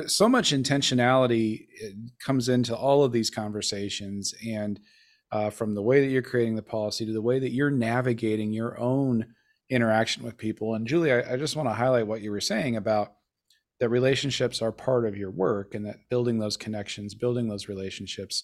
so 0.08 0.30
much 0.30 0.53
intentionality 0.53 1.68
uh, 1.84 1.89
comes 2.26 2.47
into 2.47 2.74
all 2.74 3.03
of 3.03 3.12
these 3.12 3.30
conversations, 3.30 4.34
and 4.47 4.80
uh, 5.34 5.49
from 5.49 5.76
the 5.76 5.82
way 5.82 5.99
that 5.99 6.12
you're 6.12 6.22
creating 6.22 6.56
the 6.56 6.62
policy 6.62 7.06
to 7.06 7.12
the 7.12 7.22
way 7.22 7.39
that 7.39 7.51
you're 7.51 7.72
navigating 7.72 8.53
your 8.53 8.80
own 8.80 9.26
interaction 9.70 10.24
with 10.24 10.38
people. 10.38 10.76
And 10.76 10.88
Julie, 10.88 11.12
I, 11.12 11.34
I 11.34 11.36
just 11.36 11.58
want 11.58 11.68
to 11.68 11.74
highlight 11.74 12.08
what 12.08 12.22
you 12.22 12.32
were 12.32 12.39
saying 12.39 12.78
about 12.78 13.14
that 13.80 13.89
relationships 13.89 14.61
are 14.61 14.71
part 14.71 15.05
of 15.05 15.17
your 15.17 15.32
work 15.32 15.76
and 15.76 15.86
that 15.86 16.09
building 16.09 16.39
those 16.39 16.57
connections, 16.57 17.13
building 17.13 17.47
those 17.47 17.67
relationships. 17.67 18.43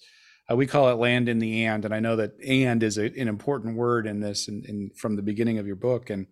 Uh, 0.50 0.56
we 0.56 0.68
call 0.68 0.90
it 0.90 0.96
land 0.96 1.30
in 1.30 1.40
the 1.40 1.66
and, 1.66 1.86
and 1.86 1.94
I 1.94 2.00
know 2.00 2.16
that 2.18 2.34
and 2.46 2.84
is 2.84 2.98
a, 2.98 3.06
an 3.06 3.28
important 3.28 3.78
word 3.78 4.08
in 4.08 4.20
this 4.20 4.48
and, 4.48 4.96
from 4.98 5.16
the 5.16 5.22
beginning 5.22 5.58
of 5.60 5.68
your 5.68 5.76
book, 5.76 6.10
and 6.10 6.28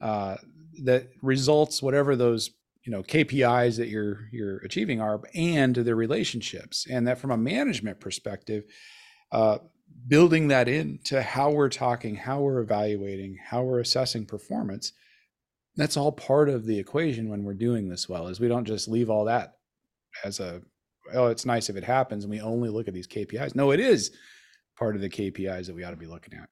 uh, 0.00 0.36
that 0.84 1.08
results, 1.22 1.82
whatever 1.82 2.14
those 2.14 2.50
you 2.84 2.92
know 2.92 3.02
KPIs 3.02 3.78
that 3.78 3.88
you're 3.88 4.28
you're 4.30 4.58
achieving 4.58 5.00
are, 5.00 5.20
and 5.34 5.74
the 5.74 5.94
relationships, 5.94 6.86
and 6.88 7.08
that 7.08 7.18
from 7.18 7.30
a 7.30 7.36
management 7.36 7.98
perspective, 7.98 8.64
uh, 9.32 9.58
building 10.06 10.48
that 10.48 10.68
into 10.68 11.22
how 11.22 11.50
we're 11.50 11.70
talking, 11.70 12.14
how 12.14 12.40
we're 12.40 12.60
evaluating, 12.60 13.38
how 13.42 13.62
we're 13.62 13.80
assessing 13.80 14.26
performance 14.26 14.92
that's 15.76 15.96
all 15.96 16.12
part 16.12 16.48
of 16.48 16.64
the 16.64 16.78
equation 16.78 17.28
when 17.28 17.44
we're 17.44 17.54
doing 17.54 17.88
this 17.88 18.08
well 18.08 18.28
is 18.28 18.40
we 18.40 18.48
don't 18.48 18.64
just 18.64 18.88
leave 18.88 19.10
all 19.10 19.26
that 19.26 19.56
as 20.24 20.40
a 20.40 20.62
oh 21.14 21.26
it's 21.26 21.46
nice 21.46 21.68
if 21.68 21.76
it 21.76 21.84
happens 21.84 22.24
and 22.24 22.30
we 22.30 22.40
only 22.40 22.68
look 22.68 22.88
at 22.88 22.94
these 22.94 23.06
kpis 23.06 23.54
no 23.54 23.70
it 23.70 23.80
is 23.80 24.10
part 24.78 24.96
of 24.96 25.02
the 25.02 25.08
kpis 25.08 25.66
that 25.66 25.74
we 25.74 25.84
ought 25.84 25.90
to 25.90 25.96
be 25.96 26.06
looking 26.06 26.34
at. 26.34 26.48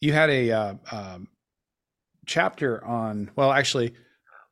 You 0.00 0.12
had 0.12 0.30
a 0.30 0.50
uh, 0.50 0.74
um, 0.90 1.28
chapter 2.26 2.84
on 2.84 3.30
well 3.36 3.52
actually 3.52 3.94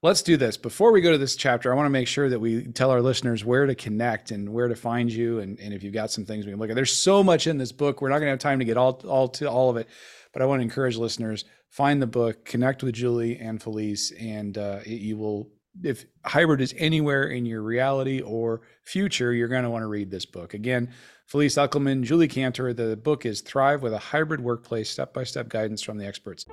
let's 0.02 0.22
do 0.22 0.38
this. 0.38 0.56
Before 0.56 0.92
we 0.92 1.02
go 1.02 1.12
to 1.12 1.18
this 1.18 1.36
chapter 1.36 1.72
i 1.72 1.76
want 1.76 1.86
to 1.86 1.90
make 1.90 2.08
sure 2.08 2.28
that 2.28 2.40
we 2.40 2.64
tell 2.72 2.90
our 2.90 3.02
listeners 3.02 3.44
where 3.44 3.66
to 3.66 3.74
connect 3.74 4.30
and 4.30 4.48
where 4.48 4.68
to 4.68 4.76
find 4.76 5.12
you 5.12 5.40
and, 5.40 5.58
and 5.60 5.74
if 5.74 5.82
you've 5.82 5.94
got 5.94 6.10
some 6.10 6.24
things 6.24 6.46
we 6.46 6.52
can 6.52 6.60
look 6.60 6.70
at. 6.70 6.76
There's 6.76 6.92
so 6.92 7.22
much 7.22 7.46
in 7.46 7.58
this 7.58 7.72
book. 7.72 8.00
We're 8.00 8.08
not 8.08 8.18
going 8.18 8.26
to 8.26 8.32
have 8.32 8.38
time 8.38 8.58
to 8.60 8.64
get 8.64 8.76
all 8.76 9.00
all 9.06 9.28
to 9.28 9.50
all 9.50 9.70
of 9.70 9.76
it 9.76 9.88
but 10.32 10.42
i 10.42 10.44
want 10.44 10.60
to 10.60 10.64
encourage 10.64 10.96
listeners 10.96 11.44
find 11.70 12.02
the 12.02 12.06
book, 12.06 12.44
connect 12.44 12.82
with 12.82 12.94
Julie 12.94 13.38
and 13.38 13.62
Felice, 13.62 14.10
and 14.12 14.58
uh, 14.58 14.80
it, 14.84 15.00
you 15.00 15.16
will 15.16 15.48
if 15.84 16.04
hybrid 16.26 16.60
is 16.60 16.74
anywhere 16.76 17.28
in 17.28 17.46
your 17.46 17.62
reality 17.62 18.20
or 18.20 18.62
future, 18.82 19.32
you're 19.32 19.46
going 19.46 19.62
to 19.62 19.70
want 19.70 19.82
to 19.82 19.86
read 19.86 20.10
this 20.10 20.26
book. 20.26 20.52
Again, 20.52 20.90
Felice 21.26 21.54
Eckelman, 21.54 22.02
Julie 22.02 22.26
Cantor. 22.26 22.72
The 22.72 22.96
book 22.96 23.24
is 23.24 23.40
Thrive 23.40 23.80
with 23.80 23.92
a 23.92 23.98
Hybrid 23.98 24.40
Workplace 24.40 24.90
Step 24.90 25.14
by 25.14 25.22
Step 25.22 25.48
Guidance 25.48 25.80
from 25.80 25.96
the 25.96 26.04
Experts. 26.04 26.44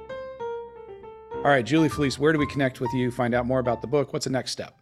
All 1.34 1.42
right, 1.42 1.66
Julie 1.66 1.90
Felice, 1.90 2.20
where 2.20 2.32
do 2.32 2.38
we 2.38 2.46
connect 2.46 2.80
with 2.80 2.94
you? 2.94 3.10
Find 3.10 3.34
out 3.34 3.48
more 3.48 3.60
about 3.60 3.82
the 3.82 3.88
book. 3.88 4.14
What's 4.14 4.26
the 4.26 4.32
next 4.32 4.52
step? 4.52 4.80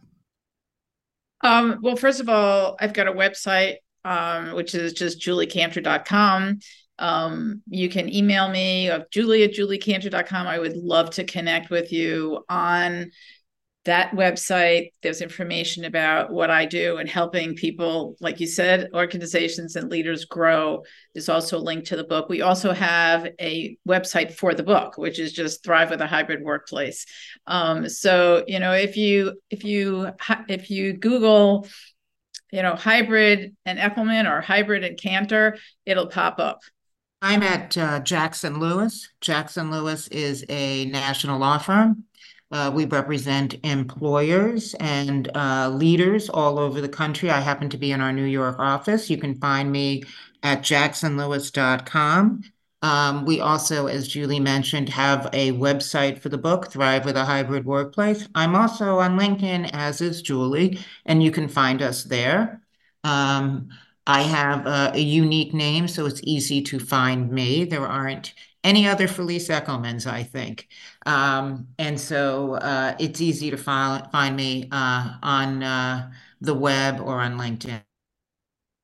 Um, 1.42 1.80
well, 1.82 1.96
first 1.96 2.20
of 2.20 2.28
all, 2.28 2.76
I've 2.82 2.94
got 2.94 3.08
a 3.08 3.14
website, 3.14 3.76
um, 4.04 4.54
which 4.54 4.76
is 4.76 4.92
just 4.92 5.22
juliecantor.com. 5.22 6.60
Um, 6.98 7.62
you 7.68 7.90
can 7.90 8.14
email 8.14 8.50
me 8.50 8.90
of 8.90 9.10
julie 9.10 9.44
at 9.44 9.54
juliecantor.com. 9.54 10.48
I 10.48 10.60
would 10.60 10.78
love 10.78 11.10
to 11.12 11.24
connect 11.24 11.70
with 11.70 11.92
you 11.92 12.44
on 12.50 13.12
that 13.86 14.12
website. 14.12 14.92
There's 15.04 15.22
information 15.22 15.86
about 15.86 16.32
what 16.32 16.50
i 16.50 16.66
do 16.66 16.98
and 16.98 17.08
helping 17.08 17.56
people 17.56 18.16
like 18.20 18.40
you 18.40 18.48
said 18.48 18.90
organizations 18.94 19.76
and 19.76 19.90
leaders 19.90 20.26
grow. 20.26 20.82
There's 21.14 21.30
also 21.30 21.58
a 21.58 21.60
link 21.60 21.86
to 21.86 21.96
the 21.96 22.04
book. 22.04 22.28
We 22.28 22.42
also 22.42 22.74
have 22.74 23.28
a 23.40 23.78
website 23.88 24.34
for 24.34 24.54
the 24.54 24.64
book 24.64 24.98
which 24.98 25.20
is 25.20 25.32
just 25.32 25.64
thrive 25.64 25.92
with 25.92 26.02
a 26.02 26.08
hybrid 26.08 26.44
workplace. 26.44 27.06
Um, 27.46 27.88
so 27.88 28.44
you 28.48 28.60
know 28.60 28.74
if 28.74 28.98
you 28.98 29.40
if 29.50 29.64
you 29.64 30.10
if 30.50 30.72
you 30.72 30.94
google 30.94 31.68
you 32.52 32.64
know 32.64 32.76
hybrid 32.76 33.56
and 33.66 33.78
eckelman 33.78 34.30
or 34.30 34.42
hybrid 34.42 34.84
and 34.84 35.00
cantor 35.00 35.58
it'll 35.86 36.08
pop 36.08 36.40
up 36.40 36.62
i'm 37.26 37.44
at 37.44 37.78
uh, 37.78 38.00
jackson 38.00 38.60
lewis 38.60 39.10
jackson 39.22 39.72
lewis 39.72 40.08
is 40.10 40.46
a 40.50 40.86
national 40.86 41.40
law 41.40 41.58
firm 41.58 42.04
uh, 42.52 42.72
we 42.74 42.86
represent 42.86 43.56
employers 43.66 44.76
and 44.80 45.30
uh, 45.36 45.70
leaders 45.70 46.30
all 46.30 46.60
over 46.60 46.80
the 46.80 46.88
country. 46.88 47.30
I 47.30 47.40
happen 47.40 47.70
to 47.70 47.78
be 47.78 47.92
in 47.92 48.02
our 48.02 48.14
New 48.14 48.26
York 48.26 48.60
office. 48.60 49.10
You 49.10 49.18
can 49.18 49.36
find 49.36 49.72
me 49.72 50.04
at 50.44 50.62
jacksonlewis.com. 50.62 52.44
Um, 52.82 53.26
we 53.26 53.40
also, 53.40 53.88
as 53.88 54.08
Julie 54.08 54.40
mentioned, 54.40 54.90
have 54.90 55.28
a 55.34 55.54
website 55.54 56.20
for 56.20 56.30
the 56.30 56.38
book, 56.38 56.72
Thrive 56.72 57.04
with 57.04 57.18
a 57.18 57.26
Hybrid 57.26 57.66
Workplace. 57.66 58.28
I'm 58.36 58.56
also 58.56 59.00
on 59.00 59.18
LinkedIn, 59.18 59.72
as 59.74 60.02
is 60.02 60.22
Julie, 60.22 60.80
and 61.06 61.24
you 61.24 61.32
can 61.32 61.48
find 61.48 61.82
us 61.82 62.04
there. 62.04 62.62
Um, 63.04 63.70
I 64.08 64.22
have 64.22 64.68
a, 64.68 64.92
a, 64.94 65.00
unique 65.00 65.54
name, 65.54 65.88
so 65.88 66.06
it's 66.06 66.22
easy 66.24 66.62
to 66.64 66.80
find 66.80 67.32
me. 67.32 67.66
There 67.66 67.86
aren't 67.86 68.34
any 68.64 68.88
other 68.88 69.08
Felice 69.08 69.48
Eckelmans, 69.48 70.06
I 70.06 70.24
think. 70.24 70.68
Um, 71.06 71.68
and 71.80 72.00
so 72.00 72.56
uh, 72.56 72.96
it's 73.00 73.22
easy 73.22 73.52
to 73.52 73.58
find, 73.58 74.10
find 74.12 74.36
me 74.36 74.68
uh, 74.72 75.14
on 75.24 75.64
uh, 75.64 76.12
the 76.42 76.54
web 76.54 77.00
or 77.00 77.20
on 77.20 77.38
LinkedIn. 77.38 77.82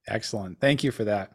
Excellent. 0.07 0.59
Thank 0.59 0.83
you 0.83 0.91
for 0.91 1.03
that. 1.03 1.33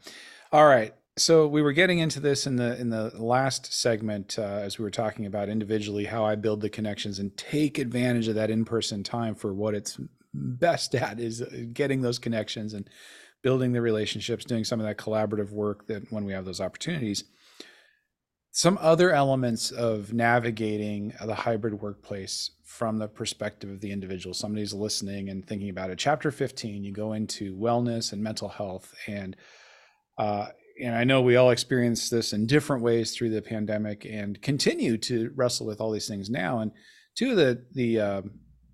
All 0.53 0.67
right. 0.67 0.93
So 1.19 1.47
we 1.47 1.63
were 1.63 1.73
getting 1.73 1.99
into 2.01 2.21
this 2.21 2.47
in 2.47 2.57
the 2.57 2.79
in 2.79 2.91
the 2.91 3.11
last 3.17 3.73
segment 3.73 4.39
uh, 4.39 4.43
as 4.43 4.79
we 4.79 4.83
were 4.83 4.91
talking 4.91 5.25
about 5.25 5.49
individually 5.49 6.05
how 6.05 6.27
I 6.27 6.35
build 6.35 6.61
the 6.61 6.69
connections 6.69 7.19
and 7.19 7.35
take 7.39 7.79
advantage 7.79 8.29
of 8.29 8.35
that 8.35 8.51
in-person 8.51 9.03
time 9.03 9.35
for 9.35 9.55
what 9.55 9.75
it's 9.75 9.99
best 10.35 10.95
at 10.95 11.19
is 11.19 11.41
uh, 11.41 11.49
getting 11.73 12.03
those 12.03 12.19
connections 12.19 12.75
and 12.75 12.91
building 13.47 13.71
the 13.71 13.81
relationships, 13.81 14.45
doing 14.45 14.65
some 14.65 14.81
of 14.81 14.87
that 14.87 14.99
collaborative 14.99 15.53
work 15.53 15.87
that 15.87 16.03
when 16.11 16.25
we 16.25 16.33
have 16.33 16.45
those 16.45 16.61
opportunities. 16.61 17.23
Some 18.51 18.77
other 18.81 19.13
elements 19.13 19.71
of 19.71 20.13
navigating 20.13 21.13
the 21.25 21.37
hybrid 21.37 21.81
workplace 21.81 22.51
from 22.65 22.99
the 22.99 23.07
perspective 23.07 23.71
of 23.71 23.81
the 23.81 23.93
individual 23.93 24.35
somebody's 24.35 24.75
listening 24.75 25.29
and 25.29 25.47
thinking 25.47 25.71
about 25.71 25.91
it. 25.91 25.97
Chapter 25.97 26.33
15 26.33 26.83
you 26.83 26.93
go 26.93 27.13
into 27.13 27.57
wellness 27.57 28.13
and 28.13 28.21
mental 28.21 28.49
health 28.49 28.93
and 29.07 29.37
uh, 30.19 30.49
and 30.83 30.97
i 30.97 31.05
know 31.05 31.23
we 31.23 31.37
all 31.37 31.51
experienced 31.51 32.11
this 32.11 32.33
in 32.33 32.49
different 32.49 32.83
ways 32.83 33.15
through 33.15 33.31
the 33.31 33.41
pandemic 33.41 34.05
and 34.05 34.43
continue 34.43 34.99
to 34.99 35.31
wrestle 35.37 35.69
with 35.69 35.81
all 35.81 35.93
these 35.93 36.09
things 36.09 36.29
now. 36.29 36.59
And 36.59 36.73
two 37.15 37.31
of 37.31 37.37
the 37.37 37.65
the 37.75 38.01
uh, 38.01 38.23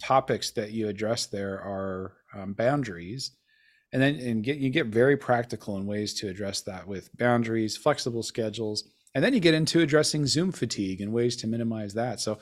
topics 0.02 0.50
that 0.52 0.70
you 0.70 0.88
address 0.88 1.26
there 1.26 1.60
are 1.60 2.14
um, 2.34 2.54
boundaries 2.54 3.32
and 3.92 4.00
then 4.00 4.16
and 4.16 4.42
get 4.44 4.58
you 4.58 4.70
get 4.70 4.86
very 4.86 5.16
practical 5.16 5.76
in 5.76 5.86
ways 5.86 6.14
to 6.14 6.28
address 6.28 6.60
that 6.62 6.86
with 6.86 7.16
boundaries 7.16 7.76
flexible 7.76 8.22
schedules 8.22 8.84
and 9.14 9.22
then 9.22 9.34
you 9.34 9.40
get 9.40 9.54
into 9.54 9.80
addressing 9.80 10.26
Zoom 10.26 10.52
fatigue 10.52 11.00
and 11.00 11.12
ways 11.12 11.36
to 11.36 11.46
minimize 11.46 11.94
that. 11.94 12.20
So 12.20 12.38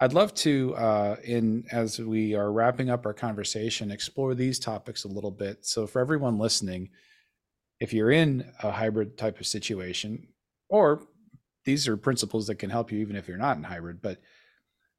I'd 0.00 0.12
love 0.12 0.34
to, 0.34 0.74
uh, 0.76 1.16
in 1.24 1.64
as 1.70 1.98
we 1.98 2.34
are 2.34 2.52
wrapping 2.52 2.90
up 2.90 3.06
our 3.06 3.14
conversation, 3.14 3.90
explore 3.90 4.34
these 4.34 4.58
topics 4.58 5.04
a 5.04 5.08
little 5.08 5.30
bit. 5.30 5.64
So 5.66 5.86
for 5.86 6.00
everyone 6.00 6.38
listening, 6.38 6.90
if 7.80 7.92
you're 7.92 8.10
in 8.10 8.50
a 8.62 8.70
hybrid 8.70 9.18
type 9.18 9.40
of 9.40 9.46
situation, 9.46 10.28
or 10.68 11.02
these 11.64 11.86
are 11.88 11.96
principles 11.96 12.46
that 12.46 12.56
can 12.56 12.70
help 12.70 12.90
you 12.90 12.98
even 13.00 13.16
if 13.16 13.28
you're 13.28 13.36
not 13.36 13.56
in 13.56 13.64
hybrid, 13.64 14.00
but 14.00 14.20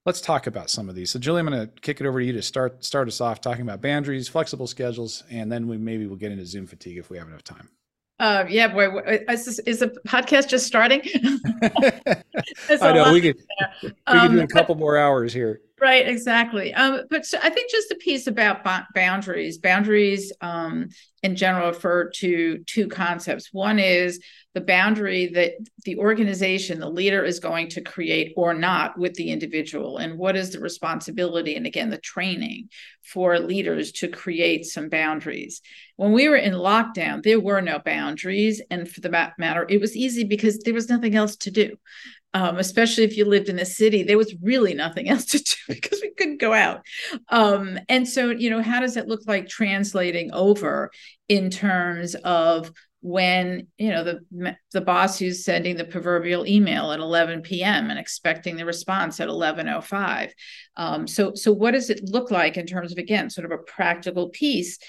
let's 0.05 0.21
talk 0.21 0.47
about 0.47 0.69
some 0.69 0.89
of 0.89 0.95
these. 0.95 1.11
So 1.11 1.19
Julie, 1.19 1.39
I'm 1.39 1.47
going 1.47 1.67
to 1.67 1.81
kick 1.81 2.01
it 2.01 2.07
over 2.07 2.19
to 2.19 2.25
you 2.25 2.33
to 2.33 2.41
start 2.41 2.83
start 2.83 3.07
us 3.07 3.21
off 3.21 3.41
talking 3.41 3.61
about 3.61 3.81
boundaries, 3.81 4.27
flexible 4.27 4.67
schedules, 4.67 5.23
and 5.29 5.51
then 5.51 5.67
we 5.67 5.77
maybe 5.77 6.07
we'll 6.07 6.17
get 6.17 6.31
into 6.31 6.45
Zoom 6.45 6.67
fatigue 6.67 6.97
if 6.97 7.09
we 7.09 7.17
have 7.17 7.27
enough 7.27 7.43
time. 7.43 7.69
Uh, 8.19 8.45
yeah, 8.47 8.67
boy, 8.67 8.99
is, 9.29 9.45
this, 9.45 9.59
is 9.59 9.79
the 9.79 9.87
podcast 10.07 10.47
just 10.47 10.65
starting? 10.67 11.01
I 12.81 12.93
know 12.93 13.11
we 13.11 13.21
could 13.21 13.37
we 13.81 13.89
could 13.89 13.95
um, 14.07 14.31
do 14.31 14.39
a 14.39 14.43
um, 14.43 14.47
couple 14.47 14.75
more 14.75 14.97
hours 14.97 15.33
here. 15.33 15.61
Right, 15.83 16.07
exactly. 16.07 16.73
Um, 16.73 17.01
but 17.09 17.25
so 17.25 17.37
I 17.43 17.49
think 17.49 17.69
just 17.69 17.91
a 17.91 17.95
piece 17.95 18.27
about 18.27 18.63
boundaries. 18.95 19.57
Boundaries, 19.57 20.31
um, 20.39 20.87
in 21.23 21.35
general, 21.35 21.67
refer 21.71 22.09
to 22.11 22.59
two 22.59 22.87
concepts. 22.87 23.49
One 23.51 23.79
is 23.79 24.21
the 24.53 24.61
boundary 24.61 25.27
that 25.33 25.55
the 25.83 25.97
organization, 25.97 26.79
the 26.79 26.89
leader, 26.89 27.25
is 27.25 27.41
going 27.41 27.67
to 27.71 27.81
create 27.81 28.31
or 28.37 28.53
not 28.53 28.97
with 28.97 29.15
the 29.15 29.29
individual, 29.29 29.97
and 29.97 30.17
what 30.17 30.37
is 30.37 30.51
the 30.51 30.61
responsibility, 30.61 31.57
and 31.57 31.65
again, 31.65 31.89
the 31.89 31.97
training 31.97 32.69
for 33.01 33.37
leaders 33.37 33.91
to 33.93 34.07
create 34.07 34.63
some 34.65 34.87
boundaries. 34.87 35.59
When 35.97 36.13
we 36.13 36.29
were 36.29 36.37
in 36.37 36.53
lockdown, 36.53 37.23
there 37.23 37.41
were 37.41 37.59
no 37.59 37.79
boundaries, 37.79 38.61
and 38.71 38.89
for 38.89 39.01
the 39.01 39.09
matter, 39.37 39.65
it 39.67 39.81
was 39.81 39.97
easy 39.97 40.23
because 40.23 40.59
there 40.59 40.73
was 40.73 40.87
nothing 40.87 41.13
else 41.13 41.35
to 41.37 41.51
do 41.51 41.75
um, 42.33 42.57
especially 42.57 43.03
if 43.03 43.15
you 43.15 43.25
lived 43.25 43.49
in 43.49 43.59
a 43.59 43.65
city, 43.65 44.03
there 44.03 44.17
was 44.17 44.35
really 44.41 44.73
nothing 44.73 45.09
else 45.09 45.25
to 45.25 45.39
do 45.39 45.55
because 45.67 46.01
we 46.01 46.11
couldn't 46.11 46.41
go 46.41 46.53
out. 46.53 46.81
Um, 47.29 47.79
and 47.89 48.07
so, 48.07 48.31
you 48.31 48.49
know, 48.49 48.61
how 48.61 48.79
does 48.79 48.97
it 48.97 49.07
look 49.07 49.21
like 49.27 49.47
translating 49.47 50.31
over 50.33 50.91
in 51.29 51.49
terms 51.49 52.15
of 52.15 52.71
when 53.03 53.67
you 53.77 53.89
know 53.89 54.01
the 54.01 54.55
the 54.71 54.79
boss 54.79 55.19
who's 55.19 55.43
sending 55.43 55.75
the 55.75 55.83
proverbial 55.83 56.47
email 56.47 56.93
at 56.93 57.01
11 57.01 57.41
p.m. 57.41 57.89
and 57.89 57.99
expecting 57.99 58.55
the 58.55 58.65
response 58.65 59.19
at 59.19 59.27
11:05. 59.27 60.31
Um, 60.77 61.05
so 61.05 61.33
so 61.35 61.51
what 61.51 61.71
does 61.71 61.89
it 61.89 62.09
look 62.09 62.31
like 62.31 62.55
in 62.55 62.65
terms 62.65 62.93
of 62.93 62.97
again 62.97 63.29
sort 63.29 63.43
of 63.43 63.51
a 63.51 63.61
practical 63.63 64.29
piece? 64.29 64.79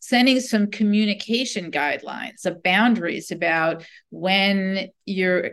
Sending 0.00 0.38
some 0.38 0.70
communication 0.70 1.72
guidelines 1.72 2.46
of 2.46 2.62
boundaries 2.62 3.32
about 3.32 3.84
when 4.10 4.90
you're 5.04 5.52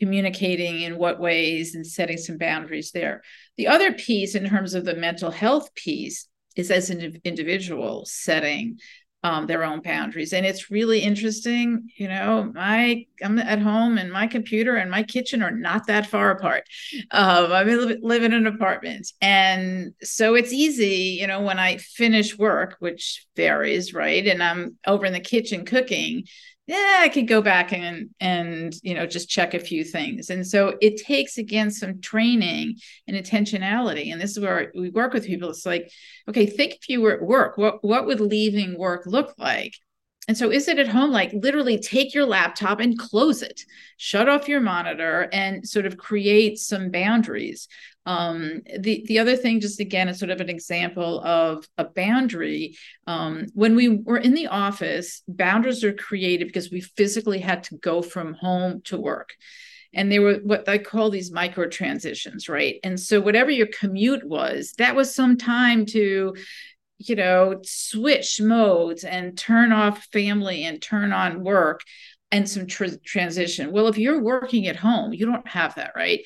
communicating 0.00 0.80
in 0.80 0.98
what 0.98 1.20
ways 1.20 1.74
and 1.74 1.86
setting 1.86 2.16
some 2.16 2.38
boundaries 2.38 2.90
there. 2.92 3.22
The 3.56 3.68
other 3.68 3.92
piece, 3.92 4.34
in 4.34 4.48
terms 4.48 4.74
of 4.74 4.84
the 4.84 4.94
mental 4.94 5.30
health 5.30 5.74
piece, 5.74 6.26
is 6.56 6.70
as 6.70 6.90
an 6.90 7.20
individual 7.24 8.04
setting 8.06 8.78
um, 9.22 9.46
their 9.46 9.64
own 9.64 9.82
boundaries. 9.82 10.32
And 10.32 10.46
it's 10.46 10.70
really 10.70 11.00
interesting. 11.00 11.90
You 11.96 12.08
know, 12.08 12.50
my 12.54 13.04
I'm 13.22 13.38
at 13.38 13.58
home 13.60 13.98
and 13.98 14.10
my 14.10 14.26
computer 14.26 14.76
and 14.76 14.90
my 14.90 15.02
kitchen 15.02 15.42
are 15.42 15.50
not 15.50 15.86
that 15.88 16.06
far 16.06 16.30
apart. 16.30 16.64
Um, 17.10 17.52
I 17.52 17.62
live 17.64 18.22
in 18.22 18.32
an 18.32 18.46
apartment. 18.46 19.12
And 19.20 19.92
so 20.02 20.34
it's 20.34 20.52
easy, 20.52 21.18
you 21.20 21.26
know, 21.26 21.42
when 21.42 21.58
I 21.58 21.76
finish 21.76 22.38
work, 22.38 22.76
which 22.78 23.26
varies, 23.36 23.92
right? 23.92 24.26
And 24.26 24.42
I'm 24.42 24.78
over 24.86 25.04
in 25.04 25.12
the 25.12 25.20
kitchen 25.20 25.66
cooking 25.66 26.24
yeah, 26.70 26.98
I 27.00 27.08
could 27.08 27.26
go 27.26 27.42
back 27.42 27.72
and 27.72 28.10
and 28.20 28.72
you 28.84 28.94
know 28.94 29.04
just 29.04 29.28
check 29.28 29.54
a 29.54 29.58
few 29.58 29.82
things. 29.82 30.30
And 30.30 30.46
so 30.46 30.76
it 30.80 30.98
takes 30.98 31.36
again 31.36 31.72
some 31.72 32.00
training 32.00 32.76
and 33.08 33.16
intentionality. 33.16 34.12
And 34.12 34.20
this 34.20 34.30
is 34.30 34.40
where 34.40 34.70
we 34.76 34.88
work 34.90 35.12
with 35.12 35.26
people. 35.26 35.50
It's 35.50 35.66
like, 35.66 35.90
okay, 36.28 36.46
think 36.46 36.74
if 36.74 36.88
you 36.88 37.00
were 37.00 37.14
at 37.14 37.22
work, 37.22 37.58
what 37.58 37.82
what 37.82 38.06
would 38.06 38.20
leaving 38.20 38.78
work 38.78 39.02
look 39.06 39.34
like? 39.36 39.74
And 40.30 40.38
so 40.38 40.52
is 40.52 40.68
it 40.68 40.78
at 40.78 40.86
home 40.86 41.10
like 41.10 41.32
literally 41.32 41.76
take 41.76 42.14
your 42.14 42.24
laptop 42.24 42.78
and 42.78 42.96
close 42.96 43.42
it, 43.42 43.62
shut 43.96 44.28
off 44.28 44.48
your 44.48 44.60
monitor 44.60 45.28
and 45.32 45.68
sort 45.68 45.86
of 45.86 45.96
create 45.96 46.56
some 46.56 46.92
boundaries. 46.92 47.66
Um, 48.06 48.62
the, 48.78 49.04
the 49.08 49.18
other 49.18 49.34
thing, 49.34 49.58
just 49.58 49.80
again, 49.80 50.08
is 50.08 50.20
sort 50.20 50.30
of 50.30 50.40
an 50.40 50.48
example 50.48 51.20
of 51.22 51.66
a 51.78 51.84
boundary. 51.84 52.76
Um, 53.08 53.46
when 53.54 53.74
we 53.74 53.88
were 53.88 54.18
in 54.18 54.34
the 54.34 54.46
office, 54.46 55.24
boundaries 55.26 55.82
are 55.82 55.92
created 55.92 56.46
because 56.46 56.70
we 56.70 56.80
physically 56.80 57.40
had 57.40 57.64
to 57.64 57.78
go 57.78 58.00
from 58.00 58.34
home 58.34 58.82
to 58.82 59.00
work. 59.00 59.30
and 59.92 60.12
they 60.12 60.20
were 60.20 60.34
what 60.44 60.68
I 60.68 60.78
call 60.78 61.10
these 61.10 61.32
micro 61.32 61.66
transitions, 61.66 62.48
right? 62.48 62.76
And 62.84 63.00
so 63.00 63.20
whatever 63.20 63.50
your 63.50 63.66
commute 63.66 64.22
was, 64.22 64.74
that 64.78 64.94
was 64.94 65.12
some 65.12 65.36
time 65.36 65.86
to 65.86 66.36
you 67.00 67.16
know 67.16 67.60
switch 67.64 68.40
modes 68.40 69.04
and 69.04 69.36
turn 69.36 69.72
off 69.72 70.04
family 70.12 70.64
and 70.64 70.80
turn 70.80 71.12
on 71.12 71.42
work 71.42 71.80
and 72.32 72.48
some 72.48 72.66
tr- 72.66 72.96
transition. 73.04 73.72
Well, 73.72 73.88
if 73.88 73.98
you're 73.98 74.22
working 74.22 74.68
at 74.68 74.76
home, 74.76 75.12
you 75.12 75.26
don't 75.26 75.46
have 75.48 75.74
that, 75.74 75.92
right? 75.96 76.20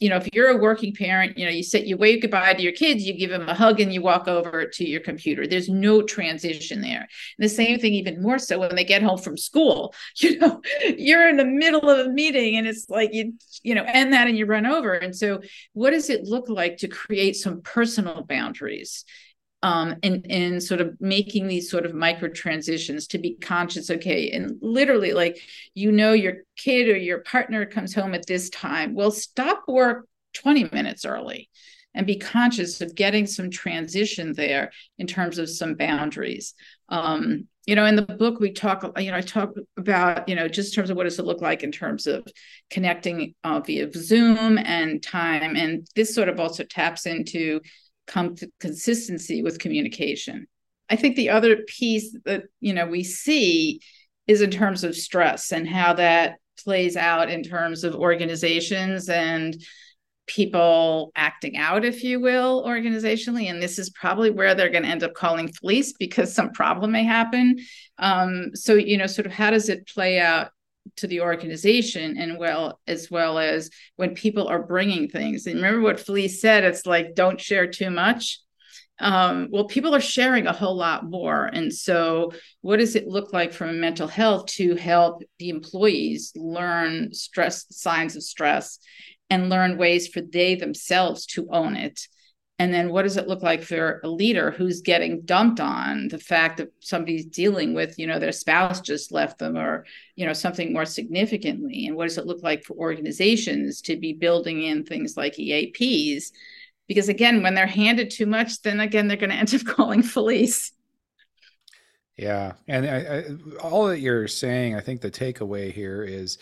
You 0.00 0.10
know, 0.10 0.16
if 0.16 0.28
you're 0.34 0.50
a 0.50 0.56
working 0.56 0.94
parent, 0.94 1.38
you 1.38 1.46
know, 1.46 1.50
you 1.50 1.62
say 1.62 1.82
you 1.82 1.96
wave 1.96 2.20
goodbye 2.20 2.52
to 2.52 2.62
your 2.62 2.72
kids, 2.72 3.04
you 3.04 3.16
give 3.16 3.30
them 3.30 3.48
a 3.48 3.54
hug, 3.54 3.80
and 3.80 3.92
you 3.92 4.02
walk 4.02 4.28
over 4.28 4.66
to 4.66 4.86
your 4.86 5.00
computer. 5.00 5.46
There's 5.46 5.68
no 5.68 6.02
transition 6.02 6.82
there. 6.82 7.00
And 7.00 7.44
the 7.44 7.48
same 7.48 7.78
thing, 7.78 7.94
even 7.94 8.22
more 8.22 8.38
so 8.38 8.58
when 8.58 8.74
they 8.74 8.84
get 8.84 9.02
home 9.02 9.18
from 9.18 9.36
school. 9.36 9.94
You 10.26 10.38
know, 10.38 10.60
you're 10.82 11.28
in 11.28 11.36
the 11.36 11.44
middle 11.44 11.88
of 11.88 12.06
a 12.06 12.10
meeting, 12.10 12.56
and 12.56 12.66
it's 12.66 12.90
like 12.90 13.10
you, 13.12 13.34
you 13.62 13.74
know, 13.76 13.84
end 13.86 14.12
that 14.12 14.26
and 14.26 14.36
you 14.36 14.44
run 14.44 14.66
over. 14.66 14.92
And 14.92 15.14
so, 15.14 15.40
what 15.72 15.90
does 15.90 16.10
it 16.10 16.24
look 16.24 16.48
like 16.48 16.78
to 16.78 16.88
create 16.88 17.36
some 17.36 17.62
personal 17.62 18.24
boundaries? 18.24 19.04
Um, 19.62 19.96
and 20.02 20.26
and 20.30 20.62
sort 20.62 20.80
of 20.80 20.96
making 21.00 21.48
these 21.48 21.70
sort 21.70 21.86
of 21.86 21.94
micro 21.94 22.28
transitions 22.28 23.06
to 23.08 23.18
be 23.18 23.36
conscious 23.36 23.90
okay 23.90 24.30
and 24.30 24.56
literally 24.60 25.12
like 25.12 25.38
you 25.74 25.90
know 25.90 26.12
your 26.12 26.34
kid 26.56 26.88
or 26.88 26.96
your 26.96 27.20
partner 27.20 27.66
comes 27.66 27.94
home 27.94 28.14
at 28.14 28.26
this 28.26 28.50
time 28.50 28.94
well 28.94 29.10
stop 29.10 29.64
work 29.66 30.06
20 30.34 30.68
minutes 30.72 31.04
early 31.04 31.48
and 31.94 32.06
be 32.06 32.18
conscious 32.18 32.82
of 32.82 32.94
getting 32.94 33.26
some 33.26 33.50
transition 33.50 34.34
there 34.34 34.70
in 34.98 35.06
terms 35.06 35.38
of 35.38 35.48
some 35.48 35.74
boundaries. 35.74 36.52
Um, 36.90 37.48
you 37.66 37.74
know 37.74 37.84
in 37.84 37.96
the 37.96 38.02
book 38.02 38.38
we 38.40 38.52
talk 38.52 38.84
you 38.98 39.10
know 39.10 39.16
i 39.16 39.20
talk 39.20 39.52
about 39.76 40.28
you 40.28 40.34
know 40.34 40.48
just 40.48 40.72
in 40.72 40.76
terms 40.76 40.88
of 40.88 40.96
what 40.96 41.02
does 41.02 41.18
it 41.18 41.26
look 41.26 41.40
like 41.40 41.62
in 41.62 41.72
terms 41.72 42.06
of 42.06 42.24
connecting 42.70 43.34
uh, 43.44 43.60
via 43.60 43.92
zoom 43.92 44.56
and 44.56 45.02
time 45.02 45.56
and 45.56 45.86
this 45.96 46.14
sort 46.14 46.28
of 46.28 46.38
also 46.40 46.62
taps 46.62 47.06
into 47.06 47.60
come 48.06 48.34
to 48.36 48.50
consistency 48.60 49.42
with 49.42 49.58
communication. 49.58 50.46
I 50.88 50.96
think 50.96 51.16
the 51.16 51.30
other 51.30 51.56
piece 51.66 52.16
that 52.24 52.44
you 52.60 52.72
know 52.72 52.86
we 52.86 53.02
see 53.02 53.80
is 54.26 54.40
in 54.40 54.50
terms 54.50 54.84
of 54.84 54.96
stress 54.96 55.52
and 55.52 55.68
how 55.68 55.94
that 55.94 56.36
plays 56.64 56.96
out 56.96 57.30
in 57.30 57.42
terms 57.42 57.84
of 57.84 57.94
organizations 57.94 59.08
and 59.08 59.56
people 60.26 61.12
acting 61.14 61.56
out, 61.56 61.84
if 61.84 62.02
you 62.02 62.20
will, 62.20 62.64
organizationally. 62.64 63.48
And 63.48 63.62
this 63.62 63.78
is 63.78 63.90
probably 63.90 64.30
where 64.30 64.54
they're 64.54 64.70
going 64.70 64.82
to 64.82 64.88
end 64.88 65.04
up 65.04 65.14
calling 65.14 65.52
Felice 65.52 65.92
because 65.92 66.34
some 66.34 66.50
problem 66.50 66.92
may 66.92 67.04
happen. 67.04 67.58
Um, 67.98 68.50
so, 68.54 68.74
you 68.74 68.96
know, 68.96 69.06
sort 69.06 69.26
of 69.26 69.32
how 69.32 69.50
does 69.50 69.68
it 69.68 69.86
play 69.86 70.18
out 70.18 70.50
to 70.96 71.06
the 71.06 71.20
organization 71.20 72.16
and 72.16 72.38
well 72.38 72.80
as 72.86 73.10
well 73.10 73.38
as 73.38 73.70
when 73.96 74.14
people 74.14 74.48
are 74.48 74.62
bringing 74.62 75.08
things. 75.08 75.46
And 75.46 75.56
remember 75.56 75.80
what 75.80 76.00
felice 76.00 76.40
said 76.40 76.64
it's 76.64 76.86
like 76.86 77.14
don't 77.14 77.40
share 77.40 77.66
too 77.66 77.90
much. 77.90 78.40
Um, 78.98 79.48
well 79.50 79.66
people 79.66 79.94
are 79.94 80.00
sharing 80.00 80.46
a 80.46 80.52
whole 80.52 80.76
lot 80.76 81.04
more. 81.04 81.44
And 81.46 81.72
so 81.72 82.32
what 82.62 82.78
does 82.78 82.96
it 82.96 83.06
look 83.06 83.32
like 83.32 83.52
from 83.52 83.80
mental 83.80 84.08
health 84.08 84.46
to 84.46 84.74
help 84.74 85.22
the 85.38 85.50
employees 85.50 86.32
learn 86.34 87.12
stress 87.12 87.66
signs 87.70 88.16
of 88.16 88.22
stress 88.22 88.78
and 89.28 89.50
learn 89.50 89.76
ways 89.76 90.08
for 90.08 90.20
they 90.20 90.54
themselves 90.54 91.26
to 91.26 91.48
own 91.50 91.76
it 91.76 92.00
and 92.58 92.72
then 92.72 92.90
what 92.90 93.02
does 93.02 93.18
it 93.18 93.28
look 93.28 93.42
like 93.42 93.62
for 93.62 94.00
a 94.02 94.08
leader 94.08 94.50
who's 94.50 94.80
getting 94.80 95.20
dumped 95.22 95.60
on? 95.60 96.08
The 96.08 96.18
fact 96.18 96.56
that 96.56 96.72
somebody's 96.80 97.26
dealing 97.26 97.74
with 97.74 97.98
you 97.98 98.06
know 98.06 98.18
their 98.18 98.32
spouse 98.32 98.80
just 98.80 99.12
left 99.12 99.38
them 99.38 99.56
or 99.56 99.84
you 100.14 100.24
know 100.24 100.32
something 100.32 100.72
more 100.72 100.86
significantly. 100.86 101.86
And 101.86 101.96
what 101.96 102.08
does 102.08 102.16
it 102.16 102.26
look 102.26 102.42
like 102.42 102.64
for 102.64 102.74
organizations 102.74 103.82
to 103.82 103.96
be 103.96 104.14
building 104.14 104.62
in 104.62 104.84
things 104.84 105.16
like 105.16 105.38
eaps 105.38 106.32
because 106.86 107.08
again 107.10 107.42
when 107.42 107.54
they're 107.54 107.66
handed 107.66 108.10
too 108.10 108.26
much 108.26 108.62
then 108.62 108.80
again 108.80 109.06
they're 109.06 109.16
going 109.18 109.30
to 109.30 109.36
end 109.36 109.54
up 109.54 109.64
calling 109.76 110.02
Felice. 110.02 110.72
Yeah. 112.16 112.54
And 112.66 112.86
I, 112.86 112.96
I, 112.96 113.24
all 113.60 113.88
that 113.88 114.00
you're 114.00 114.28
saying 114.28 114.74
i 114.74 114.80
think 114.80 115.02
the 115.02 115.10
takeaway 115.10 115.70
here 115.70 116.02
is 116.02 116.38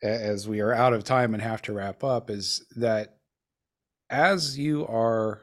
as 0.00 0.46
we 0.46 0.60
are 0.60 0.72
out 0.72 0.92
of 0.92 1.02
time 1.02 1.34
and 1.34 1.42
have 1.42 1.62
to 1.62 1.72
wrap 1.72 2.04
up 2.04 2.30
is 2.30 2.64
that 2.76 3.16
as 4.12 4.58
you 4.58 4.86
are 4.86 5.40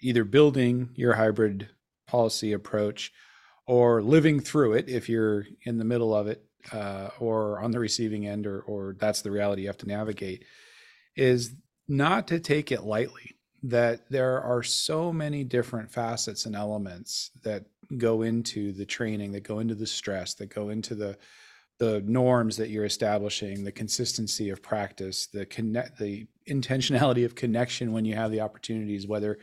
either 0.00 0.24
building 0.24 0.88
your 0.96 1.12
hybrid 1.14 1.68
policy 2.08 2.52
approach 2.52 3.12
or 3.66 4.02
living 4.02 4.40
through 4.40 4.72
it 4.72 4.88
if 4.88 5.08
you're 5.08 5.46
in 5.64 5.78
the 5.78 5.84
middle 5.84 6.14
of 6.14 6.26
it 6.26 6.44
uh, 6.72 7.10
or 7.20 7.60
on 7.60 7.70
the 7.70 7.78
receiving 7.78 8.26
end 8.26 8.46
or, 8.46 8.60
or 8.62 8.96
that's 8.98 9.20
the 9.20 9.30
reality 9.30 9.62
you 9.62 9.68
have 9.68 9.76
to 9.76 9.86
navigate 9.86 10.44
is 11.14 11.54
not 11.86 12.26
to 12.28 12.40
take 12.40 12.72
it 12.72 12.82
lightly. 12.82 13.30
That 13.66 14.10
there 14.10 14.42
are 14.42 14.62
so 14.62 15.10
many 15.10 15.42
different 15.42 15.90
facets 15.90 16.44
and 16.44 16.54
elements 16.54 17.30
that 17.44 17.64
go 17.96 18.20
into 18.20 18.72
the 18.72 18.84
training 18.84 19.32
that 19.32 19.42
go 19.42 19.58
into 19.58 19.74
the 19.74 19.86
stress 19.86 20.34
that 20.34 20.54
go 20.54 20.68
into 20.68 20.94
the 20.94 21.16
the 21.78 22.02
norms 22.02 22.56
that 22.58 22.70
you're 22.70 22.84
establishing, 22.84 23.64
the 23.64 23.72
consistency 23.72 24.50
of 24.50 24.62
practice, 24.62 25.26
the 25.26 25.46
connect, 25.46 25.98
the 25.98 26.26
intentionality 26.48 27.24
of 27.24 27.34
connection 27.34 27.92
when 27.92 28.04
you 28.04 28.14
have 28.14 28.30
the 28.30 28.40
opportunities, 28.40 29.06
whether 29.06 29.38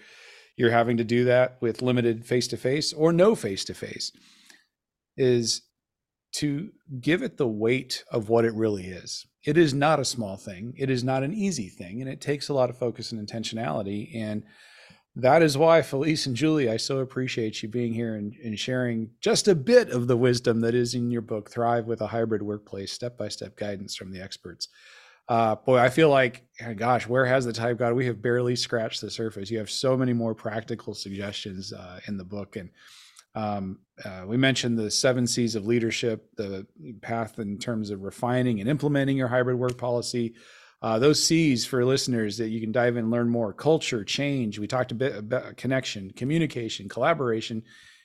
you're 0.56 0.72
having 0.72 0.98
to 0.98 1.04
do 1.04 1.26
that 1.26 1.58
with 1.62 1.82
limited 1.82 2.26
face 2.26 2.48
to 2.50 2.58
face 2.58 2.94
or 2.94 3.12
no 3.12 3.36
face 3.36 3.64
to 3.66 3.74
face, 3.74 4.12
is 5.18 5.64
to 6.34 6.72
give 7.02 7.22
it 7.22 7.38
the 7.38 7.48
weight 7.48 8.04
of 8.12 8.30
what 8.30 8.46
it 8.46 8.54
really 8.54 8.86
is. 8.86 9.26
It 9.44 9.58
is 9.58 9.74
not 9.74 10.00
a 10.00 10.06
small 10.06 10.38
thing. 10.38 10.74
It 10.78 10.90
is 10.90 11.04
not 11.04 11.24
an 11.24 11.34
easy 11.34 11.68
thing, 11.68 12.02
and 12.02 12.10
it 12.10 12.22
takes 12.22 12.48
a 12.48 12.54
lot 12.54 12.70
of 12.70 12.78
focus 12.78 13.12
and 13.12 13.28
intentionality. 13.28 14.16
And 14.16 14.44
that 15.16 15.42
is 15.42 15.58
why 15.58 15.82
Felice 15.82 16.26
and 16.26 16.36
Julie, 16.36 16.70
I 16.70 16.78
so 16.78 17.00
appreciate 17.00 17.62
you 17.62 17.68
being 17.68 17.94
here 17.94 18.16
and, 18.16 18.34
and, 18.44 18.58
sharing 18.58 19.10
just 19.20 19.48
a 19.48 19.56
bit 19.56 19.90
of 19.90 20.08
the 20.08 20.16
wisdom 20.16 20.62
that 20.62 20.74
is 20.74 20.96
in 20.96 21.12
your 21.12 21.22
book, 21.22 21.52
Thrive 21.52 21.86
with 21.86 22.00
a 22.00 22.08
Hybrid 22.08 22.42
Workplace, 22.42 22.94
step 22.94 23.18
by 23.18 23.28
step 23.28 23.58
guidance 23.58 23.96
from 23.96 24.12
the 24.12 24.22
experts. 24.22 24.70
Uh, 25.28 25.56
boy, 25.56 25.78
I 25.78 25.90
feel 25.90 26.10
like, 26.10 26.44
oh 26.66 26.74
gosh, 26.74 27.08
where 27.08 27.26
has 27.26 27.46
the 27.46 27.54
time 27.54 27.78
gone? 27.78 27.96
We 27.96 28.06
have 28.08 28.22
barely 28.22 28.56
scratched 28.56 29.02
the 29.02 29.10
surface. 29.10 29.50
You 29.50 29.60
have 29.60 29.70
so 29.70 29.96
many 29.96 30.14
more 30.14 30.36
practical 30.36 30.94
suggestions 30.94 31.72
uh, 31.72 32.00
in 32.08 32.18
the 32.18 32.26
book. 32.26 32.58
And 32.58 32.70
um, 33.34 33.80
uh, 34.04 34.24
we 34.26 34.36
mentioned 34.36 34.78
the 34.78 34.92
seven 34.92 35.26
C's 35.26 35.56
of 35.56 35.66
leadership, 35.66 36.28
the 36.36 36.68
path 37.02 37.40
in 37.40 37.60
terms 37.60 37.92
of 37.92 38.02
refining 38.02 38.60
and 38.60 38.70
implementing 38.70 39.16
your 39.16 39.30
hybrid 39.30 39.58
work 39.58 39.78
policy 39.78 40.34
uh, 40.82 40.98
those 40.98 41.24
C's 41.24 41.66
for 41.66 41.86
listeners 41.86 42.38
that 42.38 42.50
you 42.50 42.60
can 42.60 42.72
dive 42.72 42.98
in 42.98 43.04
and 43.04 43.12
learn 43.12 43.30
more 43.30 43.54
culture, 43.54 44.04
change. 44.04 44.58
We 44.58 44.68
talked 44.68 44.92
a 44.92 44.96
bit 44.96 45.16
about 45.16 45.56
connection, 45.56 46.12
communication, 46.12 46.90
collaboration, 46.90 47.64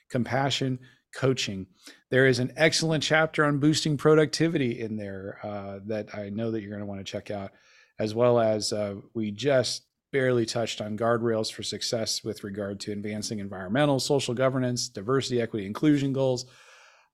compassion, 0.09 0.79
coaching. 1.13 1.67
There 2.09 2.27
is 2.27 2.39
an 2.39 2.53
excellent 2.55 3.03
chapter 3.03 3.45
on 3.45 3.59
boosting 3.59 3.97
productivity 3.97 4.79
in 4.79 4.97
there 4.97 5.39
uh, 5.43 5.79
that 5.87 6.15
I 6.15 6.29
know 6.29 6.51
that 6.51 6.61
you're 6.61 6.71
going 6.71 6.81
to 6.81 6.85
want 6.85 6.99
to 6.99 7.11
check 7.11 7.31
out, 7.31 7.51
as 7.99 8.13
well 8.13 8.39
as 8.39 8.73
uh, 8.73 8.95
we 9.13 9.31
just 9.31 9.83
barely 10.11 10.45
touched 10.45 10.79
on 10.79 10.97
guardrails 10.97 11.51
for 11.51 11.63
success 11.63 12.23
with 12.23 12.43
regard 12.43 12.79
to 12.79 12.91
advancing 12.91 13.39
environmental, 13.39 13.99
social 13.99 14.33
governance, 14.33 14.87
diversity, 14.87 15.41
equity, 15.41 15.65
inclusion 15.65 16.13
goals 16.13 16.45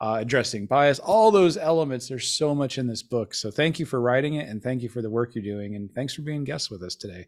uh, 0.04 0.18
addressing 0.20 0.66
bias, 0.66 1.00
all 1.00 1.32
those 1.32 1.56
elements. 1.56 2.10
There's 2.10 2.28
so 2.28 2.54
much 2.54 2.78
in 2.78 2.88
this 2.88 3.02
book. 3.02 3.34
So 3.34 3.50
thank 3.50 3.80
you 3.80 3.86
for 3.86 4.02
writing 4.02 4.34
it 4.34 4.50
and 4.50 4.62
thank 4.62 4.82
you 4.82 4.90
for 4.90 5.02
the 5.02 5.10
work 5.10 5.34
you're 5.34 5.44
doing. 5.44 5.76
And 5.76 5.90
thanks 5.94 6.14
for 6.14 6.24
being 6.24 6.44
guests 6.44 6.70
with 6.70 6.84
us 6.84 6.96
today. 6.96 7.28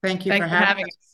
Thank 0.00 0.24
you 0.24 0.30
Thanks 0.30 0.44
for, 0.44 0.48
having, 0.48 0.66
having 0.66 0.84
us. 0.84 1.13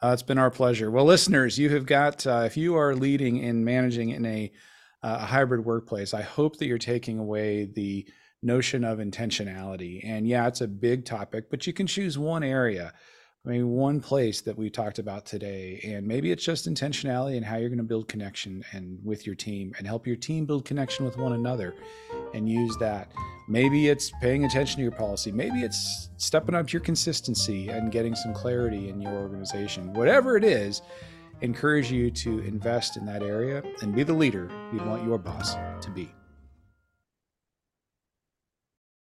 Uh, 0.00 0.10
it's 0.12 0.22
been 0.22 0.38
our 0.38 0.50
pleasure. 0.50 0.90
Well, 0.90 1.04
listeners, 1.04 1.58
you 1.58 1.70
have 1.70 1.84
got, 1.84 2.24
uh, 2.24 2.42
if 2.46 2.56
you 2.56 2.76
are 2.76 2.94
leading 2.94 3.44
and 3.44 3.64
managing 3.64 4.10
in 4.10 4.24
a, 4.26 4.52
uh, 5.02 5.18
a 5.20 5.26
hybrid 5.26 5.64
workplace, 5.64 6.14
I 6.14 6.22
hope 6.22 6.58
that 6.58 6.66
you're 6.66 6.78
taking 6.78 7.18
away 7.18 7.64
the 7.64 8.06
notion 8.40 8.84
of 8.84 8.98
intentionality. 8.98 10.00
And 10.04 10.26
yeah, 10.26 10.46
it's 10.46 10.60
a 10.60 10.68
big 10.68 11.04
topic, 11.04 11.50
but 11.50 11.66
you 11.66 11.72
can 11.72 11.88
choose 11.88 12.16
one 12.16 12.44
area 12.44 12.94
I 13.48 13.50
mean, 13.50 13.70
one 13.70 14.00
place 14.00 14.42
that 14.42 14.58
we 14.58 14.68
talked 14.68 14.98
about 14.98 15.24
today, 15.24 15.80
and 15.82 16.06
maybe 16.06 16.30
it's 16.30 16.44
just 16.44 16.68
intentionality 16.68 17.34
and 17.34 17.46
how 17.46 17.56
you're 17.56 17.70
going 17.70 17.78
to 17.78 17.82
build 17.82 18.06
connection 18.06 18.62
and 18.72 18.98
with 19.02 19.24
your 19.24 19.34
team 19.34 19.72
and 19.78 19.86
help 19.86 20.06
your 20.06 20.16
team 20.16 20.44
build 20.44 20.66
connection 20.66 21.06
with 21.06 21.16
one 21.16 21.32
another 21.32 21.74
and 22.34 22.46
use 22.46 22.76
that. 22.76 23.10
Maybe 23.48 23.88
it's 23.88 24.12
paying 24.20 24.44
attention 24.44 24.76
to 24.76 24.82
your 24.82 24.92
policy. 24.92 25.32
Maybe 25.32 25.62
it's 25.62 26.10
stepping 26.18 26.54
up 26.54 26.74
your 26.74 26.82
consistency 26.82 27.70
and 27.70 27.90
getting 27.90 28.14
some 28.14 28.34
clarity 28.34 28.90
in 28.90 29.00
your 29.00 29.14
organization. 29.14 29.94
Whatever 29.94 30.36
it 30.36 30.44
is, 30.44 30.82
encourage 31.40 31.90
you 31.90 32.10
to 32.10 32.40
invest 32.40 32.98
in 32.98 33.06
that 33.06 33.22
area 33.22 33.62
and 33.80 33.94
be 33.94 34.02
the 34.02 34.12
leader 34.12 34.50
you 34.74 34.78
want 34.80 35.06
your 35.06 35.16
boss 35.16 35.54
to 35.80 35.90
be. 35.90 36.12